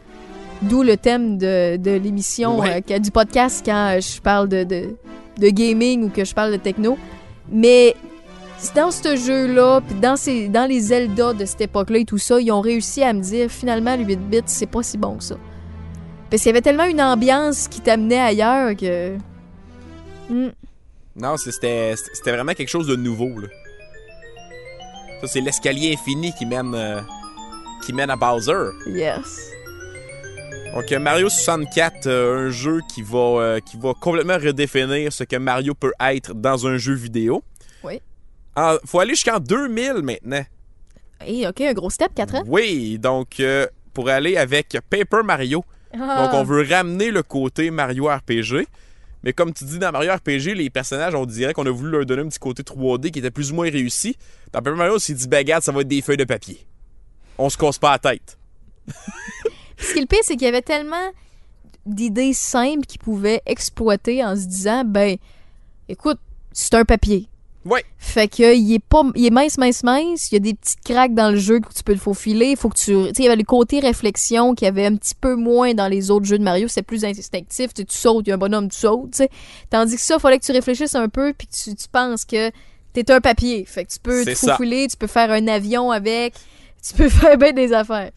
D'où 0.70 0.84
le 0.84 0.98
thème 0.98 1.38
de, 1.38 1.78
de 1.78 1.92
l'émission, 1.92 2.60
Ouais. 2.60 2.84
euh, 2.90 3.00
du 3.00 3.12
podcast 3.12 3.64
quand 3.66 3.96
euh, 3.98 4.00
je 4.02 4.22
parle 4.22 4.48
de, 4.50 4.64
de, 4.64 4.96
de 5.38 5.50
gaming 5.50 6.04
ou 6.06 6.10
que 6.10 6.24
je 6.24 6.34
parle 6.34 6.52
de 6.52 6.58
techno. 6.58 6.98
Mais 7.52 7.96
c'est 8.58 8.76
dans 8.76 8.92
ce 8.92 9.16
jeu-là, 9.16 9.82
puis 9.82 10.00
dans, 10.00 10.16
ces, 10.16 10.48
dans 10.48 10.68
les 10.70 10.80
Zelda 10.80 11.34
de 11.34 11.46
cette 11.46 11.62
époque-là 11.62 12.00
et 12.00 12.06
tout 12.06 12.18
ça, 12.18 12.40
ils 12.40 12.52
ont 12.52 12.62
réussi 12.62 13.04
à 13.04 13.12
me 13.14 13.22
dire, 13.22 13.50
finalement, 13.50 13.96
le 13.98 14.04
8-bit, 14.06 14.44
c'est 14.48 14.68
pas 14.68 14.84
si 14.84 14.98
bon 14.98 15.18
que 15.18 15.24
ça. 15.24 15.36
Parce 16.30 16.42
qu'il 16.42 16.50
y 16.50 16.54
avait 16.54 16.62
tellement 16.62 16.86
une 16.86 17.02
ambiance 17.02 17.68
qui 17.68 17.82
t'amenait 17.82 18.20
ailleurs 18.20 18.76
que... 18.76 19.18
Hmm. 20.30 20.50
Non, 21.16 21.36
c'était 21.38 21.94
c'était 22.14 22.32
vraiment 22.32 22.54
quelque 22.54 22.70
chose 22.70 22.88
de 22.88 22.96
nouveau. 22.96 23.30
Là. 23.40 23.48
Ça, 25.22 25.28
c'est 25.28 25.42
l'escalier 25.42 25.94
infini 25.94 26.34
qui 26.34 26.46
mène, 26.48 26.74
euh, 26.74 27.02
qui 27.86 27.94
mène 27.94 28.10
à 28.10 28.16
Bowser. 28.16 28.70
Yes. 28.88 29.52
Donc, 30.74 30.90
Mario 30.92 31.30
64, 31.30 32.08
euh, 32.08 32.48
un 32.48 32.50
jeu 32.50 32.82
qui 32.94 33.04
va, 33.04 33.18
euh, 33.18 33.60
qui 33.60 33.78
va 33.78 33.94
complètement 33.94 34.38
redéfinir 34.38 35.14
ce 35.14 35.24
que 35.24 35.36
Mario 35.36 35.76
peut 35.76 35.94
être 36.00 36.34
dans 36.34 36.66
un 36.66 36.78
jeu 36.78 36.94
vidéo. 36.94 37.44
Oui. 37.84 38.02
En- 38.56 38.78
faut 38.86 39.00
aller 39.00 39.12
jusqu'en 39.14 39.40
2000 39.40 40.02
maintenant. 40.02 40.44
Hey, 41.22 41.48
OK, 41.48 41.62
un 41.62 41.74
gros 41.74 41.90
step, 41.90 42.14
4 42.16 42.36
ans. 42.36 42.44
Oui, 42.48 42.98
donc 43.00 43.40
euh, 43.40 43.68
pour 43.94 44.10
aller 44.10 44.36
avec 44.36 44.78
Paper 44.90 45.22
Mario. 45.24 45.64
Ah. 45.94 46.24
Donc 46.26 46.34
on 46.34 46.44
veut 46.44 46.66
ramener 46.68 47.12
le 47.12 47.22
côté 47.24 47.70
Mario 47.70 48.08
RPG. 48.08 48.66
Mais 49.24 49.32
comme 49.32 49.54
tu 49.54 49.64
dis 49.64 49.80
dans 49.80 49.92
Mario 49.92 50.12
RPG, 50.12 50.54
les 50.56 50.70
personnages, 50.70 51.16
on 51.16 51.26
dirait 51.26 51.54
qu'on 51.54 51.66
a 51.66 51.72
voulu 51.72 51.92
leur 51.92 52.06
donner 52.06 52.24
un 52.24 52.28
petit 52.28 52.40
côté 52.40 52.62
3D 52.64 53.10
qui 53.12 53.20
était 53.20 53.32
plus 53.32 53.52
ou 53.52 53.56
moins 53.56 53.70
réussi. 53.70 54.18
Dans 54.52 54.62
Paper 54.62 54.76
Mario, 54.76 54.96
on 54.96 55.00
s'est 55.00 55.14
dit, 55.14 55.28
ben 55.28 55.38
regarde, 55.38 55.64
ça 55.64 55.72
va 55.72 55.82
être 55.82 55.88
des 55.88 56.02
feuilles 56.02 56.18
de 56.18 56.26
papier. 56.26 56.66
On 57.38 57.50
se 57.50 57.58
casse 57.58 57.78
pas 57.78 57.92
la 57.92 58.00
tête. 58.00 58.38
Ce 59.84 59.94
qui 59.94 60.00
est 60.00 60.02
le 60.02 60.08
pire, 60.08 60.20
c'est 60.24 60.36
qu'il 60.36 60.46
y 60.46 60.50
avait 60.50 60.62
tellement 60.62 61.12
d'idées 61.86 62.34
simples 62.34 62.86
qu'ils 62.86 63.02
pouvaient 63.02 63.42
exploiter 63.46 64.24
en 64.24 64.36
se 64.36 64.46
disant, 64.46 64.84
ben, 64.86 65.18
écoute, 65.90 66.20
c'est 66.52 66.74
un 66.76 66.86
papier. 66.86 67.28
Ouais. 67.66 67.84
Fait 67.98 68.28
que 68.28 68.56
il 68.56 68.74
est 68.74 68.84
pas, 68.84 69.04
il 69.16 69.26
est 69.26 69.30
mince, 69.30 69.58
mince, 69.58 69.84
mince. 69.84 70.32
Il 70.32 70.36
y 70.36 70.38
a 70.38 70.40
des 70.40 70.54
petites 70.54 70.82
craques 70.84 71.14
dans 71.14 71.32
le 71.32 71.38
jeu 71.38 71.60
que 71.60 71.74
tu 71.74 71.84
peux 71.84 71.94
le 71.94 72.00
faufiler. 72.00 72.48
Il 72.48 72.58
faut 72.58 72.68
que 72.68 72.78
tu, 72.78 72.92
tu 73.14 73.22
il 73.22 73.24
y 73.24 73.28
avait 73.28 73.38
le 73.38 73.44
côté 73.44 73.80
réflexion 73.80 74.54
qui 74.54 74.66
avait 74.66 74.86
un 74.86 74.96
petit 74.96 75.16
peu 75.16 75.36
moins 75.36 75.74
dans 75.74 75.88
les 75.88 76.12
autres 76.12 76.26
jeux 76.26 76.38
de 76.38 76.44
Mario. 76.44 76.68
C'est 76.68 76.82
plus 76.82 77.06
instinctif. 77.06 77.74
Tu, 77.74 77.86
sautes, 77.88 78.28
il 78.28 78.30
y 78.30 78.32
a 78.32 78.36
un 78.36 78.38
bonhomme, 78.38 78.70
tu 78.70 78.78
sautes. 78.78 79.22
Tandis 79.70 79.96
que 79.96 80.02
ça, 80.02 80.16
il 80.16 80.20
fallait 80.20 80.40
que 80.40 80.46
tu 80.46 80.52
réfléchisses 80.52 80.96
un 80.96 81.08
peu 81.08 81.34
puis 81.38 81.48
que 81.48 81.54
tu, 81.54 81.76
tu 81.76 81.88
penses 81.88 82.26
que 82.26 82.52
t'es 82.92 83.10
un 83.10 83.22
papier. 83.22 83.64
Fait 83.66 83.86
que 83.86 83.94
tu 83.94 84.00
peux 84.00 84.26
te 84.26 84.36
faufiler, 84.36 84.88
tu 84.90 84.98
peux 84.98 85.08
faire 85.08 85.32
un 85.32 85.48
avion 85.48 85.92
avec, 85.92 86.34
tu 86.86 86.94
peux 86.96 87.10
faire 87.10 87.38
bien 87.38 87.54
des 87.54 87.72
affaires. 87.72 88.12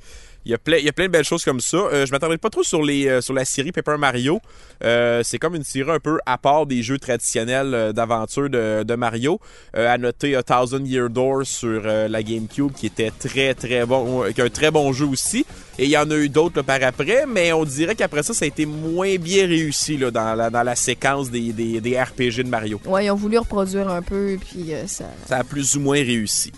Il 0.46 0.50
y, 0.50 0.54
a 0.54 0.58
plein, 0.58 0.76
il 0.76 0.84
y 0.84 0.88
a 0.88 0.92
plein 0.92 1.06
de 1.06 1.10
belles 1.10 1.24
choses 1.24 1.44
comme 1.44 1.58
ça. 1.58 1.76
Euh, 1.76 2.06
je 2.06 2.12
m'attendrai 2.12 2.38
pas 2.38 2.50
trop 2.50 2.62
sur, 2.62 2.80
les, 2.80 3.08
euh, 3.08 3.20
sur 3.20 3.34
la 3.34 3.44
série 3.44 3.72
Paper 3.72 3.96
Mario. 3.98 4.40
Euh, 4.84 5.22
c'est 5.24 5.40
comme 5.40 5.56
une 5.56 5.64
série 5.64 5.90
un 5.90 5.98
peu 5.98 6.20
à 6.24 6.38
part 6.38 6.66
des 6.66 6.84
jeux 6.84 7.00
traditionnels 7.00 7.92
d'aventure 7.92 8.48
de, 8.48 8.84
de 8.84 8.94
Mario. 8.94 9.40
À 9.74 9.98
noter 9.98 10.36
A 10.36 10.44
Thousand 10.44 10.84
Year 10.84 11.10
Door 11.10 11.44
sur 11.44 11.82
la 11.82 12.22
GameCube 12.22 12.72
qui 12.72 12.86
était 12.86 13.10
très 13.10 13.54
très 13.54 13.84
bon, 13.86 14.22
qui 14.32 14.40
est 14.40 14.44
un 14.44 14.48
très 14.48 14.70
bon 14.70 14.92
jeu 14.92 15.06
aussi. 15.06 15.44
Et 15.80 15.86
il 15.86 15.90
y 15.90 15.98
en 15.98 16.08
a 16.12 16.14
eu 16.14 16.28
d'autres 16.28 16.62
par 16.62 16.80
après, 16.80 17.26
mais 17.26 17.52
on 17.52 17.64
dirait 17.64 17.96
qu'après 17.96 18.22
ça, 18.22 18.32
ça 18.32 18.44
a 18.44 18.48
été 18.48 18.66
moins 18.66 19.16
bien 19.16 19.48
réussi 19.48 19.96
là, 19.96 20.12
dans, 20.12 20.36
la, 20.36 20.48
dans 20.48 20.62
la 20.62 20.76
séquence 20.76 21.28
des, 21.28 21.52
des, 21.52 21.80
des 21.80 22.00
RPG 22.00 22.44
de 22.44 22.48
Mario. 22.48 22.80
Ouais, 22.84 23.06
ils 23.06 23.10
ont 23.10 23.16
voulu 23.16 23.38
reproduire 23.38 23.88
un 23.88 24.02
peu, 24.02 24.38
puis 24.38 24.70
ça. 24.86 25.06
Ça 25.26 25.38
a 25.38 25.44
plus 25.44 25.74
ou 25.74 25.80
moins 25.80 25.98
réussi. 25.98 26.52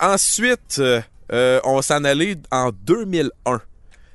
Ensuite, 0.00 0.80
euh, 1.32 1.60
on 1.64 1.76
va 1.76 1.82
s'en 1.82 2.04
aller 2.04 2.36
en 2.50 2.70
2001. 2.72 3.60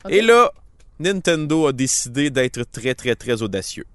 Et 0.10 0.22
là, 0.22 0.52
Nintendo 1.00 1.68
a 1.68 1.74
décidé 1.74 2.30
d'être 2.30 2.64
très, 2.64 2.96
très, 2.96 3.16
très 3.16 3.42
audacieux. 3.42 3.86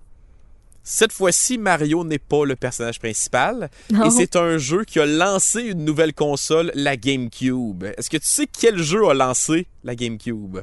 Cette 0.84 1.12
fois-ci, 1.12 1.58
Mario 1.58 2.04
n'est 2.04 2.18
pas 2.18 2.44
le 2.44 2.56
personnage 2.56 2.98
principal. 2.98 3.70
Non. 3.90 4.06
Et 4.06 4.10
c'est 4.10 4.34
un 4.34 4.58
jeu 4.58 4.84
qui 4.84 4.98
a 4.98 5.06
lancé 5.06 5.60
une 5.62 5.84
nouvelle 5.84 6.12
console, 6.12 6.72
la 6.74 6.96
GameCube. 6.96 7.84
Est-ce 7.96 8.10
que 8.10 8.16
tu 8.16 8.26
sais 8.26 8.46
quel 8.46 8.78
jeu 8.82 9.08
a 9.08 9.14
lancé 9.14 9.68
la 9.84 9.94
GameCube? 9.94 10.58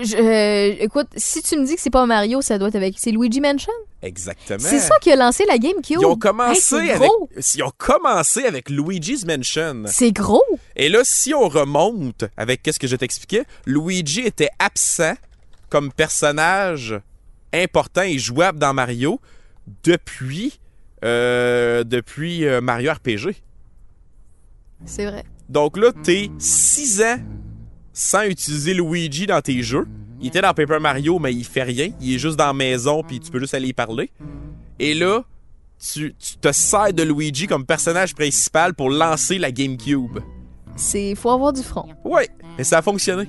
Je- 0.00 0.16
euh, 0.16 0.76
écoute, 0.80 1.08
si 1.16 1.42
tu 1.42 1.56
me 1.58 1.66
dis 1.66 1.74
que 1.74 1.80
c'est 1.80 1.90
pas 1.90 2.06
Mario, 2.06 2.40
ça 2.40 2.58
doit 2.58 2.68
être 2.68 2.76
avec. 2.76 2.94
C'est 2.98 3.10
Luigi 3.10 3.40
Mansion? 3.40 3.72
Exactement. 4.02 4.58
C'est 4.60 4.78
ça 4.80 4.94
qui 5.00 5.12
a 5.12 5.16
lancé 5.16 5.44
la 5.46 5.58
GameCube. 5.58 5.98
Ils 6.00 6.06
ont 6.06 6.16
commencé 6.16 6.76
Hey, 6.76 6.86
c'est 6.86 6.90
avec, 6.92 7.08
gros. 7.08 7.28
ils 7.54 7.62
ont 7.62 7.72
commencé 7.76 8.44
avec 8.44 8.70
Luigi's 8.70 9.24
Mansion. 9.26 9.82
C'est 9.86 10.12
gros. 10.12 10.42
Et 10.76 10.88
là, 10.88 11.00
si 11.04 11.34
on 11.34 11.48
remonte 11.48 12.24
avec 12.36 12.62
qu'est-ce 12.62 12.78
que 12.80 12.86
je 12.88 12.96
t'expliquais, 12.96 13.44
Luigi 13.66 14.20
était 14.20 14.50
absent 14.58 15.14
comme 15.68 15.92
personnage 15.92 16.98
important 17.54 18.02
et 18.02 18.18
jouable 18.18 18.58
dans 18.58 18.74
Mario 18.74 19.20
depuis, 19.84 20.58
euh, 21.04 21.84
depuis 21.84 22.44
euh, 22.46 22.60
Mario 22.60 22.92
RPG. 22.92 23.36
C'est 24.84 25.06
vrai. 25.06 25.24
Donc 25.48 25.76
là, 25.76 25.92
t'es 26.02 26.30
6 26.38 27.02
ans 27.02 27.18
sans 27.92 28.22
utiliser 28.24 28.74
Luigi 28.74 29.26
dans 29.26 29.40
tes 29.40 29.62
jeux. 29.62 29.86
Il 30.20 30.28
était 30.28 30.40
dans 30.40 30.54
Paper 30.54 30.78
Mario, 30.80 31.18
mais 31.18 31.32
il 31.34 31.44
fait 31.44 31.62
rien. 31.64 31.90
Il 32.00 32.14
est 32.14 32.18
juste 32.18 32.36
dans 32.36 32.46
la 32.46 32.52
maison, 32.52 33.02
puis 33.02 33.18
tu 33.20 33.30
peux 33.30 33.38
juste 33.40 33.54
aller 33.54 33.68
y 33.68 33.72
parler. 33.72 34.10
Et 34.78 34.94
là, 34.94 35.24
tu, 35.92 36.14
tu 36.18 36.36
te 36.36 36.52
sers 36.52 36.92
de 36.92 37.02
Luigi 37.02 37.46
comme 37.46 37.66
personnage 37.66 38.14
principal 38.14 38.72
pour 38.74 38.88
lancer 38.90 39.38
la 39.38 39.50
GameCube. 39.50 40.18
C'est. 40.76 41.14
Faut 41.16 41.30
avoir 41.30 41.52
du 41.52 41.62
front. 41.62 41.86
Ouais, 42.04 42.28
mais 42.56 42.64
ça 42.64 42.78
a 42.78 42.82
fonctionné. 42.82 43.24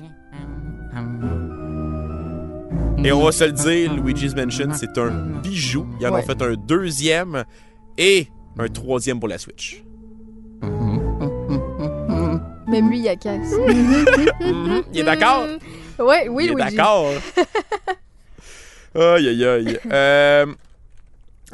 Et 3.04 3.12
on 3.12 3.22
va 3.22 3.32
se 3.32 3.44
le 3.44 3.52
dire, 3.52 3.92
Luigi's 3.92 4.34
Mansion, 4.34 4.70
c'est 4.72 4.96
un 4.96 5.10
bijou. 5.42 5.86
Ils 6.00 6.06
en 6.06 6.12
Ouais. 6.14 6.20
ont 6.22 6.26
fait 6.26 6.40
un 6.40 6.54
deuxième 6.54 7.44
et 7.98 8.28
un 8.58 8.68
troisième 8.68 9.20
pour 9.20 9.28
la 9.28 9.36
Switch. 9.36 9.82
Même 12.74 12.90
lui, 12.90 12.98
il 12.98 13.08
a 13.08 13.14
casse. 13.14 13.52
Mhm. 14.40 14.82
Il 14.92 15.00
est 15.00 15.04
d'accord? 15.04 15.46
Ouais, 16.00 16.26
oui, 16.28 16.46
Il 16.46 16.50
est 16.50 16.54
d'accord. 16.56 17.06
aïe, 18.96 19.28
aïe, 19.28 19.44
aïe. 19.44 19.78
Euh, 19.92 20.46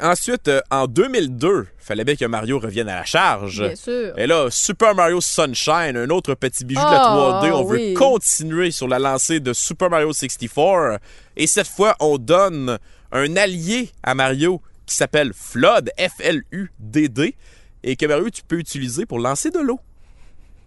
ensuite, 0.01 0.47
euh, 0.47 0.61
en 0.71 0.87
2002, 0.87 1.67
fallait 1.77 2.03
bien 2.03 2.15
que 2.15 2.25
Mario 2.25 2.57
revienne 2.57 2.89
à 2.89 2.95
la 2.95 3.05
charge. 3.05 3.59
Bien 3.61 3.75
sûr. 3.75 4.17
Et 4.17 4.25
là, 4.25 4.47
Super 4.49 4.95
Mario 4.95 5.21
Sunshine, 5.21 5.95
un 5.95 6.09
autre 6.09 6.33
petit 6.33 6.65
bijou 6.65 6.81
de 6.81 6.85
la 6.91 7.03
Ah, 7.03 7.41
3D. 7.43 7.51
On 7.53 7.63
veut 7.65 7.77
oui. 7.77 7.93
continuer 7.93 8.71
sur 8.71 8.87
la 8.87 8.97
lancée 8.97 9.39
de 9.39 9.53
Super 9.53 9.91
Mario 9.91 10.11
64. 10.11 10.99
Et 11.37 11.45
cette 11.45 11.67
fois, 11.67 11.95
on 11.99 12.17
donne 12.17 12.79
un 13.11 13.35
allié 13.37 13.91
à 14.01 14.15
Mario 14.15 14.59
qui 14.87 14.95
s'appelle 14.95 15.33
Flood, 15.35 15.91
F-L-U-D-D, 15.99 17.35
et 17.83 17.95
que 17.95 18.05
Mario, 18.07 18.31
tu 18.31 18.41
peux 18.41 18.57
utiliser 18.57 19.05
pour 19.05 19.19
lancer 19.19 19.51
de 19.51 19.59
l'eau. 19.59 19.79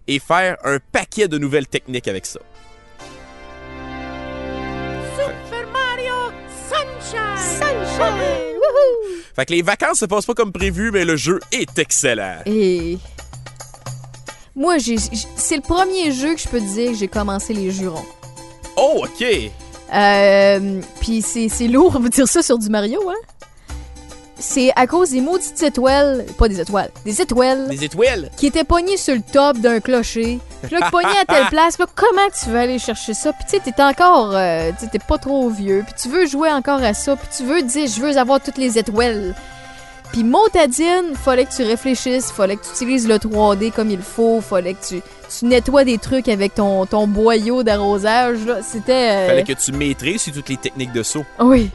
Et 0.06 0.18
faire 0.18 0.56
un 0.64 0.78
paquet 0.92 1.28
de 1.28 1.38
nouvelles 1.38 1.66
techniques 1.66 2.08
avec 2.08 2.26
ça. 2.26 2.40
Sunshine! 7.58 8.54
Wouhou! 8.54 9.20
Fait 9.36 9.46
que 9.46 9.52
les 9.52 9.62
vacances 9.62 9.98
se 9.98 10.04
passent 10.06 10.26
pas 10.26 10.34
comme 10.34 10.52
prévu, 10.52 10.90
mais 10.92 11.04
le 11.04 11.16
jeu 11.16 11.40
est 11.52 11.78
excellent. 11.78 12.38
Et. 12.46 12.98
Moi, 14.56 14.78
j'ai, 14.78 14.96
j'ai- 14.98 15.26
c'est 15.36 15.56
le 15.56 15.62
premier 15.62 16.12
jeu 16.12 16.34
que 16.34 16.40
je 16.40 16.48
peux 16.48 16.60
te 16.60 16.64
dire 16.74 16.92
que 16.92 16.96
j'ai 16.98 17.08
commencé 17.08 17.52
les 17.52 17.70
jurons. 17.70 18.04
Oh, 18.76 19.04
OK. 19.04 19.24
Euh, 19.92 20.80
Puis 21.00 21.22
c'est, 21.22 21.48
c'est 21.48 21.68
lourd 21.68 21.98
de 22.00 22.08
dire 22.08 22.28
ça 22.28 22.42
sur 22.42 22.58
du 22.58 22.68
Mario, 22.68 23.00
hein? 23.08 23.14
C'est 24.38 24.72
à 24.74 24.86
cause 24.86 25.10
des 25.10 25.20
maudites 25.20 25.62
étoiles, 25.62 26.24
pas 26.36 26.48
des 26.48 26.60
étoiles, 26.60 26.90
des 27.04 27.20
étoiles 27.22 27.68
Les 27.70 27.84
étoiles? 27.84 28.30
qui 28.36 28.46
étaient 28.46 28.64
pognées 28.64 28.96
sur 28.96 29.14
le 29.14 29.20
top 29.22 29.58
d'un 29.58 29.78
clocher. 29.80 30.40
Puis 30.62 30.72
là, 30.74 30.90
pognées 30.90 31.06
à 31.20 31.24
telle 31.24 31.46
place. 31.50 31.78
Là, 31.78 31.86
comment 31.94 32.28
tu 32.42 32.50
veux 32.50 32.58
aller 32.58 32.78
chercher 32.80 33.14
ça? 33.14 33.32
Puis 33.32 33.44
tu 33.48 33.50
sais, 33.56 33.60
t'es 33.72 33.80
encore, 33.82 34.32
euh, 34.34 34.72
t'es 34.90 34.98
pas 34.98 35.18
trop 35.18 35.48
vieux. 35.50 35.84
Puis 35.86 35.94
tu 36.02 36.08
veux 36.08 36.26
jouer 36.26 36.50
encore 36.50 36.82
à 36.82 36.94
ça. 36.94 37.14
Puis 37.16 37.28
tu 37.36 37.44
veux 37.44 37.62
dire, 37.62 37.86
je 37.88 38.00
veux 38.00 38.16
avoir 38.18 38.40
toutes 38.40 38.58
les 38.58 38.76
étoiles. 38.76 39.34
Puis 40.12 40.22
motadine, 40.24 41.14
fallait 41.14 41.44
que 41.44 41.54
tu 41.54 41.62
réfléchisses, 41.64 42.30
fallait 42.30 42.56
que 42.56 42.64
tu 42.64 42.70
utilises 42.70 43.08
le 43.08 43.16
3D 43.16 43.72
comme 43.72 43.90
il 43.90 44.00
faut, 44.02 44.40
fallait 44.40 44.74
que 44.74 44.84
tu, 44.86 45.02
tu 45.38 45.44
nettoies 45.46 45.84
des 45.84 45.98
trucs 45.98 46.28
avec 46.28 46.54
ton, 46.54 46.86
ton 46.86 47.06
boyau 47.08 47.62
d'arrosage. 47.64 48.44
là. 48.46 48.58
C'était... 48.62 48.92
euh, 49.10 49.26
Fallait 49.28 49.42
que 49.44 49.52
tu 49.54 49.72
maîtrises 49.72 50.30
toutes 50.32 50.48
les 50.48 50.56
techniques 50.56 50.92
de 50.92 51.02
saut. 51.02 51.24
Oui. 51.40 51.70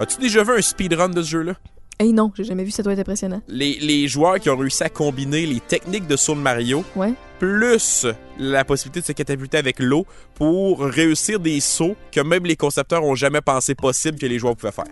As-tu 0.00 0.18
déjà 0.18 0.42
vu 0.44 0.58
un 0.58 0.62
speedrun 0.62 1.08
de 1.08 1.22
ce 1.22 1.28
jeu-là? 1.28 1.52
Hey 2.00 2.12
non, 2.12 2.30
j'ai 2.36 2.44
jamais 2.44 2.62
vu, 2.62 2.70
ça 2.70 2.82
doit 2.84 2.92
être 2.92 3.00
impressionnant. 3.00 3.42
Les, 3.48 3.76
les 3.80 4.06
joueurs 4.06 4.38
qui 4.38 4.48
ont 4.50 4.56
réussi 4.56 4.84
à 4.84 4.88
combiner 4.88 5.46
les 5.46 5.58
techniques 5.58 6.06
de 6.06 6.16
saut 6.16 6.36
de 6.36 6.40
Mario, 6.40 6.84
Ouais. 6.94 7.12
plus 7.40 8.06
la 8.38 8.64
possibilité 8.64 9.00
de 9.00 9.06
se 9.06 9.12
catapulter 9.12 9.56
avec 9.58 9.80
l'eau 9.80 10.06
pour 10.36 10.80
réussir 10.80 11.40
des 11.40 11.58
sauts 11.58 11.96
que 12.12 12.20
même 12.20 12.44
les 12.46 12.54
concepteurs 12.54 13.02
ont 13.02 13.16
jamais 13.16 13.40
pensé 13.40 13.74
possible 13.74 14.16
que 14.16 14.26
les 14.26 14.38
joueurs 14.38 14.54
pouvaient 14.54 14.70
faire. 14.70 14.84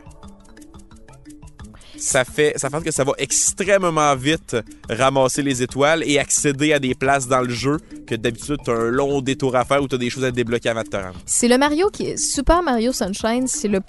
Ça 1.99 2.25
fait, 2.27 2.53
ça 2.57 2.69
fait 2.69 2.83
que 2.85 2.91
ça 2.91 3.05
va 3.05 3.13
extrêmement 3.17 4.15
vite 4.17 4.55
ramasser 4.91 5.43
les 5.43 5.63
étoiles 5.63 6.03
et 6.07 6.19
accéder 6.19 6.75
à 6.75 6.79
des 6.79 6.95
places 6.95 7.27
dans 7.27 7.41
le 7.41 7.49
jeu 7.49 7.79
que 8.07 8.15
d'habitude 8.15 8.59
t'as 8.65 8.73
un 8.75 8.91
long 8.91 9.23
détour 9.23 9.57
à 9.57 9.65
faire 9.65 9.83
ou 9.83 9.89
t'as 9.89 9.97
des 9.97 10.11
choses 10.11 10.25
à 10.25 10.31
débloquer 10.31 10.69
avant 10.69 10.83
de 10.83 10.89
te 10.89 10.97
rendre. 10.97 11.19
C'est 11.25 11.49
le 11.49 11.57
Mario 11.57 11.89
qui... 11.89 12.19
Super 12.19 12.63
Mario 12.63 12.93
Sunshine, 12.93 13.47
c'est 13.47 13.69
le 13.69 13.81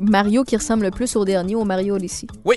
Mario 0.00 0.44
qui 0.44 0.56
ressemble 0.56 0.84
le 0.84 0.90
plus 0.90 1.16
au 1.16 1.24
dernier, 1.24 1.54
au 1.54 1.64
Mario 1.64 1.96
Odyssey. 1.96 2.26
Oui. 2.44 2.56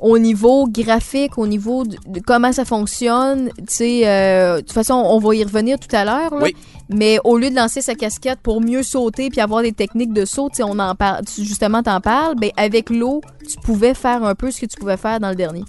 Au 0.00 0.18
niveau 0.18 0.68
graphique, 0.68 1.38
au 1.38 1.46
niveau 1.48 1.84
de, 1.84 1.96
de 2.06 2.20
comment 2.20 2.52
ça 2.52 2.64
fonctionne, 2.64 3.50
tu 3.58 3.64
sais, 3.66 4.08
euh, 4.08 4.56
de 4.56 4.60
toute 4.60 4.72
façon, 4.72 4.94
on 4.94 5.18
va 5.18 5.34
y 5.34 5.42
revenir 5.42 5.78
tout 5.78 5.94
à 5.94 6.04
l'heure. 6.04 6.32
Oui. 6.40 6.54
Mais 6.88 7.18
au 7.24 7.36
lieu 7.36 7.50
de 7.50 7.56
lancer 7.56 7.82
sa 7.82 7.94
casquette 7.96 8.38
pour 8.40 8.60
mieux 8.60 8.84
sauter 8.84 9.28
puis 9.28 9.40
avoir 9.40 9.62
des 9.62 9.72
techniques 9.72 10.12
de 10.12 10.24
saut, 10.24 10.48
tu 10.50 10.56
sais, 10.56 10.62
on 10.62 10.78
en 10.78 10.94
parle, 10.94 11.24
justement, 11.36 11.82
t'en 11.82 12.00
parles, 12.00 12.36
ben 12.36 12.50
avec 12.56 12.90
l'eau, 12.90 13.20
tu 13.46 13.58
pouvais 13.58 13.94
faire 13.94 14.22
un 14.22 14.36
peu 14.36 14.52
ce 14.52 14.60
que 14.60 14.66
tu 14.66 14.78
pouvais 14.78 14.96
faire 14.96 15.18
dans 15.18 15.30
le 15.30 15.36
dernier. 15.36 15.64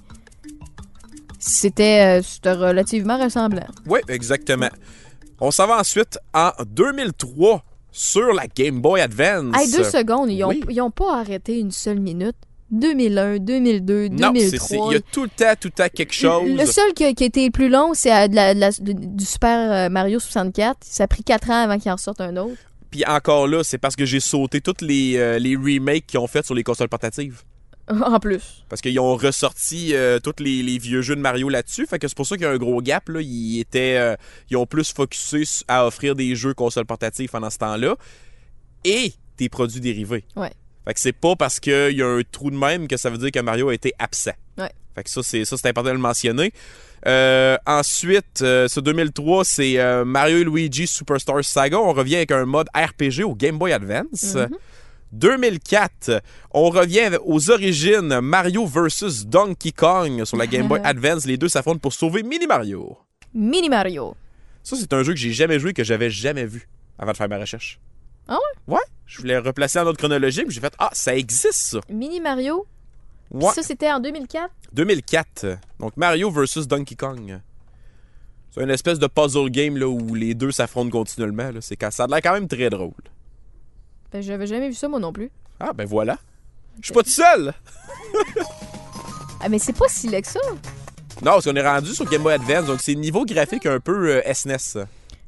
C'était 1.39 2.19
euh, 2.19 2.21
c'était 2.21 2.51
relativement 2.51 3.17
ressemblant. 3.17 3.65
Oui, 3.87 3.99
exactement. 4.09 4.69
On 5.39 5.51
s'en 5.51 5.67
va 5.67 5.79
ensuite 5.79 6.19
en 6.33 6.51
2003 6.67 7.63
sur 7.91 8.33
la 8.33 8.47
Game 8.47 8.81
Boy 8.81 9.01
Advance. 9.01 9.55
Hey, 9.57 9.71
deux 9.71 9.83
secondes, 9.83 10.29
ils 10.31 10.43
ont, 10.43 10.49
Oui. 10.49 10.63
pas 10.95 11.17
arrêté 11.19 11.59
une 11.59 11.71
seule 11.71 11.99
minute. 11.99 12.35
2001, 12.71 13.39
2002, 13.39 14.09
Non, 14.09 14.31
c'est- 14.35 14.57
c'est- 14.59 14.75
2003. 14.75 14.87
il 14.91 14.93
y 14.93 14.97
a 14.97 15.01
tout 15.11 15.23
le 15.23 15.29
temps, 15.29 15.53
tout 15.59 15.69
le 15.69 15.71
temps 15.71 15.87
quelque 15.93 16.13
chose. 16.13 16.49
Le 16.51 16.65
seul 16.67 16.93
qui 16.93 17.03
a, 17.03 17.13
qui 17.13 17.23
a 17.23 17.27
été 17.27 17.49
plus 17.49 17.67
long, 17.67 17.93
c'est 17.95 18.29
du 18.29 19.25
Super 19.25 19.71
euh, 19.71 19.89
Mario 19.89 20.19
64. 20.19 20.77
Ça 20.81 21.05
a 21.05 21.07
pris 21.07 21.23
4 21.23 21.49
ans 21.49 21.63
avant 21.63 21.79
qu'il 21.79 21.91
en 21.91 21.97
sorte 21.97 22.21
un 22.21 22.37
autre. 22.37 22.57
Puis 22.91 23.03
encore 23.05 23.47
là, 23.47 23.63
c'est 23.63 23.77
parce 23.79 23.95
que 23.95 24.05
j'ai 24.05 24.19
sauté 24.19 24.61
tous 24.61 24.81
les, 24.81 25.17
euh, 25.17 25.39
les 25.39 25.55
remakes 25.55 26.05
qu'ils 26.07 26.19
ont 26.19 26.27
fait 26.27 26.45
sur 26.45 26.53
les 26.55 26.63
consoles 26.63 26.89
portatives. 26.89 27.41
en 28.03 28.19
plus. 28.19 28.63
Parce 28.69 28.81
qu'ils 28.81 28.99
ont 28.99 29.15
ressorti 29.15 29.93
euh, 29.93 30.19
tous 30.19 30.43
les, 30.43 30.61
les 30.63 30.77
vieux 30.77 31.01
jeux 31.01 31.15
de 31.15 31.21
Mario 31.21 31.49
là-dessus. 31.49 31.87
Fait 31.87 31.99
que 31.99 32.07
c'est 32.07 32.15
pour 32.15 32.27
ça 32.27 32.35
qu'il 32.35 32.45
y 32.45 32.47
a 32.47 32.51
un 32.51 32.57
gros 32.57 32.81
gap. 32.81 33.09
Là. 33.09 33.21
Ils, 33.21 33.59
étaient, 33.59 33.97
euh, 33.97 34.15
ils 34.49 34.57
ont 34.57 34.65
plus 34.65 34.93
focusé 34.93 35.43
à 35.67 35.85
offrir 35.85 36.15
des 36.15 36.35
jeux 36.35 36.53
consoles 36.53 36.85
portatives 36.85 37.29
pendant 37.29 37.49
ce 37.49 37.57
temps-là. 37.57 37.95
Et 38.85 39.13
des 39.37 39.49
produits 39.49 39.81
dérivés. 39.81 40.23
Ouais. 40.35 40.51
Fait 40.85 40.93
que 40.93 40.99
c'est 40.99 41.13
pas 41.13 41.35
parce 41.35 41.59
qu'il 41.59 41.91
y 41.91 42.01
a 42.01 42.07
un 42.07 42.21
trou 42.31 42.51
de 42.51 42.55
même 42.55 42.87
que 42.87 42.97
ça 42.97 43.09
veut 43.09 43.17
dire 43.17 43.31
que 43.31 43.39
Mario 43.39 43.69
a 43.69 43.73
été 43.73 43.93
absent. 43.99 44.33
Ouais. 44.57 44.71
Fait 44.95 45.03
que 45.03 45.09
ça, 45.09 45.21
c'est 45.23 45.45
ça, 45.45 45.57
c'est 45.57 45.67
important 45.67 45.89
de 45.89 45.95
le 45.95 45.99
mentionner. 45.99 46.51
Euh, 47.07 47.57
ensuite, 47.65 48.41
euh, 48.41 48.67
ce 48.67 48.79
2003, 48.79 49.45
c'est 49.45 49.79
euh, 49.79 50.03
Mario 50.03 50.39
et 50.39 50.43
Luigi 50.43 50.87
Superstar 50.87 51.43
Saga. 51.43 51.79
On 51.79 51.93
revient 51.93 52.17
avec 52.17 52.31
un 52.31 52.45
mode 52.45 52.67
RPG 52.75 53.23
au 53.23 53.35
Game 53.35 53.57
Boy 53.57 53.71
Advance. 53.71 54.35
2004, 55.11 56.21
on 56.51 56.69
revient 56.69 57.11
aux 57.25 57.49
origines 57.51 58.19
Mario 58.21 58.65
vs 58.65 59.25
Donkey 59.25 59.71
Kong 59.71 60.23
sur 60.25 60.37
la 60.37 60.47
Game 60.47 60.67
Boy 60.67 60.79
Advance. 60.83 61.25
Les 61.25 61.37
deux 61.37 61.49
s'affrontent 61.49 61.79
pour 61.79 61.93
sauver 61.93 62.23
Mini 62.23 62.47
Mario. 62.47 62.97
Mini 63.33 63.69
Mario. 63.69 64.15
Ça, 64.63 64.75
c'est 64.75 64.93
un 64.93 65.03
jeu 65.03 65.13
que 65.13 65.19
j'ai 65.19 65.31
jamais 65.31 65.59
joué, 65.59 65.73
que 65.73 65.83
j'avais 65.83 66.09
jamais 66.09 66.45
vu 66.45 66.67
avant 66.97 67.11
de 67.11 67.17
faire 67.17 67.29
ma 67.29 67.37
recherche. 67.37 67.79
Ah 68.27 68.37
ouais? 68.67 68.75
Ouais. 68.75 68.81
Je 69.05 69.19
voulais 69.19 69.37
replacer 69.39 69.79
en 69.79 69.87
ordre 69.87 69.97
chronologique, 69.97 70.49
j'ai 70.51 70.61
fait 70.61 70.73
Ah, 70.77 70.89
ça 70.93 71.15
existe, 71.15 71.53
ça. 71.53 71.79
Mini 71.89 72.19
Mario? 72.19 72.65
Puis 73.31 73.45
Ouais. 73.45 73.53
Ça, 73.53 73.61
c'était 73.63 73.91
en 73.91 73.99
2004. 73.99 74.49
2004. 74.73 75.45
Donc 75.79 75.95
Mario 75.97 76.31
versus 76.31 76.67
Donkey 76.67 76.95
Kong. 76.95 77.39
C'est 78.51 78.63
une 78.63 78.69
espèce 78.71 78.97
de 78.97 79.05
puzzle 79.07 79.49
game 79.51 79.77
là, 79.77 79.87
où 79.87 80.15
les 80.15 80.33
deux 80.33 80.51
s'affrontent 80.51 80.89
continuellement. 80.89 81.51
là. 81.51 81.61
C'est 81.61 81.75
quand 81.75 81.91
ça 81.91 82.05
a 82.05 82.07
l'air 82.07 82.21
quand 82.23 82.33
même 82.33 82.47
très 82.47 82.69
drôle. 82.71 82.91
Ben, 84.11 84.21
j'avais 84.21 84.47
jamais 84.47 84.67
vu 84.69 84.73
ça, 84.73 84.87
moi 84.87 84.99
non 84.99 85.13
plus. 85.13 85.29
Ah, 85.59 85.71
ben 85.73 85.85
voilà. 85.85 86.17
Je 86.81 86.85
suis 86.87 86.93
pas 86.93 87.03
tout 87.03 87.09
seul. 87.09 87.53
Ah, 89.41 89.47
mais 89.47 89.57
c'est 89.59 89.71
pas 89.71 89.85
si 89.87 90.09
laid 90.09 90.21
que 90.21 90.27
ça. 90.27 90.39
Non, 91.21 91.31
parce 91.31 91.45
qu'on 91.45 91.55
est 91.55 91.65
rendu 91.65 91.93
sur 91.93 92.03
Game 92.09 92.21
Boy 92.23 92.33
Advance, 92.33 92.65
donc 92.65 92.81
c'est 92.81 92.93
niveau 92.93 93.23
graphique 93.25 93.65
un 93.65 93.79
peu 93.79 94.09
euh, 94.17 94.33
SNES. 94.33 94.83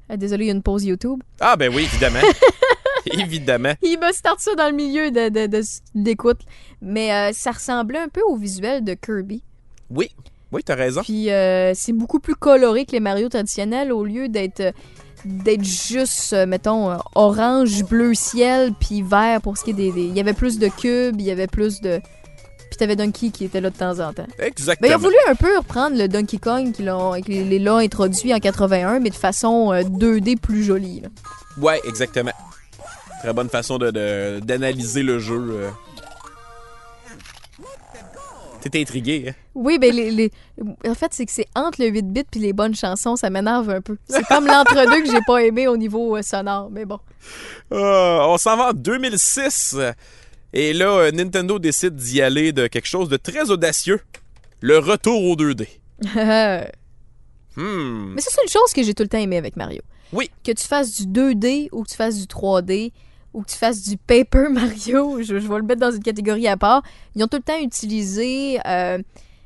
Ah, 0.10 0.18
désolé, 0.18 0.44
il 0.44 0.48
y 0.48 0.52
a 0.52 0.54
une 0.54 0.62
pause 0.62 0.84
YouTube. 0.84 1.22
Ah, 1.40 1.56
ben 1.56 1.74
oui, 1.74 1.84
évidemment. 1.84 2.20
Évidemment. 3.06 3.74
Il 3.82 3.98
me 4.00 4.12
starte 4.12 4.42
ça 4.42 4.54
dans 4.54 4.68
le 4.70 4.76
milieu 4.76 5.10
de, 5.12 5.30
de- 5.30 5.48
de- 5.48 5.64
d'écoute. 5.96 6.42
Mais 6.82 7.12
euh, 7.12 7.32
ça 7.34 7.52
ressemblait 7.52 7.98
un 8.00 8.10
peu 8.10 8.22
au 8.22 8.36
visuel 8.36 8.84
de 8.84 8.94
Kirby. 8.94 9.42
Oui, 9.90 10.12
oui, 10.52 10.62
t'as 10.64 10.76
raison. 10.76 11.02
Puis 11.02 11.32
euh, 11.32 11.72
c'est 11.74 11.94
beaucoup 11.94 12.20
plus 12.20 12.36
coloré 12.36 12.86
que 12.86 12.92
les 12.92 13.00
Mario 13.00 13.28
traditionnels 13.28 13.92
au 13.92 14.04
lieu 14.06 14.28
d'être 14.30 14.60
euh, 14.60 14.72
d'être 15.26 15.64
juste, 15.64 16.34
euh, 16.34 16.46
mettons, 16.46 16.90
euh, 16.92 16.96
orange, 17.16 17.84
bleu 17.86 18.14
ciel, 18.14 18.74
puis 18.80 19.02
vert 19.02 19.42
pour 19.42 19.58
ce 19.58 19.64
qui 19.64 19.70
est 19.72 19.74
des, 19.74 19.92
des- 19.92 20.04
Il 20.06 20.16
y 20.16 20.20
avait 20.20 20.34
plus 20.34 20.58
de 20.60 20.68
cubes, 20.68 21.20
il 21.20 21.26
y 21.26 21.32
avait 21.32 21.48
plus 21.48 21.82
de... 21.82 22.00
Puis 22.70 22.78
t'avais 22.78 22.96
Donkey 22.96 23.30
qui 23.32 23.44
était 23.46 23.60
là 23.62 23.70
de 23.70 23.76
temps 23.76 24.00
en 24.00 24.14
temps. 24.14 24.26
Ben, 24.38 24.48
Exactement. 24.48 24.88
il 24.90 24.94
a 24.94 24.98
voulu 24.98 25.16
un 25.28 25.36
peu 25.36 25.58
reprendre 25.58 25.98
le 25.98 26.08
Donkey 26.08 26.38
Kong 26.38 26.72
qu'ils 26.72 26.86
l'ont 26.86 27.78
introduit 27.78 28.34
en 28.34 28.40
81, 28.40 29.00
mais 29.00 29.10
de 29.10 29.16
façon 29.16 29.74
euh, 29.74 29.82
2D 29.84 30.38
plus 30.38 30.64
jolie. 30.64 31.02
là. 31.02 31.10
Ouais, 31.62 31.82
exactement. 31.86 32.32
Très 33.22 33.34
bonne 33.34 33.50
façon 33.50 33.78
de, 33.78 33.92
de- 33.92 34.40
d'analyser 34.40 35.04
le 35.04 35.20
jeu. 35.20 35.70
T'es 38.62 38.80
intrigué, 38.82 39.26
hein? 39.30 39.34
Oui, 39.56 39.80
ben 39.80 39.94
les, 39.94 40.12
les- 40.12 40.32
en 40.88 40.94
fait, 40.94 41.14
c'est 41.14 41.26
que 41.26 41.32
c'est 41.32 41.48
entre 41.56 41.82
le 41.82 41.88
8 41.90 42.02
bits 42.14 42.24
puis 42.30 42.40
les 42.40 42.54
bonnes 42.54 42.76
chansons, 42.76 43.16
ça 43.16 43.30
m'énerve 43.30 43.70
un 43.70 43.82
peu. 43.82 43.98
C'est 44.08 44.24
comme 44.26 44.46
l'entre-deux 44.46 45.02
que 45.04 45.12
j'ai 45.12 45.22
pas 45.26 45.44
aimé 45.44 45.68
au 45.68 45.78
niveau 45.78 46.16
euh, 46.16 46.22
sonore, 46.22 46.70
mais 46.72 46.86
bon. 46.86 47.00
Euh, 47.74 48.20
on 48.22 48.38
s'en 48.38 48.56
va 48.58 48.70
en 48.70 48.74
2006. 48.74 49.78
Et 50.54 50.74
là, 50.74 50.90
euh, 50.98 51.12
Nintendo 51.12 51.58
décide 51.60 51.96
d'y 51.96 52.22
aller 52.22 52.52
de 52.52 52.68
quelque 52.68 52.88
chose 52.88 53.10
de 53.10 53.18
très 53.18 53.50
audacieux. 53.50 54.00
Le 54.60 54.78
retour 54.78 55.24
au 55.24 55.36
2D. 55.36 55.68
mais 56.16 56.72
Hmm. 57.58 58.18
ça, 58.18 58.30
c'est 58.32 58.44
une 58.44 58.50
chose 58.50 58.72
que 58.74 58.82
j'ai 58.82 58.94
tout 58.94 59.04
le 59.04 59.10
temps 59.10 59.18
aimé 59.18 59.38
avec 59.38 59.58
Mario. 59.58 59.82
Oui. 60.14 60.30
Que 60.44 60.52
tu 60.54 60.66
fasses 60.66 61.02
du 61.02 61.08
2D 61.08 61.68
ou 61.74 61.84
que 61.84 61.90
tu 61.90 61.96
fasses 61.96 62.18
du 62.18 62.26
3D 62.26 62.92
ou 63.34 63.44
que 63.44 63.50
tu 63.50 63.58
fasses 63.58 63.84
du 63.84 63.98
Paper 63.98 64.48
Mario, 64.52 65.22
je, 65.22 65.36
vais 65.36 65.56
le 65.58 65.64
mettre 65.64 65.82
dans 65.82 65.92
une 65.92 66.04
catégorie 66.04 66.48
à 66.48 66.58
part. 66.58 66.84
Ils 67.16 67.24
ont 67.24 67.28
tout 67.28 67.38
le 67.38 67.44
temps 67.44 67.60
utilisé 67.62 68.60
euh, 68.68 68.98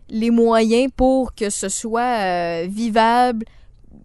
les 0.09 0.31
moyens 0.31 0.91
pour 0.95 1.33
que 1.35 1.49
ce 1.49 1.69
soit 1.69 2.01
euh, 2.01 2.65
vivable, 2.69 3.45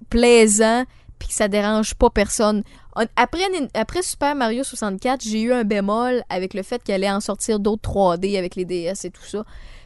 plaisant, 0.08 0.84
puis 1.18 1.28
que 1.28 1.34
ça 1.34 1.48
dérange 1.48 1.94
pas 1.94 2.10
personne. 2.10 2.62
On- 2.96 3.06
Après, 3.16 4.02
Super 4.02 4.34
Mario 4.34 4.64
64, 4.64 5.22
j'ai 5.22 5.42
eu 5.42 5.52
un 5.52 5.64
bémol 5.64 6.22
avec 6.28 6.54
le 6.54 6.62
fait 6.62 6.82
qu'il 6.82 6.94
allait 6.94 7.10
en 7.10 7.20
sortir 7.20 7.60
d'autres 7.60 7.88
3D 7.88 8.36
avec 8.38 8.56
les 8.56 8.64
DS 8.64 9.04
et 9.04 9.10
tout 9.10 9.24
ça. 9.24 9.44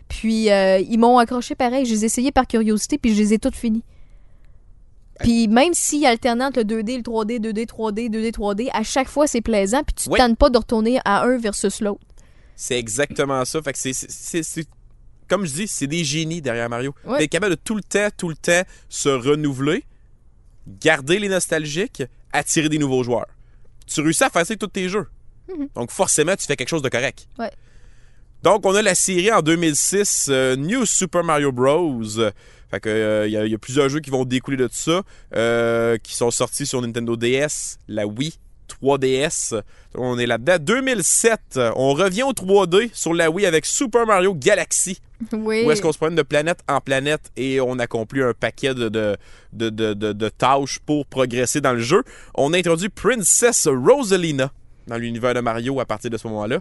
Puis 0.08 0.50
euh, 0.50 0.78
ils 0.78 0.98
m'ont 0.98 1.18
accroché 1.18 1.54
pareil. 1.54 1.84
Je 1.86 1.92
les 1.92 2.02
ai 2.04 2.06
essayés 2.06 2.32
par 2.32 2.46
curiosité, 2.46 2.98
puis 2.98 3.14
je 3.14 3.20
les 3.20 3.34
ai 3.34 3.38
toutes 3.38 3.56
finis. 3.56 3.82
Puis 5.20 5.46
même 5.48 5.74
si 5.74 6.04
alternant 6.06 6.46
entre 6.46 6.60
le 6.60 6.64
2D, 6.64 6.96
le 6.96 7.02
3D, 7.02 7.38
2D, 7.40 7.66
3D, 7.66 8.08
2D, 8.10 8.32
3D, 8.32 8.68
à 8.72 8.82
chaque 8.82 9.08
fois 9.08 9.26
c'est 9.26 9.40
plaisant, 9.40 9.82
puis 9.84 9.94
tu 9.94 10.08
Oui. 10.10 10.18
ne 10.20 10.34
pas 10.34 10.50
de 10.50 10.58
retourner 10.58 10.98
à 11.04 11.22
un 11.22 11.38
versus 11.38 11.80
l'autre. 11.80 12.00
C'est 12.56 12.78
exactement 12.78 13.44
ça. 13.44 13.62
Fait 13.62 13.72
que 13.72 13.78
c'est, 13.78 13.92
c'est- 13.92 14.10
c'est- 14.10 14.42
c'est- 14.42 14.68
comme 15.28 15.44
je 15.46 15.52
dis, 15.52 15.68
c'est 15.68 15.86
des 15.86 16.04
génies 16.04 16.42
derrière 16.42 16.68
Mario. 16.68 16.94
Ouais. 17.04 17.18
D'être 17.18 17.30
capable 17.30 17.54
de 17.56 17.60
tout 17.62 17.74
le 17.74 17.82
temps, 17.82 18.08
tout 18.16 18.28
le 18.28 18.36
temps 18.36 18.62
se 18.88 19.08
renouveler, 19.08 19.84
garder 20.80 21.18
les 21.18 21.28
nostalgiques, 21.28 22.02
attirer 22.32 22.68
des 22.68 22.78
nouveaux 22.78 23.02
joueurs. 23.02 23.26
Tu 23.86 24.00
réussis 24.00 24.24
à 24.24 24.30
faire 24.30 24.44
ça 24.46 24.52
avec 24.52 24.58
tous 24.60 24.66
tes 24.68 24.88
jeux. 24.88 25.06
Donc 25.74 25.90
forcément, 25.90 26.34
tu 26.36 26.46
fais 26.46 26.56
quelque 26.56 26.68
chose 26.68 26.82
de 26.82 26.88
correct. 26.88 27.28
Ouais. 27.38 27.50
Donc 28.42 28.64
on 28.66 28.74
a 28.74 28.82
la 28.82 28.94
série 28.94 29.30
en 29.32 29.42
2006, 29.42 30.28
euh, 30.30 30.56
New 30.56 30.84
Super 30.86 31.22
Mario 31.24 31.52
Bros. 31.52 32.02
Fait 32.74 32.80
que 32.80 32.88
euh, 32.88 33.26
il 33.28 33.32
y, 33.32 33.36
a- 33.36 33.44
il 33.46 33.52
y 33.52 33.54
a 33.54 33.58
plusieurs 33.58 33.88
jeux 33.88 34.00
qui 34.00 34.10
vont 34.10 34.24
découler 34.24 34.56
de 34.56 34.66
tout 34.66 34.74
ça, 34.74 35.02
euh, 35.36 35.96
qui 36.02 36.14
sont 36.14 36.30
sortis 36.30 36.66
sur 36.66 36.82
Nintendo 36.82 37.16
DS, 37.16 37.78
la 37.88 38.06
Wii, 38.06 38.34
3DS. 38.82 39.54
On 39.94 40.18
est 40.18 40.26
là-dedans. 40.26 40.56
2007, 40.60 41.38
euh, 41.56 41.70
on 41.76 41.92
revient 41.94 42.24
au 42.24 42.32
3D 42.32 42.90
sur 42.92 43.14
la 43.14 43.30
Wii 43.30 43.46
avec 43.46 43.64
Super 43.66 44.06
Mario 44.06 44.34
Galaxy. 44.34 45.00
Oui. 45.32 45.62
Où 45.64 45.70
est-ce 45.70 45.80
qu'on 45.82 45.92
se 45.92 45.98
promène 45.98 46.16
de 46.16 46.22
planète 46.22 46.58
en 46.68 46.80
planète 46.80 47.30
et 47.36 47.60
on 47.60 47.78
accomplit 47.78 48.22
un 48.22 48.32
paquet 48.32 48.74
de, 48.74 48.88
de, 48.88 49.16
de, 49.52 49.70
de- 49.70 49.94
de- 49.94 50.12
de 50.12 50.28
tâches 50.28 50.80
pour 50.84 51.06
progresser 51.06 51.60
dans 51.60 51.72
le 51.72 51.78
jeu. 51.80 52.02
On 52.34 52.52
a 52.52 52.58
introduit 52.58 52.88
Princess 52.88 53.68
Rosalina 53.68 54.50
dans 54.88 54.96
l'univers 54.96 55.32
de 55.34 55.40
Mario 55.40 55.78
à 55.80 55.84
partir 55.84 56.10
de 56.10 56.16
ce 56.16 56.26
moment-là. 56.28 56.58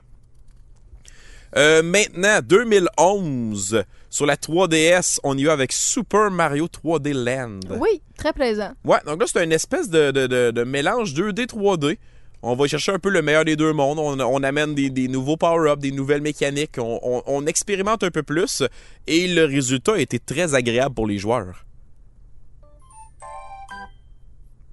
Euh, 1.56 1.84
maintenant, 1.84 2.40
2011, 2.44 3.84
sur 4.10 4.26
la 4.26 4.36
3DS, 4.36 5.20
on 5.24 5.38
y 5.38 5.44
va 5.44 5.54
avec 5.54 5.72
Super 5.72 6.32
Mario 6.32 6.68
3D 6.68 7.14
Land. 7.14 7.60
Oui, 7.80 8.02
très 8.18 8.34
plaisant. 8.34 8.72
Ouais, 8.84 8.98
donc 9.06 9.20
là, 9.22 9.28
c'est 9.32 9.44
une 9.44 9.52
espèce 9.52 9.90
de, 9.90 10.12
de- 10.12 10.28
de- 10.28 10.52
de 10.52 10.64
mélange 10.64 11.14
2D, 11.14 11.46
3D. 11.48 11.98
On 12.42 12.56
va 12.56 12.68
chercher 12.68 12.92
un 12.92 13.00
peu 13.00 13.10
le 13.10 13.22
meilleur 13.22 13.46
des 13.46 13.56
deux 13.56 13.72
mondes. 13.72 14.00
On, 14.00 14.20
on 14.20 14.44
amène 14.44 14.76
des, 14.76 14.90
des 14.90 15.08
nouveaux 15.08 15.38
power-ups, 15.38 15.82
des 15.82 15.92
nouvelles 15.92 16.22
mécaniques. 16.22 16.78
On, 16.78 17.00
on- 17.04 17.24
on 17.28 17.46
expérimente 17.46 18.04
un 18.04 18.12
peu 18.12 18.24
plus. 18.24 18.64
Et 19.08 19.28
le 19.28 19.46
résultat 19.46 19.94
a 19.94 20.00
été 20.00 20.20
très 20.20 20.54
agréable 20.56 20.94
pour 20.96 21.08
les 21.08 21.20
joueurs. 21.20 21.66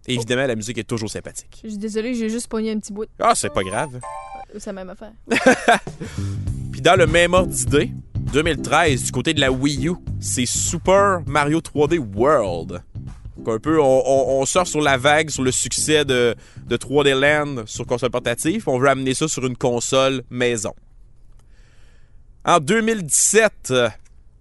Évidemment, 0.09 0.47
la 0.47 0.57
musique 0.57 0.79
est 0.79 0.85
toujours 0.85 1.11
sympathique. 1.11 1.61
Je 1.63 1.69
suis 1.69 1.79
désolée, 1.79 2.15
j'ai 2.15 2.29
juste 2.29 2.49
pogné 2.49 2.73
un 2.73 2.79
petit 2.81 2.93
bout. 2.93 3.07
Ah, 3.21 3.35
c'est 3.37 3.53
pas 3.53 3.63
grave. 3.63 4.01
C'est 4.59 4.67
la 4.67 4.73
même 4.85 4.91
affaire. 4.91 5.13
Puis 6.81 6.91
dans 6.91 6.97
le 6.97 7.07
même 7.07 7.35
ordre 7.35 7.53
d'idée, 7.53 7.91
2013, 8.33 9.03
du 9.03 9.13
côté 9.13 9.35
de 9.35 9.41
la 9.43 9.53
Wii 9.53 9.89
U, 9.89 9.97
c'est 10.19 10.47
Super 10.47 11.21
Mario 11.27 11.61
3D 11.61 11.99
World. 11.99 12.81
Donc 13.37 13.49
un 13.51 13.59
peu, 13.59 13.79
on, 13.79 14.03
on, 14.07 14.41
on 14.41 14.47
sort 14.47 14.67
sur 14.67 14.81
la 14.81 14.97
vague, 14.97 15.29
sur 15.29 15.43
le 15.43 15.53
succès 15.53 16.07
de, 16.07 16.35
de 16.67 16.77
3D 16.79 17.13
Land 17.21 17.65
sur 17.67 17.85
console 17.85 18.09
portative. 18.09 18.65
On 18.67 18.79
veut 18.79 18.89
amener 18.89 19.13
ça 19.13 19.29
sur 19.29 19.45
une 19.45 19.59
console 19.59 20.23
maison. 20.31 20.73
En 22.47 22.61
2017, 22.61 23.53
euh, 23.73 23.91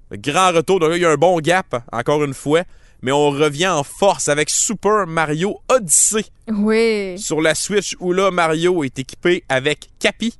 le 0.10 0.16
grand 0.16 0.54
retour. 0.54 0.80
Donc 0.80 0.92
là, 0.92 0.96
il 0.96 1.02
y 1.02 1.06
a 1.06 1.12
un 1.12 1.16
bon 1.18 1.40
gap, 1.42 1.84
encore 1.92 2.24
une 2.24 2.34
fois. 2.34 2.64
Mais 3.02 3.12
on 3.12 3.32
revient 3.32 3.68
en 3.68 3.84
force 3.84 4.30
avec 4.30 4.50
Super 4.50 5.08
Mario 5.08 5.60
Odyssey 5.68 6.24
Oui. 6.48 7.20
sur 7.20 7.42
la 7.42 7.54
Switch 7.54 7.98
où 8.00 8.14
là, 8.14 8.32
Mario 8.32 8.82
est 8.86 8.98
équipé 8.98 9.44
avec 9.50 9.90
Capi, 10.00 10.36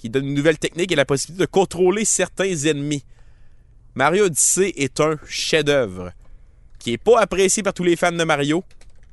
qui 0.00 0.08
donne 0.08 0.26
une 0.26 0.34
nouvelle 0.34 0.58
technique 0.58 0.90
et 0.92 0.96
la 0.96 1.04
possibilité 1.04 1.44
de 1.44 1.50
contrôler 1.50 2.06
certains 2.06 2.56
ennemis. 2.56 3.04
Mario 3.94 4.24
Odyssey 4.24 4.72
est 4.76 4.98
un 4.98 5.16
chef-d'œuvre 5.26 6.12
qui 6.78 6.94
est 6.94 6.98
pas 6.98 7.20
apprécié 7.20 7.62
par 7.62 7.74
tous 7.74 7.84
les 7.84 7.96
fans 7.96 8.10
de 8.10 8.24
Mario, 8.24 8.64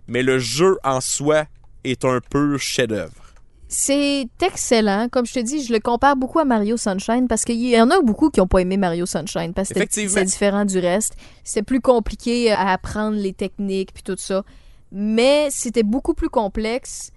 mais 0.07 0.23
le 0.23 0.39
jeu 0.39 0.77
en 0.85 1.01
soi 1.01 1.43
est 1.83 2.05
un 2.05 2.21
pur 2.21 2.57
chef-d'œuvre. 2.57 3.33
C'est 3.67 4.29
excellent. 4.41 5.09
Comme 5.11 5.25
je 5.25 5.33
te 5.33 5.39
dis, 5.39 5.61
je 5.61 5.73
le 5.73 5.81
compare 5.81 6.15
beaucoup 6.15 6.39
à 6.39 6.45
Mario 6.45 6.77
Sunshine 6.77 7.27
parce 7.27 7.43
qu'il 7.43 7.61
y 7.61 7.79
en 7.81 7.91
a 7.91 7.99
beaucoup 7.99 8.29
qui 8.29 8.39
n'ont 8.39 8.47
pas 8.47 8.59
aimé 8.59 8.77
Mario 8.77 9.05
Sunshine 9.05 9.53
parce 9.53 9.73
que 9.73 9.81
c'est 9.89 10.23
différent 10.23 10.63
du 10.63 10.79
reste. 10.79 11.17
C'était 11.43 11.63
plus 11.63 11.81
compliqué 11.81 12.53
à 12.53 12.69
apprendre 12.71 13.17
les 13.17 13.33
techniques 13.33 13.91
puis 13.93 14.03
tout 14.03 14.15
ça. 14.17 14.45
Mais 14.93 15.49
c'était 15.51 15.83
beaucoup 15.83 16.13
plus 16.13 16.29
complexe. 16.29 17.11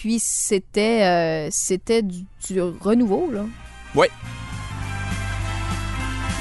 Puis 0.00 0.18
c'était 0.20 1.04
euh, 1.04 1.48
c'était 1.50 2.02
du, 2.02 2.26
du 2.46 2.60
renouveau, 2.60 3.30
là. 3.32 3.44
Ouais. 3.94 4.10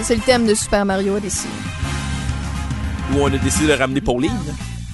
C'est 0.01 0.15
le 0.15 0.21
thème 0.21 0.45
de 0.45 0.53
Super 0.53 0.85
Mario 0.85 1.15
Odyssey. 1.15 1.47
Où 3.13 3.21
on 3.21 3.27
a 3.27 3.37
décidé 3.37 3.67
de 3.67 3.73
ramener 3.73 4.01
Pauline. 4.01 4.31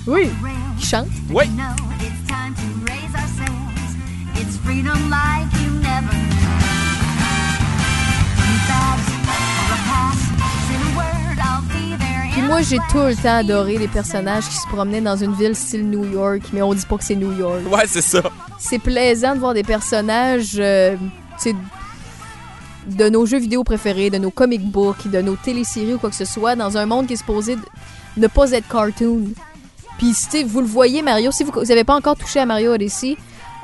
Oui. 0.05 0.30
Qui 0.78 0.86
chante. 0.86 1.07
Oui. 1.32 1.45
Moi, 12.52 12.62
j'ai 12.64 12.80
tout 12.91 12.97
le 12.97 13.16
temps 13.16 13.38
adoré 13.38 13.78
les 13.78 13.88
personnages 13.88 14.43
qui 14.49 14.58
se 14.58 14.68
promenaient 14.68 14.99
dans 14.99 15.16
une 15.16 15.34
ville 15.34 15.56
style 15.56 15.89
New 15.89 16.04
York, 16.04 16.41
mais 16.52 16.62
on 16.62 16.74
dit 16.74 16.86
pas 16.86 16.97
que 16.97 17.04
c'est 17.06 17.16
New 17.16 17.32
York. 17.32 17.62
Ouais, 17.72 17.86
c'est 17.88 18.02
ça. 18.02 18.22
c'est 18.60 18.78
plaisant 18.78 19.36
de 19.36 19.39
voir 19.39 19.54
des 19.54 19.64
personnages 19.64 20.58
euh, 20.60 20.97
tu 21.41 21.52
sais, 21.52 21.56
de 22.88 23.08
nos 23.08 23.26
jeux 23.26 23.39
vidéo 23.39 23.64
préférés, 23.64 24.10
de 24.10 24.18
nos 24.18 24.32
comic 24.32 24.70
books, 24.70 25.08
de 25.08 25.22
nos 25.22 25.38
téléséries 25.38 25.93
ou 25.93 25.97
quoi 25.97 26.10
que 26.10 26.16
ce 26.18 26.26
soit, 26.26 26.58
dans 26.58 26.78
un 26.78 26.86
monde 26.86 27.08
qui 27.08 27.14
est 27.14 27.18
supposé 27.18 27.56
ne 28.18 28.28
pas 28.28 28.52
être 28.52 28.68
cartoon. 28.68 29.30
Puis, 29.97 30.14
vous 30.45 30.60
le 30.60 30.68
voyez, 30.68 31.02
Mario, 31.02 31.32
si 31.32 31.45
vous 31.45 31.54
n'avez 31.64 31.86
pas 31.86 31.95
encore 31.95 32.18
touché 32.18 32.41
à 32.41 32.45
Mario 32.45 32.74
Odyssey, 32.74 33.16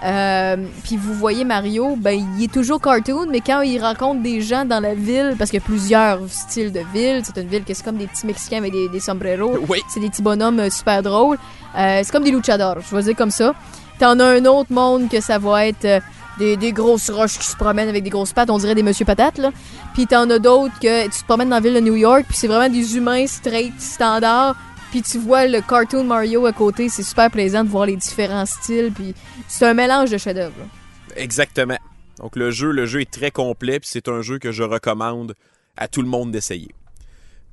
euh, 0.04 0.58
puis 0.84 0.96
vous 0.98 1.14
voyez 1.14 1.44
Mario, 1.44 1.96
ben 1.96 2.12
il 2.38 2.44
est 2.44 2.52
toujours 2.54 2.80
cartoon, 2.80 3.26
mais 3.30 3.42
quand 3.42 3.62
il 3.62 3.82
rencontre 3.82 4.22
des 4.22 4.42
gens 4.42 4.64
dans 4.64 4.80
la 4.80 4.94
ville, 4.94 5.36
parce 5.38 5.50
qu'il 5.50 5.60
y 5.60 5.64
a 5.64 5.66
plusieurs 5.66 6.20
styles 6.30 6.72
de 6.72 6.82
ville, 6.94 7.22
c'est 7.24 7.42
une 7.42 7.48
ville 7.48 7.64
qui 7.64 7.72
est 7.72 7.84
comme 7.84 7.98
des 7.98 8.06
petits 8.08 8.28
Mexicains 8.28 8.58
avec 8.58 8.72
des, 8.74 8.90
des 8.90 9.00
sombreros, 9.00 9.58
Oui. 9.70 9.82
c'est 9.92 10.00
des 10.00 10.10
petits 10.10 10.22
bonhommes 10.22 10.60
euh, 10.60 10.70
super 10.70 11.02
drôles. 11.02 11.38
Euh, 11.78 12.02
c'est 12.04 12.12
comme 12.12 12.24
des 12.24 12.32
luchadors, 12.32 12.78
je 12.80 12.96
vais 12.96 13.04
dire 13.04 13.16
comme 13.16 13.32
ça. 13.32 13.54
T'en 14.00 14.20
as 14.20 14.26
un 14.26 14.46
autre 14.46 14.72
monde 14.72 15.10
que 15.10 15.20
ça 15.20 15.40
va 15.40 15.66
être 15.66 15.86
euh, 15.86 16.00
des, 16.38 16.56
des 16.58 16.72
grosses 16.72 17.10
roches 17.10 17.40
qui 17.40 17.48
se 17.48 17.56
promènent 17.56 17.90
avec 17.90 18.04
des 18.04 18.12
grosses 18.12 18.34
pattes, 18.34 18.52
on 18.52 18.60
dirait 18.60 18.76
des 18.76 18.84
Monsieur 18.84 19.06
Patates, 19.06 19.40
là. 19.40 19.50
Puis 19.96 20.06
t'en 20.06 20.30
as 20.30 20.38
d'autres 20.38 20.78
que 20.80 21.06
tu 21.06 21.10
te 21.22 21.26
promènes 21.26 21.50
dans 21.50 21.56
la 21.56 21.62
ville 21.62 21.74
de 21.74 21.80
New 21.80 21.96
York, 21.96 22.26
puis 22.28 22.38
c'est 22.38 22.48
vraiment 22.48 22.70
des 22.72 22.96
humains 22.98 23.26
straight, 23.26 23.74
standards. 23.82 24.56
Puis 24.92 25.02
tu 25.02 25.18
vois 25.18 25.48
le 25.48 25.62
cartoon 25.62 26.04
Mario 26.04 26.46
à 26.46 26.54
côté, 26.54 26.90
c'est 26.90 27.04
super 27.04 27.30
plaisant 27.30 27.64
de 27.64 27.70
voir 27.70 27.86
les 27.86 27.96
différents 27.96 28.46
styles, 28.46 28.92
puis 28.94 29.14
c'est 29.48 29.66
un 29.66 29.74
mélange 29.74 30.12
de 30.12 30.18
chefs-d'œuvre. 30.18 30.56
Exactement. 31.16 31.78
Donc 32.20 32.36
le 32.36 32.52
jeu, 32.52 32.72
le 32.72 32.86
jeu 32.86 33.02
est 33.02 33.12
très 33.12 33.32
complet, 33.32 33.80
puis 33.80 33.90
c'est 33.92 34.08
un 34.08 34.22
jeu 34.22 34.40
que 34.40 34.52
je 34.52 34.64
recommande 34.64 35.36
à 35.76 35.88
tout 35.88 36.02
le 36.02 36.08
monde 36.08 36.32
d'essayer. 36.32 36.70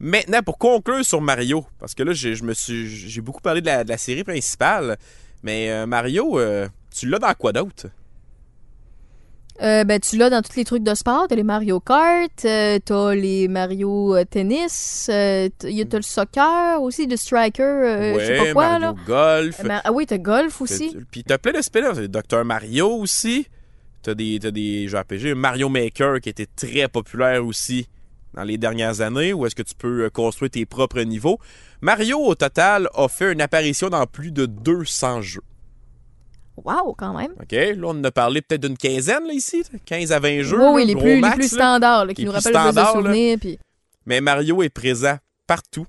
Maintenant, 0.00 0.42
pour 0.42 0.58
conclure 0.58 1.04
sur 1.04 1.20
Mario, 1.20 1.64
parce 1.78 1.94
que 1.94 2.02
là, 2.02 2.12
j'ai, 2.12 2.34
je 2.34 2.44
me 2.44 2.54
suis, 2.54 2.88
j'ai 2.88 3.20
beaucoup 3.20 3.40
parlé 3.40 3.60
de 3.60 3.66
la, 3.66 3.84
de 3.84 3.88
la 3.88 3.98
série 3.98 4.24
principale, 4.24 4.96
mais 5.42 5.70
euh, 5.70 5.86
Mario, 5.86 6.38
euh, 6.38 6.68
tu 6.94 7.08
l'as 7.08 7.18
dans 7.18 7.34
quoi 7.34 7.52
d'autre? 7.52 7.86
Euh, 9.62 9.84
ben, 9.84 10.00
tu 10.00 10.16
l'as 10.16 10.30
dans 10.30 10.42
tous 10.42 10.56
les 10.56 10.64
trucs 10.64 10.82
de 10.82 10.94
sport. 10.94 11.26
T'as 11.28 11.36
les 11.36 11.44
Mario 11.44 11.78
Kart, 11.78 12.28
euh, 12.44 12.78
t'as 12.84 13.14
les 13.14 13.46
Mario 13.46 14.16
euh, 14.16 14.24
Tennis, 14.24 15.08
euh, 15.12 15.48
t'as 15.58 15.68
le 15.96 16.02
soccer 16.02 16.82
aussi, 16.82 17.06
le 17.06 17.16
Striker, 17.16 17.62
euh, 17.62 18.18
je 18.18 18.24
sais 18.26 18.36
pas 18.36 18.52
quoi, 18.52 18.78
Mario 18.78 18.86
là. 18.86 18.94
Golf. 19.06 19.62
Mar- 19.62 19.82
ah 19.84 19.92
oui, 19.92 20.06
t'as 20.06 20.18
Golf 20.18 20.60
aussi. 20.60 20.96
Puis 21.10 21.22
t'as 21.22 21.38
plein 21.38 21.52
de 21.52 21.62
spin-offs. 21.62 22.00
Dr 22.00 22.44
Mario 22.44 22.88
aussi. 22.88 23.46
T'as 24.02 24.14
des, 24.14 24.38
t'as 24.42 24.50
des 24.50 24.88
jeux 24.88 24.98
RPG. 24.98 25.34
Mario 25.36 25.68
Maker 25.68 26.20
qui 26.20 26.28
était 26.28 26.46
très 26.56 26.88
populaire 26.88 27.46
aussi 27.46 27.86
dans 28.34 28.42
les 28.42 28.58
dernières 28.58 29.00
années, 29.00 29.32
où 29.32 29.46
est-ce 29.46 29.54
que 29.54 29.62
tu 29.62 29.74
peux 29.78 30.10
construire 30.10 30.50
tes 30.50 30.66
propres 30.66 31.00
niveaux. 31.02 31.38
Mario, 31.80 32.18
au 32.18 32.34
total, 32.34 32.88
a 32.94 33.06
fait 33.08 33.32
une 33.32 33.40
apparition 33.40 33.88
dans 33.88 34.04
plus 34.06 34.32
de 34.32 34.46
200 34.46 35.20
jeux. 35.22 35.40
Wow, 36.56 36.94
quand 36.96 37.14
même. 37.14 37.32
OK? 37.40 37.52
Là, 37.52 37.74
on 37.82 37.90
en 37.90 38.04
a 38.04 38.10
parlé 38.10 38.40
peut-être 38.42 38.62
d'une 38.62 38.76
quinzaine, 38.76 39.26
là, 39.26 39.32
ici. 39.32 39.62
15 39.86 40.12
à 40.12 40.18
20 40.20 40.42
jeux. 40.42 40.58
oui, 40.60 40.66
oui, 40.74 40.80
là, 40.82 40.86
les 40.86 40.96
plus, 40.96 41.14
les 41.14 41.20
max, 41.20 41.34
plus 41.34 41.52
là. 41.52 41.58
standards, 41.58 42.04
là, 42.06 42.14
qui 42.14 42.22
Les 42.22 42.26
nous 42.26 42.32
plus 42.32 42.38
rappellent 42.46 42.66
le 42.66 42.72
plus 42.72 42.80
de 42.80 42.86
souvenirs. 43.02 43.38
Puis... 43.40 43.58
Mais 44.06 44.20
Mario 44.20 44.62
est 44.62 44.68
présent 44.68 45.16
partout 45.46 45.86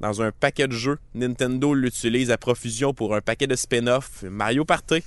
dans 0.00 0.20
un 0.22 0.32
paquet 0.32 0.66
de 0.66 0.72
jeux. 0.72 0.98
Nintendo 1.14 1.74
l'utilise 1.74 2.30
à 2.30 2.36
profusion 2.38 2.92
pour 2.94 3.14
un 3.14 3.20
paquet 3.20 3.46
de 3.46 3.54
spin-offs. 3.54 4.22
Mario 4.24 4.64
Party, 4.64 5.02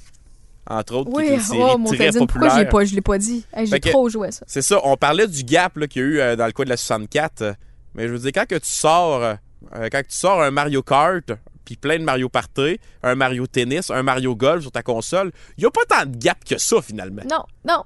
entre 0.70 0.96
autres, 0.96 1.10
qui 1.12 1.16
Oui, 1.18 1.26
est 1.26 1.36
une 1.36 1.40
série 1.42 1.60
oh, 1.62 1.78
mon 1.78 1.88
très 1.90 1.98
Tadine, 2.12 2.20
pourquoi 2.28 2.42
je 2.42 2.48
populaire. 2.50 2.58
l'ai 2.58 2.70
pas, 2.70 2.86
je 2.86 2.96
l'ai 2.96 3.02
pas 3.02 3.18
dit? 3.18 3.46
Hey, 3.54 3.66
J'ai 3.68 3.80
trop 3.80 4.10
joué 4.10 4.30
à 4.30 4.32
ça. 4.32 4.46
C'est 4.48 4.62
ça, 4.62 4.80
on 4.84 4.96
parlait 4.98 5.28
du 5.28 5.44
gap 5.44 5.74
qu'il 5.88 6.02
y 6.02 6.06
a 6.06 6.08
eu 6.08 6.20
euh, 6.20 6.36
dans 6.36 6.46
le 6.46 6.52
coin 6.52 6.66
de 6.66 6.70
la 6.70 6.78
64. 6.78 7.42
euh, 7.42 7.54
mais 7.96 8.08
je 8.08 8.14
veux 8.14 8.20
dire, 8.20 8.32
quand 8.34 8.46
que 8.48 8.56
tu 8.56 8.70
sors 8.70 9.22
euh, 9.22 9.36
quand 9.92 10.02
tu 10.02 10.16
sors 10.16 10.42
un 10.42 10.52
Mario 10.52 10.82
Kart, 10.82 11.32
puis 11.72 11.78
plein 11.78 11.98
de 12.00 12.04
Mario 12.04 12.30
Party, 12.30 12.80
un 13.04 13.16
Mario 13.16 13.48
Tennis, 13.48 13.90
un 13.92 14.04
Mario 14.04 14.36
Golf 14.36 14.62
sur 14.64 14.72
ta 14.72 14.84
console, 14.84 15.32
il 15.58 15.62
n'y 15.62 15.68
a 15.68 15.72
pas 15.72 15.86
tant 15.88 16.06
de 16.06 16.16
gap 16.18 16.44
que 16.44 16.58
ça 16.58 16.82
finalement. 16.82 17.24
Non, 17.30 17.44
non, 17.68 17.84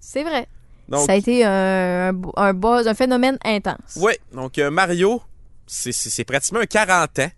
c'est 0.00 0.22
vrai. 0.24 0.48
Donc, 0.88 1.06
Ça 1.06 1.12
a 1.12 1.16
été 1.16 1.44
un, 1.44 2.12
un, 2.36 2.54
buzz, 2.54 2.88
un 2.88 2.94
phénomène 2.94 3.38
intense. 3.44 3.96
ouais, 4.00 4.18
donc 4.32 4.58
euh, 4.58 4.70
Mario, 4.70 5.20
c'est- 5.66 6.24
pratiquement 6.24 6.60
un 6.60 6.66
40 6.66 7.18
ans 7.18 7.30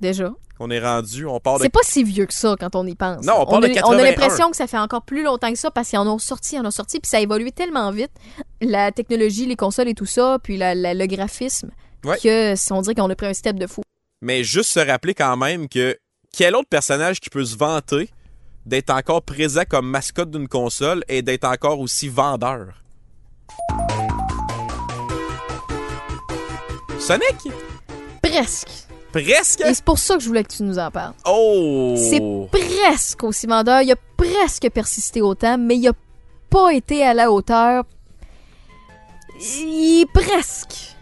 Déjà. 0.00 0.32
qu'on 0.56 0.70
est 0.70 0.80
rendu. 0.80 1.26
On 1.26 1.40
part 1.40 1.58
de 1.58 1.64
C'est 1.64 1.68
pas 1.68 1.80
si 1.82 2.04
vieux 2.04 2.26
que 2.26 2.32
ça 2.34 2.54
quand 2.58 2.74
on 2.76 2.86
y 2.86 2.94
pense. 2.94 3.24
Non, 3.26 3.34
on 3.40 3.46
parle 3.46 3.64
a, 3.64 3.68
de 3.68 3.72
on 3.72 3.92
a 3.92 3.96
81. 3.98 4.04
l'impression 4.04 4.50
que 4.50 4.56
ça 4.56 4.66
fait 4.66 4.78
encore 4.78 5.02
plus 5.02 5.22
longtemps 5.24 5.52
que 5.52 5.58
ça 5.58 5.70
parce 5.70 5.88
qu'ils 5.90 5.98
en 5.98 6.06
ont 6.06 6.18
sorti, 6.18 6.54
ils 6.56 6.60
en 6.60 6.64
ont 6.66 6.70
sorti, 6.70 7.00
puis 7.00 7.08
ça 7.08 7.16
a 7.18 7.20
évolué 7.20 7.50
tellement 7.52 7.90
vite. 7.90 8.12
La 8.60 8.92
technologie, 8.92 9.46
les 9.46 9.56
consoles 9.56 9.88
et 9.88 9.94
tout 9.94 10.06
ça, 10.06 10.38
puis 10.42 10.56
la- 10.56 10.74
la- 10.74 10.94
le 10.94 11.06
graphisme, 11.06 11.70
Ouais. 12.04 12.16
que 12.22 12.54
on 12.72 12.80
dirait 12.82 12.94
qu'on 12.94 13.10
a 13.10 13.14
pris 13.14 13.26
un 13.26 13.34
step 13.34 13.58
de 13.58 13.66
fou. 13.66 13.82
Mais 14.22 14.44
juste 14.44 14.70
se 14.70 14.80
rappeler 14.80 15.14
quand 15.14 15.36
même 15.38 15.66
que 15.66 15.98
quel 16.36 16.54
autre 16.54 16.68
personnage 16.68 17.20
qui 17.20 17.30
peut 17.30 17.44
se 17.44 17.56
vanter 17.56 18.10
d'être 18.66 18.90
encore 18.90 19.22
présent 19.22 19.62
comme 19.68 19.88
mascotte 19.88 20.30
d'une 20.30 20.46
console 20.46 21.02
et 21.08 21.22
d'être 21.22 21.44
encore 21.44 21.80
aussi 21.80 22.08
vendeur? 22.08 22.82
Sonic? 26.98 27.48
Presque. 28.22 28.68
Presque? 29.10 29.62
Et 29.62 29.72
c'est 29.72 29.84
pour 29.84 29.98
ça 29.98 30.16
que 30.16 30.20
je 30.22 30.28
voulais 30.28 30.44
que 30.44 30.52
tu 30.52 30.64
nous 30.64 30.78
en 30.78 30.90
parles. 30.90 31.14
Oh! 31.24 31.94
C'est 31.96 32.20
presque 32.52 33.24
aussi 33.24 33.46
vendeur. 33.46 33.80
Il 33.80 33.90
a 33.90 33.96
presque 34.18 34.68
persisté 34.70 35.22
autant, 35.22 35.56
mais 35.56 35.76
il 35.76 35.88
a 35.88 35.92
pas 36.50 36.74
été 36.74 37.02
à 37.02 37.14
la 37.14 37.32
hauteur. 37.32 37.84
Il 39.40 40.02
est 40.02 40.12
presque. 40.12 40.94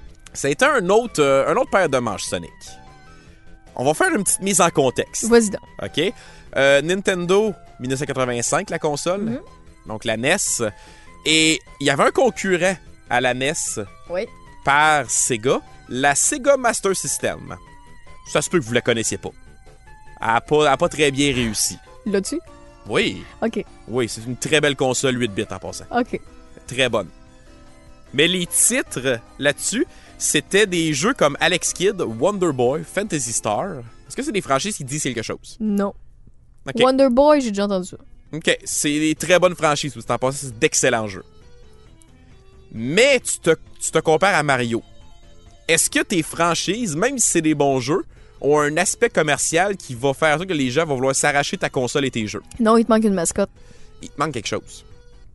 Été 0.44 0.64
un 0.64 0.88
autre, 0.88 1.20
euh, 1.20 1.52
un 1.52 1.56
autre 1.56 1.70
paire 1.70 1.88
de 1.88 1.98
manches, 1.98 2.22
Sonic. 2.22 2.52
On 3.78 3.84
va 3.84 3.94
faire 3.94 4.14
une 4.14 4.24
petite 4.24 4.40
mise 4.42 4.60
en 4.60 4.70
contexte. 4.70 5.24
Vas-y 5.26 5.50
donc. 5.50 5.60
OK? 5.82 6.12
Euh, 6.56 6.82
Nintendo, 6.82 7.54
1985, 7.80 8.70
la 8.70 8.78
console. 8.78 9.20
Mhm. 9.22 9.40
Donc 9.86 10.04
la 10.04 10.16
NES. 10.16 10.36
Et 11.24 11.60
il 11.80 11.86
y 11.86 11.90
avait 11.90 12.04
un 12.04 12.10
concurrent 12.10 12.76
à 13.10 13.20
la 13.20 13.34
NES 13.34 13.52
Oui. 14.10 14.26
par 14.64 15.08
Sega, 15.10 15.60
la 15.88 16.14
Sega 16.14 16.56
Master 16.56 16.94
System. 16.96 17.56
Ça 18.32 18.42
se 18.42 18.50
peut 18.50 18.58
que 18.58 18.64
vous 18.64 18.72
la 18.74 18.80
connaissiez 18.80 19.16
pas. 19.18 19.30
Elle 20.20 20.58
n'a 20.64 20.76
pas 20.76 20.88
très 20.88 21.10
bien 21.10 21.32
réussi. 21.32 21.78
L'as-tu? 22.04 22.38
Oui, 22.86 23.22
OK. 23.42 23.64
oui, 23.86 24.08
c'est 24.08 24.24
une 24.24 24.36
très 24.36 24.60
belle 24.60 24.74
console 24.76 25.18
8 25.20 25.28
bits 25.28 25.44
en 25.50 25.58
passant. 25.58 25.84
OK. 25.90 26.20
Très 26.66 26.88
bonne. 26.88 27.08
Mais 28.14 28.26
les 28.26 28.46
titres 28.46 29.20
là-dessus, 29.38 29.86
c'était 30.18 30.66
des 30.66 30.92
jeux 30.92 31.14
comme 31.14 31.36
Alex 31.40 31.72
Kidd, 31.72 32.02
Wonder 32.02 32.52
Boy, 32.52 32.82
Fantasy 32.82 33.32
Star. 33.32 33.78
Est-ce 34.06 34.16
que 34.16 34.22
c'est 34.22 34.32
des 34.32 34.40
franchises 34.40 34.76
qui 34.76 34.84
disent 34.84 35.04
quelque 35.04 35.22
chose? 35.22 35.56
Non. 35.60 35.94
Wonder 36.74 37.08
Boy, 37.10 37.40
j'ai 37.40 37.50
déjà 37.50 37.64
entendu 37.64 37.86
ça. 37.86 37.96
OK, 38.32 38.58
c'est 38.64 38.98
des 38.98 39.14
très 39.14 39.38
bonnes 39.38 39.54
franchises. 39.54 39.96
Vous 39.96 40.02
en 40.08 40.18
passez, 40.18 40.46
c'est 40.46 40.58
d'excellents 40.58 41.06
jeux. 41.06 41.24
Mais 42.72 43.20
tu 43.20 43.38
te, 43.38 43.50
tu 43.80 43.90
te 43.90 43.98
compares 43.98 44.34
à 44.34 44.42
Mario. 44.42 44.82
Est-ce 45.66 45.88
que 45.88 46.00
tes 46.00 46.22
franchises, 46.22 46.96
même 46.96 47.18
si 47.18 47.28
c'est 47.28 47.40
des 47.40 47.54
bons 47.54 47.80
jeux, 47.80 48.04
ont 48.40 48.58
un 48.58 48.76
aspect 48.76 49.08
commercial 49.08 49.76
qui 49.76 49.94
va 49.94 50.12
faire 50.14 50.34
en 50.34 50.38
sorte 50.38 50.48
que 50.48 50.54
les 50.54 50.70
gens 50.70 50.84
vont 50.84 50.96
vouloir 50.96 51.14
s'arracher 51.14 51.56
ta 51.56 51.70
console 51.70 52.04
et 52.04 52.10
tes 52.10 52.26
jeux? 52.26 52.42
Non, 52.60 52.76
il 52.76 52.84
te 52.84 52.90
manque 52.90 53.04
une 53.04 53.14
mascotte. 53.14 53.50
Il 54.02 54.10
te 54.10 54.18
manque 54.20 54.32
quelque 54.32 54.48
chose. 54.48 54.84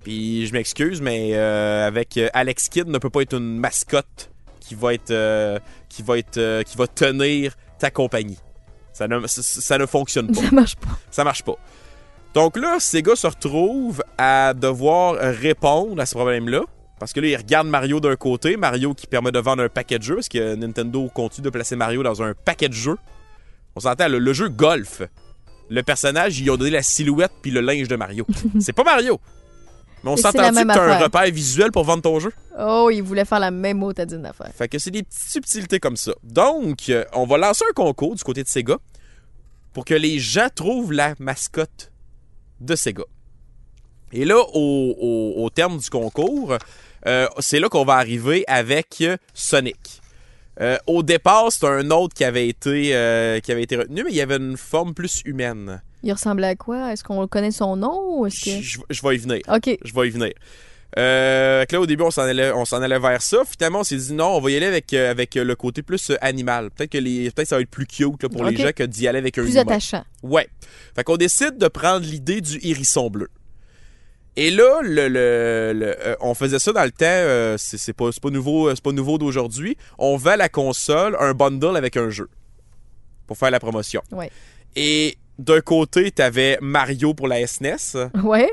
Puis 0.03 0.45
je 0.45 0.53
m'excuse, 0.53 1.01
mais 1.01 1.31
euh, 1.33 1.87
avec 1.87 2.17
euh, 2.17 2.29
Alex 2.33 2.69
Kidd 2.69 2.87
ne 2.87 2.97
peut 2.97 3.09
pas 3.09 3.21
être 3.21 3.35
une 3.35 3.57
mascotte 3.57 4.29
qui 4.63 4.75
va 4.75 4.93
être 4.93 5.11
euh, 5.11 5.59
qui 5.89 6.01
va 6.01 6.17
être 6.17 6.37
euh, 6.37 6.63
qui 6.63 6.77
va 6.77 6.87
tenir 6.87 7.55
ta 7.79 7.91
compagnie. 7.91 8.37
Ça 8.93 9.07
ne, 9.07 9.25
ça, 9.27 9.41
ça 9.41 9.77
ne 9.77 9.85
fonctionne 9.85 10.27
pas. 10.27 10.41
Ça 10.41 10.51
marche 10.51 10.75
pas. 10.75 10.99
Ça 11.11 11.23
marche 11.23 11.43
pas. 11.43 11.55
Donc 12.33 12.57
là, 12.57 12.79
Sega 12.79 13.15
se 13.15 13.27
retrouve 13.27 14.03
à 14.17 14.53
devoir 14.53 15.15
répondre 15.15 16.01
à 16.01 16.05
ce 16.05 16.15
problème-là. 16.15 16.63
Parce 16.99 17.11
que 17.11 17.19
là, 17.19 17.27
ils 17.27 17.35
regardent 17.35 17.67
Mario 17.67 17.99
d'un 17.99 18.15
côté, 18.15 18.55
Mario 18.55 18.93
qui 18.93 19.07
permet 19.07 19.31
de 19.31 19.39
vendre 19.39 19.63
un 19.63 19.69
paquet 19.69 19.99
de 19.99 20.03
jeux, 20.03 20.15
parce 20.15 20.29
que 20.29 20.55
Nintendo 20.55 21.09
continue 21.13 21.45
de 21.45 21.49
placer 21.49 21.75
Mario 21.75 22.01
dans 22.01 22.23
un 22.23 22.33
paquet 22.33 22.69
de 22.69 22.73
jeux. 22.73 22.97
On 23.75 23.81
s'entend, 23.81 24.07
le, 24.07 24.19
le 24.19 24.33
jeu 24.33 24.49
golf. 24.49 25.01
Le 25.69 25.83
personnage, 25.83 26.39
ils 26.39 26.49
ont 26.49 26.57
donné 26.57 26.71
la 26.71 26.83
silhouette 26.83 27.31
puis 27.41 27.51
le 27.51 27.61
linge 27.61 27.87
de 27.87 27.95
Mario. 27.95 28.25
c'est 28.59 28.73
pas 28.73 28.83
Mario. 28.83 29.19
Mais 30.03 30.11
on 30.11 30.15
c'est 30.17 30.23
s'entend 30.23 30.49
que 30.49 30.53
t'as 30.53 30.61
un 30.61 30.69
affaire. 30.69 30.99
repère 31.03 31.23
visuel 31.31 31.71
pour 31.71 31.83
vendre 31.85 32.01
ton 32.03 32.19
jeu? 32.19 32.31
Oh, 32.59 32.89
il 32.91 33.01
voulait 33.01 33.23
faire 33.25 33.39
la 33.39 33.51
même 33.51 33.77
motadine 33.77 34.21
d'affaires. 34.21 34.51
Fait 34.53 34.67
que 34.67 34.77
c'est 34.77 34.91
des 34.91 35.03
petites 35.03 35.29
subtilités 35.29 35.79
comme 35.79 35.95
ça. 35.95 36.13
Donc, 36.23 36.89
euh, 36.89 37.05
on 37.13 37.25
va 37.25 37.37
lancer 37.37 37.63
un 37.69 37.73
concours 37.73 38.13
du 38.15 38.23
côté 38.23 38.43
de 38.43 38.47
Sega 38.49 38.77
pour 39.71 39.85
que 39.85 39.93
les 39.93 40.19
gens 40.19 40.47
trouvent 40.53 40.91
la 40.91 41.13
mascotte 41.19 41.91
de 42.59 42.75
Sega. 42.75 43.03
Et 44.11 44.25
là, 44.25 44.37
au, 44.53 44.95
au- 44.99 45.43
au 45.45 45.49
terme 45.49 45.77
du 45.77 45.89
concours, 45.89 46.57
euh, 47.07 47.27
c'est 47.39 47.59
là 47.59 47.69
qu'on 47.69 47.85
va 47.85 47.95
arriver 47.95 48.43
avec 48.47 49.03
Sonic. 49.33 50.01
Euh, 50.61 50.77
au 50.85 51.01
départ, 51.01 51.51
c'était 51.51 51.65
un 51.67 51.89
autre 51.89 52.13
qui 52.13 52.23
avait 52.23 52.47
été 52.47 52.89
qui 53.43 53.51
avait 53.51 53.63
été 53.63 53.75
retenu, 53.77 54.03
mais 54.03 54.11
il 54.11 54.15
y 54.17 54.21
avait 54.21 54.35
une 54.37 54.57
forme 54.57 54.93
plus 54.93 55.21
humaine. 55.25 55.81
Il 56.03 56.11
ressemblait 56.11 56.47
à 56.47 56.55
quoi? 56.55 56.91
Est-ce 56.93 57.03
qu'on 57.03 57.27
connaît 57.27 57.51
son 57.51 57.75
nom 57.77 58.17
ou 58.19 58.25
est-ce 58.25 58.37
Je, 58.37 58.45
que... 58.57 58.61
je- 58.61 58.79
je 58.89 59.01
vais 59.01 59.15
y 59.15 59.17
venir. 59.17 59.41
OK. 59.47 59.77
Je 59.83 59.93
vais 59.93 60.07
y 60.07 60.11
venir. 60.11 60.33
Euh, 60.99 61.65
là, 61.71 61.79
au 61.81 61.85
début, 61.87 62.03
on 62.03 62.11
s'en 62.11 62.21
allait, 62.21 62.51
on 62.51 62.65
s'en 62.65 62.79
allait 62.81 62.99
vers 62.99 63.19
ça. 63.21 63.39
Finalement, 63.49 63.79
on 63.79 63.83
s'est 63.83 63.95
dit 63.97 64.13
non, 64.13 64.27
on 64.35 64.39
va 64.41 64.51
y 64.51 64.57
aller 64.57 64.67
avec, 64.67 64.93
euh, 64.93 65.09
avec 65.09 65.35
euh, 65.37 65.43
le 65.43 65.55
côté 65.55 65.81
plus 65.81 66.11
euh, 66.11 66.17
animal. 66.21 66.69
Peut-être 66.69 66.91
que 66.91 66.97
les, 66.99 67.31
peut-être 67.31 67.47
ça 67.47 67.55
va 67.55 67.61
être 67.63 67.69
plus 67.71 67.87
cute 67.87 68.21
là, 68.21 68.29
pour 68.29 68.43
les 68.43 68.55
gens 68.55 68.69
que 68.75 68.83
d'y 68.83 69.07
aller 69.07 69.17
avec 69.17 69.37
un 69.39 69.41
Plus 69.41 69.53
humain. 69.53 69.61
attachant. 69.61 70.03
Ouais. 70.21 70.47
Fait 70.95 71.03
qu'on 71.03 71.17
décide 71.17 71.57
de 71.57 71.67
prendre 71.67 72.05
l'idée 72.05 72.41
du 72.41 72.59
hérisson 72.61 73.09
bleu. 73.09 73.29
Et 74.35 74.51
là, 74.51 74.81
le, 74.83 75.07
le- 75.07 75.73
le- 75.73 75.95
euh, 76.07 76.15
on 76.19 76.33
faisait 76.35 76.59
ça 76.59 76.71
dans 76.73 76.83
le 76.83 76.91
temps, 76.91 77.05
euh, 77.07 77.55
c'est 77.57 77.77
c'est 77.77 77.93
pas, 77.93 78.11
c'est 78.11 78.21
pas 78.21 78.29
nouveau, 78.31 78.67
euh, 78.67 78.73
c'est 78.75 78.83
pas 78.83 78.91
nouveau 78.91 79.17
d'aujourd'hui. 79.17 79.77
On 79.97 80.15
vend 80.17 80.31
à 80.31 80.37
la 80.37 80.49
console 80.49 81.15
un 81.19 81.33
bundle 81.33 81.75
avec 81.77 81.97
un 81.97 82.09
jeu 82.09 82.29
pour 83.25 83.37
faire 83.37 83.51
la 83.51 83.59
promotion. 83.59 84.01
Ouais. 84.11 84.29
Et 84.75 85.17
d'un 85.39 85.61
côté, 85.61 86.11
t'avais 86.11 86.57
Mario 86.61 87.13
pour 87.13 87.27
la 87.27 87.45
SNES. 87.45 88.09
Ouais. 88.23 88.49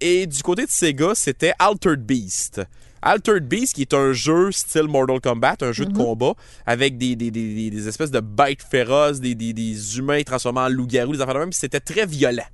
Et 0.00 0.26
du 0.26 0.42
côté 0.42 0.66
de 0.66 0.70
Sega, 0.70 1.14
c'était 1.14 1.52
Altered 1.58 2.00
Beast. 2.00 2.60
Altered 3.00 3.46
Beast, 3.46 3.74
qui 3.74 3.82
est 3.82 3.94
un 3.94 4.12
jeu 4.12 4.50
style 4.50 4.84
Mortal 4.84 5.20
Kombat, 5.20 5.56
un 5.60 5.72
jeu 5.72 5.84
de 5.84 5.92
combat, 5.96 6.32
avec 6.66 6.96
des, 6.98 7.14
des, 7.16 7.30
des- 7.30 7.54
des- 7.54 7.70
des 7.70 7.88
espèces 7.88 8.10
de 8.10 8.20
bêtes 8.20 8.62
féroces, 8.62 9.20
des, 9.20 9.34
des- 9.34 9.52
des 9.52 9.98
humains 9.98 10.22
transformés 10.22 10.60
en 10.60 10.68
loups-garous, 10.68 11.12
des 11.12 11.20
affaires 11.20 11.34
de 11.34 11.38
même, 11.40 11.52
c'était 11.52 11.80
très 11.80 12.06
violent. 12.06 12.46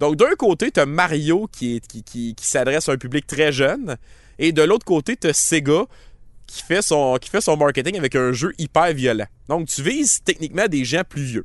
Donc, 0.00 0.16
d'un 0.16 0.34
côté, 0.36 0.70
t'as 0.70 0.86
Mario 0.86 1.48
qui, 1.50 1.76
est- 1.76 1.86
qui, 1.86 2.02
qui- 2.02 2.34
qui 2.34 2.46
s'adresse 2.46 2.88
à 2.88 2.92
un 2.92 2.96
public 2.98 3.26
très 3.26 3.50
jeune, 3.52 3.96
et 4.38 4.52
de 4.52 4.62
l'autre 4.62 4.84
côté, 4.84 5.16
t'as 5.16 5.32
Sega 5.32 5.84
qui 6.46 6.62
fait, 6.62 6.82
son, 6.82 7.16
qui 7.20 7.28
fait 7.30 7.40
son 7.40 7.56
marketing 7.56 7.96
avec 7.98 8.14
un 8.16 8.32
jeu 8.32 8.52
hyper 8.58 8.92
violent. 8.92 9.26
Donc, 9.48 9.68
tu 9.68 9.82
vises 9.82 10.20
techniquement 10.24 10.66
des 10.66 10.84
gens 10.84 11.02
plus 11.08 11.22
vieux. 11.22 11.44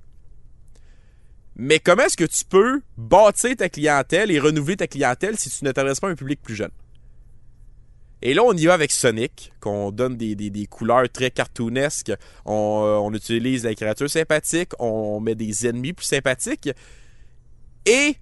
Mais 1.56 1.80
comment 1.80 2.04
est-ce 2.04 2.18
que 2.18 2.24
tu 2.24 2.46
peux 2.46 2.82
bâtir 2.98 3.56
ta 3.56 3.70
clientèle 3.70 4.32
et 4.32 4.40
renouveler 4.40 4.78
ta 4.78 4.88
clientèle 4.88 5.38
si 5.38 5.50
tu 5.50 5.64
ne 5.66 5.72
t'adresses 5.72 6.00
pas 6.00 6.08
à 6.08 6.12
un 6.12 6.16
public 6.16 6.42
plus 6.42 6.56
jeune? 6.56 6.72
Et 8.26 8.34
là, 8.34 8.42
on 8.44 8.54
y 8.54 8.66
va 8.66 8.74
avec 8.74 8.92
Sonic, 8.92 9.52
qu'on 9.60 9.92
donne 9.92 10.16
des, 10.16 10.68
couleurs 10.68 11.10
très 11.10 11.30
cartoonesques. 11.30 12.14
On, 12.46 12.82
euh, 12.86 12.96
on 12.96 13.14
utilise 13.14 13.66
la 13.66 13.76
créature 13.76 14.10
sympathique, 14.10 14.72
on 14.80 15.20
met 15.20 15.36
des 15.36 15.68
ennemis 15.68 15.92
plus 15.92 16.06
sympathiques. 16.06 16.70
Et 17.86 18.16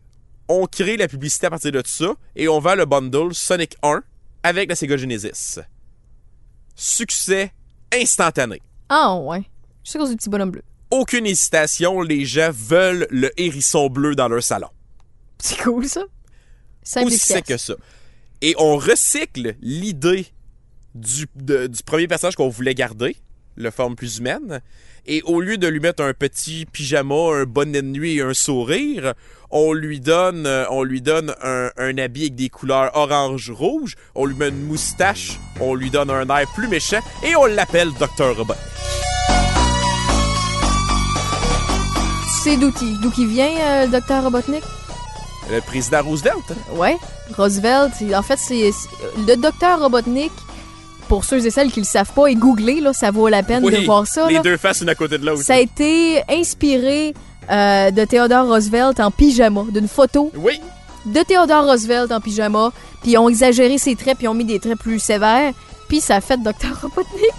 on 0.49 0.65
crée 0.65 0.97
la 0.97 1.07
publicité 1.07 1.45
à 1.45 1.49
partir 1.51 1.71
de 1.71 1.81
ça. 1.85 2.13
Et 2.35 2.47
on 2.47 2.59
vend 2.59 2.75
le 2.75 2.85
bundle 2.85 3.33
Sonic 3.33 3.75
1 3.83 4.01
avec 4.43 4.69
la 4.69 4.75
Sega 4.75 4.97
Genesis. 4.97 5.59
Succès 6.75 7.53
instantané. 7.93 8.61
Ah, 8.89 9.15
ouais. 9.15 9.43
Je 9.83 9.91
sais 9.91 9.99
cause 9.99 10.09
du 10.09 10.17
petit 10.17 10.29
bonhomme 10.29 10.51
bleu. 10.51 10.63
Aucune 10.91 11.25
hésitation, 11.25 12.01
les 12.01 12.25
gens 12.25 12.51
veulent 12.53 13.07
le 13.09 13.31
hérisson 13.39 13.89
bleu 13.89 14.13
dans 14.15 14.27
leur 14.27 14.43
salon. 14.43 14.67
C'est 15.39 15.57
cool, 15.61 15.87
ça. 15.87 16.03
Simple 16.83 17.07
aussi 17.07 17.15
efficace. 17.15 17.43
que 17.47 17.57
ça. 17.57 17.73
Et 18.41 18.55
on 18.57 18.75
recycle 18.77 19.55
l'idée 19.61 20.27
du, 20.95 21.27
de- 21.35 21.67
du 21.67 21.83
premier 21.83 22.07
personnage 22.07 22.35
qu'on 22.35 22.49
voulait 22.49 22.75
garder, 22.75 23.15
le 23.55 23.71
forme 23.71 23.95
plus 23.95 24.17
humaine, 24.17 24.61
et 25.05 25.21
au 25.23 25.39
lieu 25.41 25.57
de 25.57 25.67
lui 25.67 25.79
mettre 25.79 26.03
un 26.03 26.13
petit 26.13 26.65
pyjama, 26.65 27.15
un 27.35 27.43
bonnet 27.45 27.81
de 27.81 27.87
nuit 27.87 28.17
et 28.17 28.21
un 28.21 28.33
sourire, 28.33 29.13
on 29.49 29.73
lui 29.73 29.99
donne, 29.99 30.45
euh, 30.45 30.65
on 30.69 30.83
lui 30.83 31.01
donne 31.01 31.33
un, 31.41 31.69
un 31.77 31.97
habit 31.97 32.21
avec 32.23 32.35
des 32.35 32.49
couleurs 32.49 32.91
orange-rouge, 32.95 33.95
on 34.15 34.25
lui 34.25 34.35
met 34.35 34.49
une 34.49 34.63
moustache, 34.63 35.39
on 35.59 35.73
lui 35.75 35.89
donne 35.89 36.09
un 36.09 36.27
air 36.35 36.47
plus 36.53 36.67
méchant, 36.67 36.99
et 37.23 37.35
on 37.35 37.45
l'appelle 37.45 37.89
Dr. 37.99 38.35
Robot. 38.37 38.53
C'est 42.43 42.57
d'où 42.57 42.71
qui, 42.71 42.97
d'où 43.01 43.11
qui 43.11 43.25
vient, 43.25 43.51
euh, 43.61 43.85
le 43.85 43.91
docteur 43.91 44.23
Robotnik? 44.23 44.63
Le 45.51 45.61
président 45.61 46.01
Roosevelt. 46.01 46.43
Ouais. 46.73 46.97
Roosevelt, 47.37 47.91
en 48.15 48.21
fait, 48.23 48.37
c'est 48.39 48.71
le 49.27 49.35
docteur 49.35 49.79
Robotnik. 49.79 50.31
Pour 51.07 51.25
ceux 51.25 51.45
et 51.45 51.51
celles 51.51 51.71
qui 51.71 51.81
le 51.81 51.85
savent 51.85 52.13
pas, 52.13 52.27
et 52.27 52.35
googler, 52.35 52.79
là, 52.79 52.93
ça 52.93 53.11
vaut 53.11 53.27
la 53.27 53.43
peine 53.43 53.63
de 53.63 53.85
voir 53.85 54.07
ça. 54.07 54.27
les 54.27 54.35
là. 54.35 54.41
deux 54.41 54.55
faces 54.57 54.81
une 54.81 54.89
à 54.89 54.95
côté 54.95 55.17
de 55.17 55.25
l'autre. 55.25 55.43
Ça 55.43 55.55
a 55.55 55.59
été 55.59 56.23
inspiré 56.29 57.13
euh, 57.51 57.91
de 57.91 58.05
Theodore 58.05 58.47
Roosevelt 58.47 58.99
en 59.01 59.11
pyjama, 59.11 59.65
d'une 59.69 59.89
photo 59.89 60.31
Oui, 60.35 60.59
de 61.05 61.21
Theodore 61.21 61.65
Roosevelt 61.65 62.11
en 62.13 62.21
pyjama, 62.21 62.71
puis 63.01 63.11
ils 63.11 63.17
ont 63.17 63.27
exagéré 63.27 63.77
ses 63.77 63.95
traits, 63.95 64.17
puis 64.17 64.25
ils 64.25 64.29
ont 64.29 64.33
mis 64.33 64.45
des 64.45 64.59
traits 64.59 64.79
plus 64.79 64.99
sévères, 64.99 65.51
puis 65.89 65.99
ça 65.99 66.15
a 66.15 66.21
fait 66.21 66.37
Dr. 66.37 66.79
Robotnik. 66.81 67.33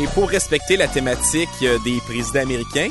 Et 0.00 0.06
pour 0.08 0.28
respecter 0.28 0.76
la 0.76 0.88
thématique 0.88 1.48
euh, 1.62 1.78
des 1.84 2.00
présidents 2.08 2.40
américains, 2.40 2.88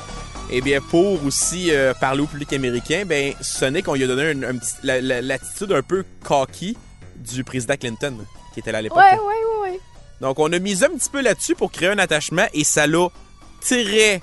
et 0.51 0.61
bien 0.61 0.81
pour 0.81 1.23
aussi 1.25 1.71
euh, 1.71 1.93
parler 1.93 2.21
au 2.21 2.25
public 2.27 2.51
américain, 2.53 3.03
ben 3.05 3.33
Sonic, 3.41 3.87
on 3.87 3.93
lui 3.95 4.03
a 4.03 4.07
donné 4.07 4.23
un, 4.31 4.43
un 4.49 4.57
petit- 4.57 4.73
la- 4.83 4.99
la- 5.01 5.21
l'attitude 5.21 5.71
un 5.71 5.81
peu 5.81 6.03
cocky 6.23 6.77
du 7.15 7.43
président 7.43 7.75
Clinton 7.77 8.17
qui 8.53 8.59
était 8.59 8.71
là 8.71 8.79
à 8.79 8.81
l'époque. 8.81 8.97
Ouais, 8.97 9.13
ouais, 9.13 9.19
ouais, 9.19 9.71
ouais. 9.71 9.79
Donc 10.19 10.39
on 10.39 10.51
a 10.51 10.59
mis 10.59 10.83
un 10.83 10.89
petit 10.89 11.09
peu 11.09 11.21
là-dessus 11.21 11.55
pour 11.55 11.71
créer 11.71 11.89
un 11.89 11.97
attachement 11.99 12.45
et 12.53 12.63
ça 12.63 12.85
l'a 12.87 13.07
très 13.61 14.21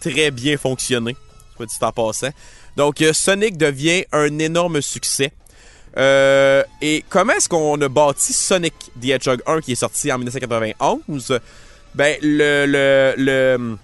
très 0.00 0.30
bien 0.30 0.56
fonctionné, 0.56 1.16
soit 1.56 1.66
dit 1.66 1.74
en 1.80 1.92
passant. 1.92 2.30
Donc 2.76 3.00
euh, 3.00 3.12
Sonic 3.12 3.56
devient 3.56 4.04
un 4.12 4.38
énorme 4.38 4.82
succès. 4.82 5.32
Euh, 5.96 6.62
et 6.80 7.04
comment 7.08 7.34
est-ce 7.34 7.48
qu'on 7.48 7.80
a 7.82 7.88
bâti 7.88 8.32
Sonic 8.32 8.74
the 9.00 9.06
Hedgehog 9.10 9.42
1 9.46 9.60
qui 9.60 9.72
est 9.72 9.76
sorti 9.76 10.10
en 10.10 10.16
1991 10.18 11.38
Ben 11.94 12.16
le 12.22 12.64
le 12.66 13.14
le, 13.18 13.76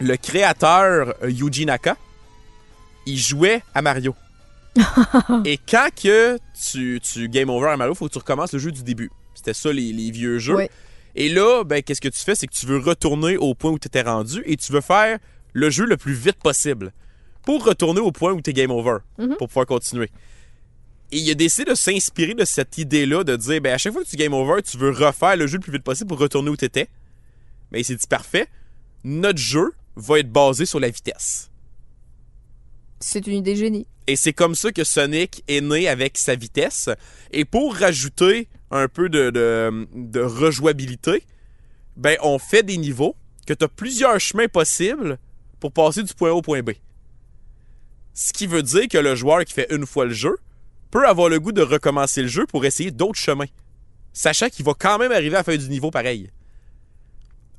le 0.00 0.16
créateur 0.16 1.14
euh, 1.22 1.30
Yuji 1.30 1.66
Naka, 1.66 1.96
il 3.06 3.18
jouait 3.18 3.62
à 3.74 3.82
Mario. 3.82 4.14
et 5.44 5.58
quand 5.58 5.88
que 5.94 6.38
tu, 6.70 7.00
tu 7.02 7.28
game 7.28 7.50
over 7.50 7.68
à 7.70 7.76
Mario, 7.76 7.94
faut 7.94 8.06
que 8.06 8.12
tu 8.12 8.18
recommences 8.18 8.52
le 8.52 8.58
jeu 8.58 8.70
du 8.72 8.82
début. 8.82 9.10
C'était 9.34 9.54
ça 9.54 9.72
les, 9.72 9.92
les 9.92 10.10
vieux 10.10 10.38
jeux. 10.38 10.56
Et 11.14 11.28
là, 11.28 11.64
ben, 11.64 11.82
qu'est-ce 11.82 12.00
que 12.00 12.08
tu 12.08 12.18
fais? 12.20 12.34
C'est 12.34 12.46
que 12.46 12.54
tu 12.54 12.66
veux 12.66 12.78
retourner 12.78 13.36
au 13.36 13.54
point 13.54 13.70
où 13.72 13.78
tu 13.78 13.88
étais 13.88 14.02
rendu 14.02 14.42
et 14.46 14.56
tu 14.56 14.72
veux 14.72 14.80
faire 14.80 15.18
le 15.52 15.70
jeu 15.70 15.84
le 15.86 15.96
plus 15.96 16.12
vite 16.12 16.36
possible 16.36 16.92
pour 17.44 17.64
retourner 17.64 18.00
au 18.00 18.12
point 18.12 18.32
où 18.32 18.40
tu 18.42 18.50
es 18.50 18.52
game 18.52 18.70
over, 18.70 18.98
Mhm. 19.18 19.36
pour 19.36 19.48
pouvoir 19.48 19.66
continuer. 19.66 20.10
Et 21.10 21.16
il 21.18 21.30
a 21.30 21.34
décidé 21.34 21.70
de 21.70 21.74
s'inspirer 21.74 22.34
de 22.34 22.44
cette 22.44 22.76
idée-là, 22.76 23.24
de 23.24 23.34
dire, 23.36 23.60
ben, 23.62 23.72
à 23.72 23.78
chaque 23.78 23.94
fois 23.94 24.04
que 24.04 24.08
tu 24.08 24.16
game 24.16 24.34
over, 24.34 24.60
tu 24.62 24.76
veux 24.76 24.90
refaire 24.90 25.36
le 25.36 25.46
jeu 25.46 25.56
le 25.56 25.62
plus 25.62 25.72
vite 25.72 25.82
possible 25.82 26.08
pour 26.08 26.18
retourner 26.18 26.50
où 26.50 26.56
tu 26.56 26.66
étais. 26.66 26.88
Mais 27.72 27.80
il 27.80 27.84
s'est 27.84 27.96
dit, 27.96 28.06
parfait, 28.06 28.46
notre 29.04 29.38
jeu 29.38 29.72
va 29.98 30.20
être 30.20 30.30
basé 30.30 30.64
sur 30.64 30.80
la 30.80 30.88
vitesse. 30.88 31.50
C'est 33.00 33.26
une 33.26 33.34
idée 33.34 33.56
génie. 33.56 33.86
Et 34.06 34.16
c'est 34.16 34.32
comme 34.32 34.54
ça 34.54 34.72
que 34.72 34.84
Sonic 34.84 35.44
est 35.48 35.60
né 35.60 35.88
avec 35.88 36.16
sa 36.16 36.34
vitesse. 36.34 36.88
Et 37.32 37.44
pour 37.44 37.74
rajouter 37.76 38.48
un 38.70 38.88
peu 38.88 39.08
de, 39.08 39.30
de, 39.30 39.88
de 39.94 40.20
rejouabilité, 40.20 41.24
ben 41.96 42.16
on 42.22 42.38
fait 42.38 42.62
des 42.62 42.76
niveaux 42.76 43.16
que 43.46 43.52
tu 43.52 43.64
as 43.64 43.68
plusieurs 43.68 44.18
chemins 44.20 44.48
possibles 44.48 45.18
pour 45.60 45.72
passer 45.72 46.02
du 46.02 46.14
point 46.14 46.30
A 46.30 46.34
au 46.34 46.42
point 46.42 46.62
B. 46.62 46.70
Ce 48.14 48.32
qui 48.32 48.46
veut 48.46 48.62
dire 48.62 48.88
que 48.88 48.98
le 48.98 49.14
joueur 49.14 49.44
qui 49.44 49.52
fait 49.52 49.72
une 49.72 49.86
fois 49.86 50.06
le 50.06 50.14
jeu 50.14 50.36
peut 50.90 51.06
avoir 51.06 51.28
le 51.28 51.38
goût 51.38 51.52
de 51.52 51.62
recommencer 51.62 52.22
le 52.22 52.28
jeu 52.28 52.46
pour 52.46 52.64
essayer 52.64 52.90
d'autres 52.90 53.18
chemins. 53.18 53.46
Sachant 54.12 54.48
qu'il 54.48 54.64
va 54.64 54.74
quand 54.74 54.98
même 54.98 55.12
arriver 55.12 55.36
à 55.36 55.44
faire 55.44 55.58
du 55.58 55.68
niveau 55.68 55.90
pareil. 55.90 56.30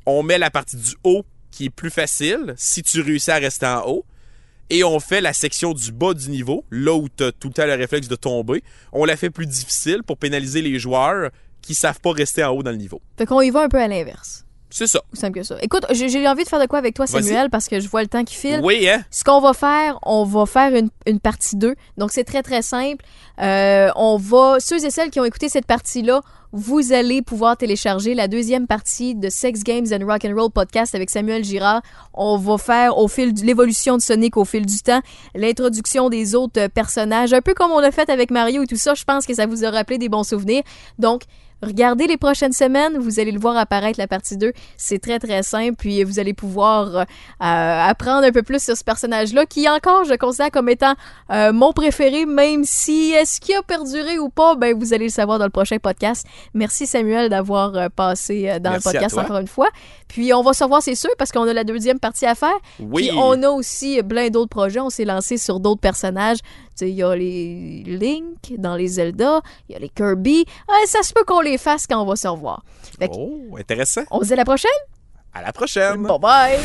On 0.06 0.24
met 0.24 0.38
la 0.38 0.50
partie 0.50 0.78
du 0.78 0.96
haut 1.04 1.26
qui 1.52 1.66
est 1.66 1.70
plus 1.70 1.89
facile 1.89 2.54
si 2.58 2.84
tu 2.84 3.02
réussis 3.02 3.32
à 3.32 3.36
rester 3.36 3.66
en 3.66 3.88
haut 3.88 4.06
et 4.70 4.84
on 4.84 5.00
fait 5.00 5.22
la 5.22 5.34
section 5.34 5.74
du 5.74 5.91
bas 5.91 6.14
du 6.14 6.30
niveau, 6.30 6.64
là 6.72 6.93
où 6.93 7.08
tu 7.10 7.24
as 7.24 7.32
tout 7.32 7.47
le 7.47 7.54
temps 7.54 7.66
le 7.66 7.74
réflexe 7.74 8.08
de 8.08 8.16
tomber. 8.16 8.64
On 8.91 9.06
la 9.06 9.18
fait 9.18 9.30
plus 9.30 9.47
difficile 9.47 10.04
pour 10.04 10.18
pénaliser 10.18 10.62
les 10.62 10.78
joueurs 10.78 11.32
qui 11.62 11.74
savent 11.74 12.00
pas 12.00 12.12
rester 12.12 12.43
en 12.43 12.52
haut 12.52 12.64
dans 12.64 12.72
le 12.72 12.78
niveau. 12.78 13.02
Fait 13.18 13.26
qu'on 13.26 13.41
y 13.41 13.50
va 13.50 13.62
un 13.62 13.70
peu 13.70 13.82
à 13.82 13.88
l'inverse. 13.88 14.45
C'est 14.72 14.86
ça. 14.86 15.02
Simple 15.14 15.39
que 15.39 15.43
ça. 15.43 15.56
Écoute, 15.64 15.86
j'ai 15.91 16.28
envie 16.28 16.43
de 16.43 16.50
faire 16.50 16.60
de 16.60 16.68
quoi 16.68 16.78
avec 16.78 16.93
toi. 16.93 17.08
Samuel, 17.08 17.50
parce 17.50 17.68
que 17.68 17.80
je 17.80 17.88
vois 17.89 18.04
le 18.04 18.08
temps 18.08 18.24
qui 18.24 18.36
file. 18.36 18.60
Oui, 18.64 18.88
hein? 18.88 19.04
Ce 19.10 19.24
qu'on 19.24 19.41
va 19.41 19.54
faire, 19.54 19.97
on 20.04 20.26
va 20.26 20.45
faire 20.45 20.76
une, 20.76 20.89
une 21.08 21.20
partie 21.20 21.56
2. 21.56 21.74
Donc, 21.97 22.12
c'est 22.12 22.24
très, 22.24 22.43
très 22.43 22.62
simple. 22.62 23.04
Euh, 23.39 23.89
on 23.95 24.18
va, 24.18 24.60
ceux 24.60 24.86
et 24.86 24.91
celles 24.91 25.10
qui 25.10 25.20
ont 25.20 25.26
écouté 25.26 25.50
cette 25.50 25.66
partie-là, 25.66 26.22
vous 26.52 26.93
allez 26.93 27.22
pouvoir 27.22 27.58
télécharger 27.58 28.16
la 28.16 28.28
deuxième 28.28 28.66
partie 28.66 29.14
de 29.14 29.30
Sex 29.30 29.64
Games 29.64 29.86
and 29.91 30.06
Rock 30.06 30.26
and 30.26 30.34
Roll 30.36 30.50
podcast 30.50 30.95
avec 30.95 31.12
Samuel 31.12 31.43
Girard. 31.43 31.82
On 32.14 32.38
va 32.38 32.58
faire 32.58 32.97
au 32.97 33.08
fil 33.08 33.34
de 33.34 33.41
l'évolution 33.45 33.97
de 33.97 34.02
Sonic 34.02 34.36
au 34.36 34.45
fil 34.45 34.66
du 34.66 34.80
temps, 34.80 35.02
l'introduction 35.36 36.10
des 36.10 36.34
autres 36.34 36.68
personnages, 36.68 37.34
un 37.34 37.41
peu 37.41 37.54
comme 37.54 37.72
on 37.72 37.80
l'a 37.80 37.91
fait 37.91 38.10
avec 38.10 38.32
Mario 38.32 38.64
et 38.64 38.68
tout 38.68 38.78
ça. 38.78 38.95
Je 38.95 39.04
pense 39.04 39.28
que 39.28 39.36
ça 39.36 39.45
vous 39.45 39.64
a 39.64 39.70
rappelé 39.70 40.00
des 40.00 40.10
bons 40.10 40.24
souvenirs. 40.24 40.64
Donc, 40.97 41.24
Regardez 41.62 42.07
les 42.07 42.18
prochaines 42.18 42.53
semaines, 42.53 42.97
vous 42.97 43.20
allez 43.20 43.32
le 43.32 43.39
voir 43.39 43.57
apparaître 43.57 43.99
la 43.99 44.07
partie 44.07 44.38
2. 44.38 44.53
C'est 44.78 44.99
très 44.99 45.20
très 45.20 45.43
simple, 45.43 45.76
puis 45.78 46.03
vous 46.03 46.20
allez 46.20 46.34
pouvoir 46.34 46.95
euh, 46.95 47.01
euh, 47.01 47.05
apprendre 47.41 48.26
un 48.26 48.32
peu 48.32 48.43
plus 48.43 48.64
sur 48.64 48.78
ce 48.78 48.84
personnage-là, 48.84 49.45
qui 49.45 49.68
encore 49.68 50.05
je 50.05 50.14
considère 50.16 50.51
comme 50.51 50.70
étant 50.70 50.93
euh, 51.32 51.51
mon 51.51 51.74
préféré, 51.74 52.26
même 52.26 52.64
si 52.64 53.12
est-ce 53.12 53.41
qu'il 53.41 53.55
a 53.55 53.62
perduré 53.62 54.20
ou 54.20 54.30
pas, 54.30 54.55
ben 54.55 54.78
vous 54.78 54.93
allez 54.93 55.05
le 55.05 55.12
savoir 55.12 55.38
dans 55.38 55.45
le 55.45 55.51
prochain 55.51 55.78
podcast. 55.78 56.26
Merci 56.53 56.88
Samuel 56.88 57.30
d'avoir 57.30 57.89
passé 57.91 58.57
dans 58.62 58.72
Merci 58.72 58.88
le 58.88 58.93
podcast 58.93 59.18
encore 59.18 59.38
une 59.38 59.47
fois. 59.47 59.68
Puis 60.07 60.34
on 60.34 60.41
va 60.41 60.53
se 60.53 60.64
revoir, 60.64 60.82
c'est 60.82 60.95
sûr, 60.95 61.12
parce 61.18 61.32
qu'on 61.32 61.47
a 61.47 61.53
la 61.53 61.64
deuxième 61.64 61.99
partie 61.99 62.26
à 62.26 62.36
faire. 62.36 62.57
Oui. 62.80 63.10
Puis 63.10 63.18
on 63.18 63.43
a 63.43 63.49
aussi 63.49 64.01
plein 64.03 64.30
d'autres 64.30 64.49
projets. 64.49 64.80
On 64.80 64.89
s'est 64.89 65.05
lancé 65.05 65.38
sur 65.38 65.60
d'autres 65.60 65.82
personnages. 65.82 66.39
Il 66.82 66.95
y 66.95 67.03
a 67.03 67.16
les 67.16 67.84
Link 67.86 68.53
dans 68.57 68.76
les 68.76 68.88
Zelda, 68.88 69.41
il 69.68 69.74
y 69.74 69.76
a 69.76 69.80
les 69.80 69.89
Kirby. 69.89 70.45
Ouais, 70.68 70.86
ça 70.86 71.03
se 71.03 71.14
peut 71.14 71.24
qu'on 71.26 71.41
les 71.41 71.49
fasse 71.58 71.88
quand 71.88 72.02
on 72.02 72.06
va 72.06 72.16
se 72.16 72.28
revoir. 72.28 72.64
Fait 73.00 73.08
que, 73.10 73.14
Oh, 73.18 73.58
intéressant. 73.58 74.04
on 74.12 74.20
se 74.22 74.26
dit 74.28 74.34
à 74.34 74.38
la 74.38 74.45
prochaine. 74.45 74.72
À 75.34 75.41
la 75.41 75.52
prochaine. 75.54 76.04
Bye 76.04 76.20
bye. 76.20 76.60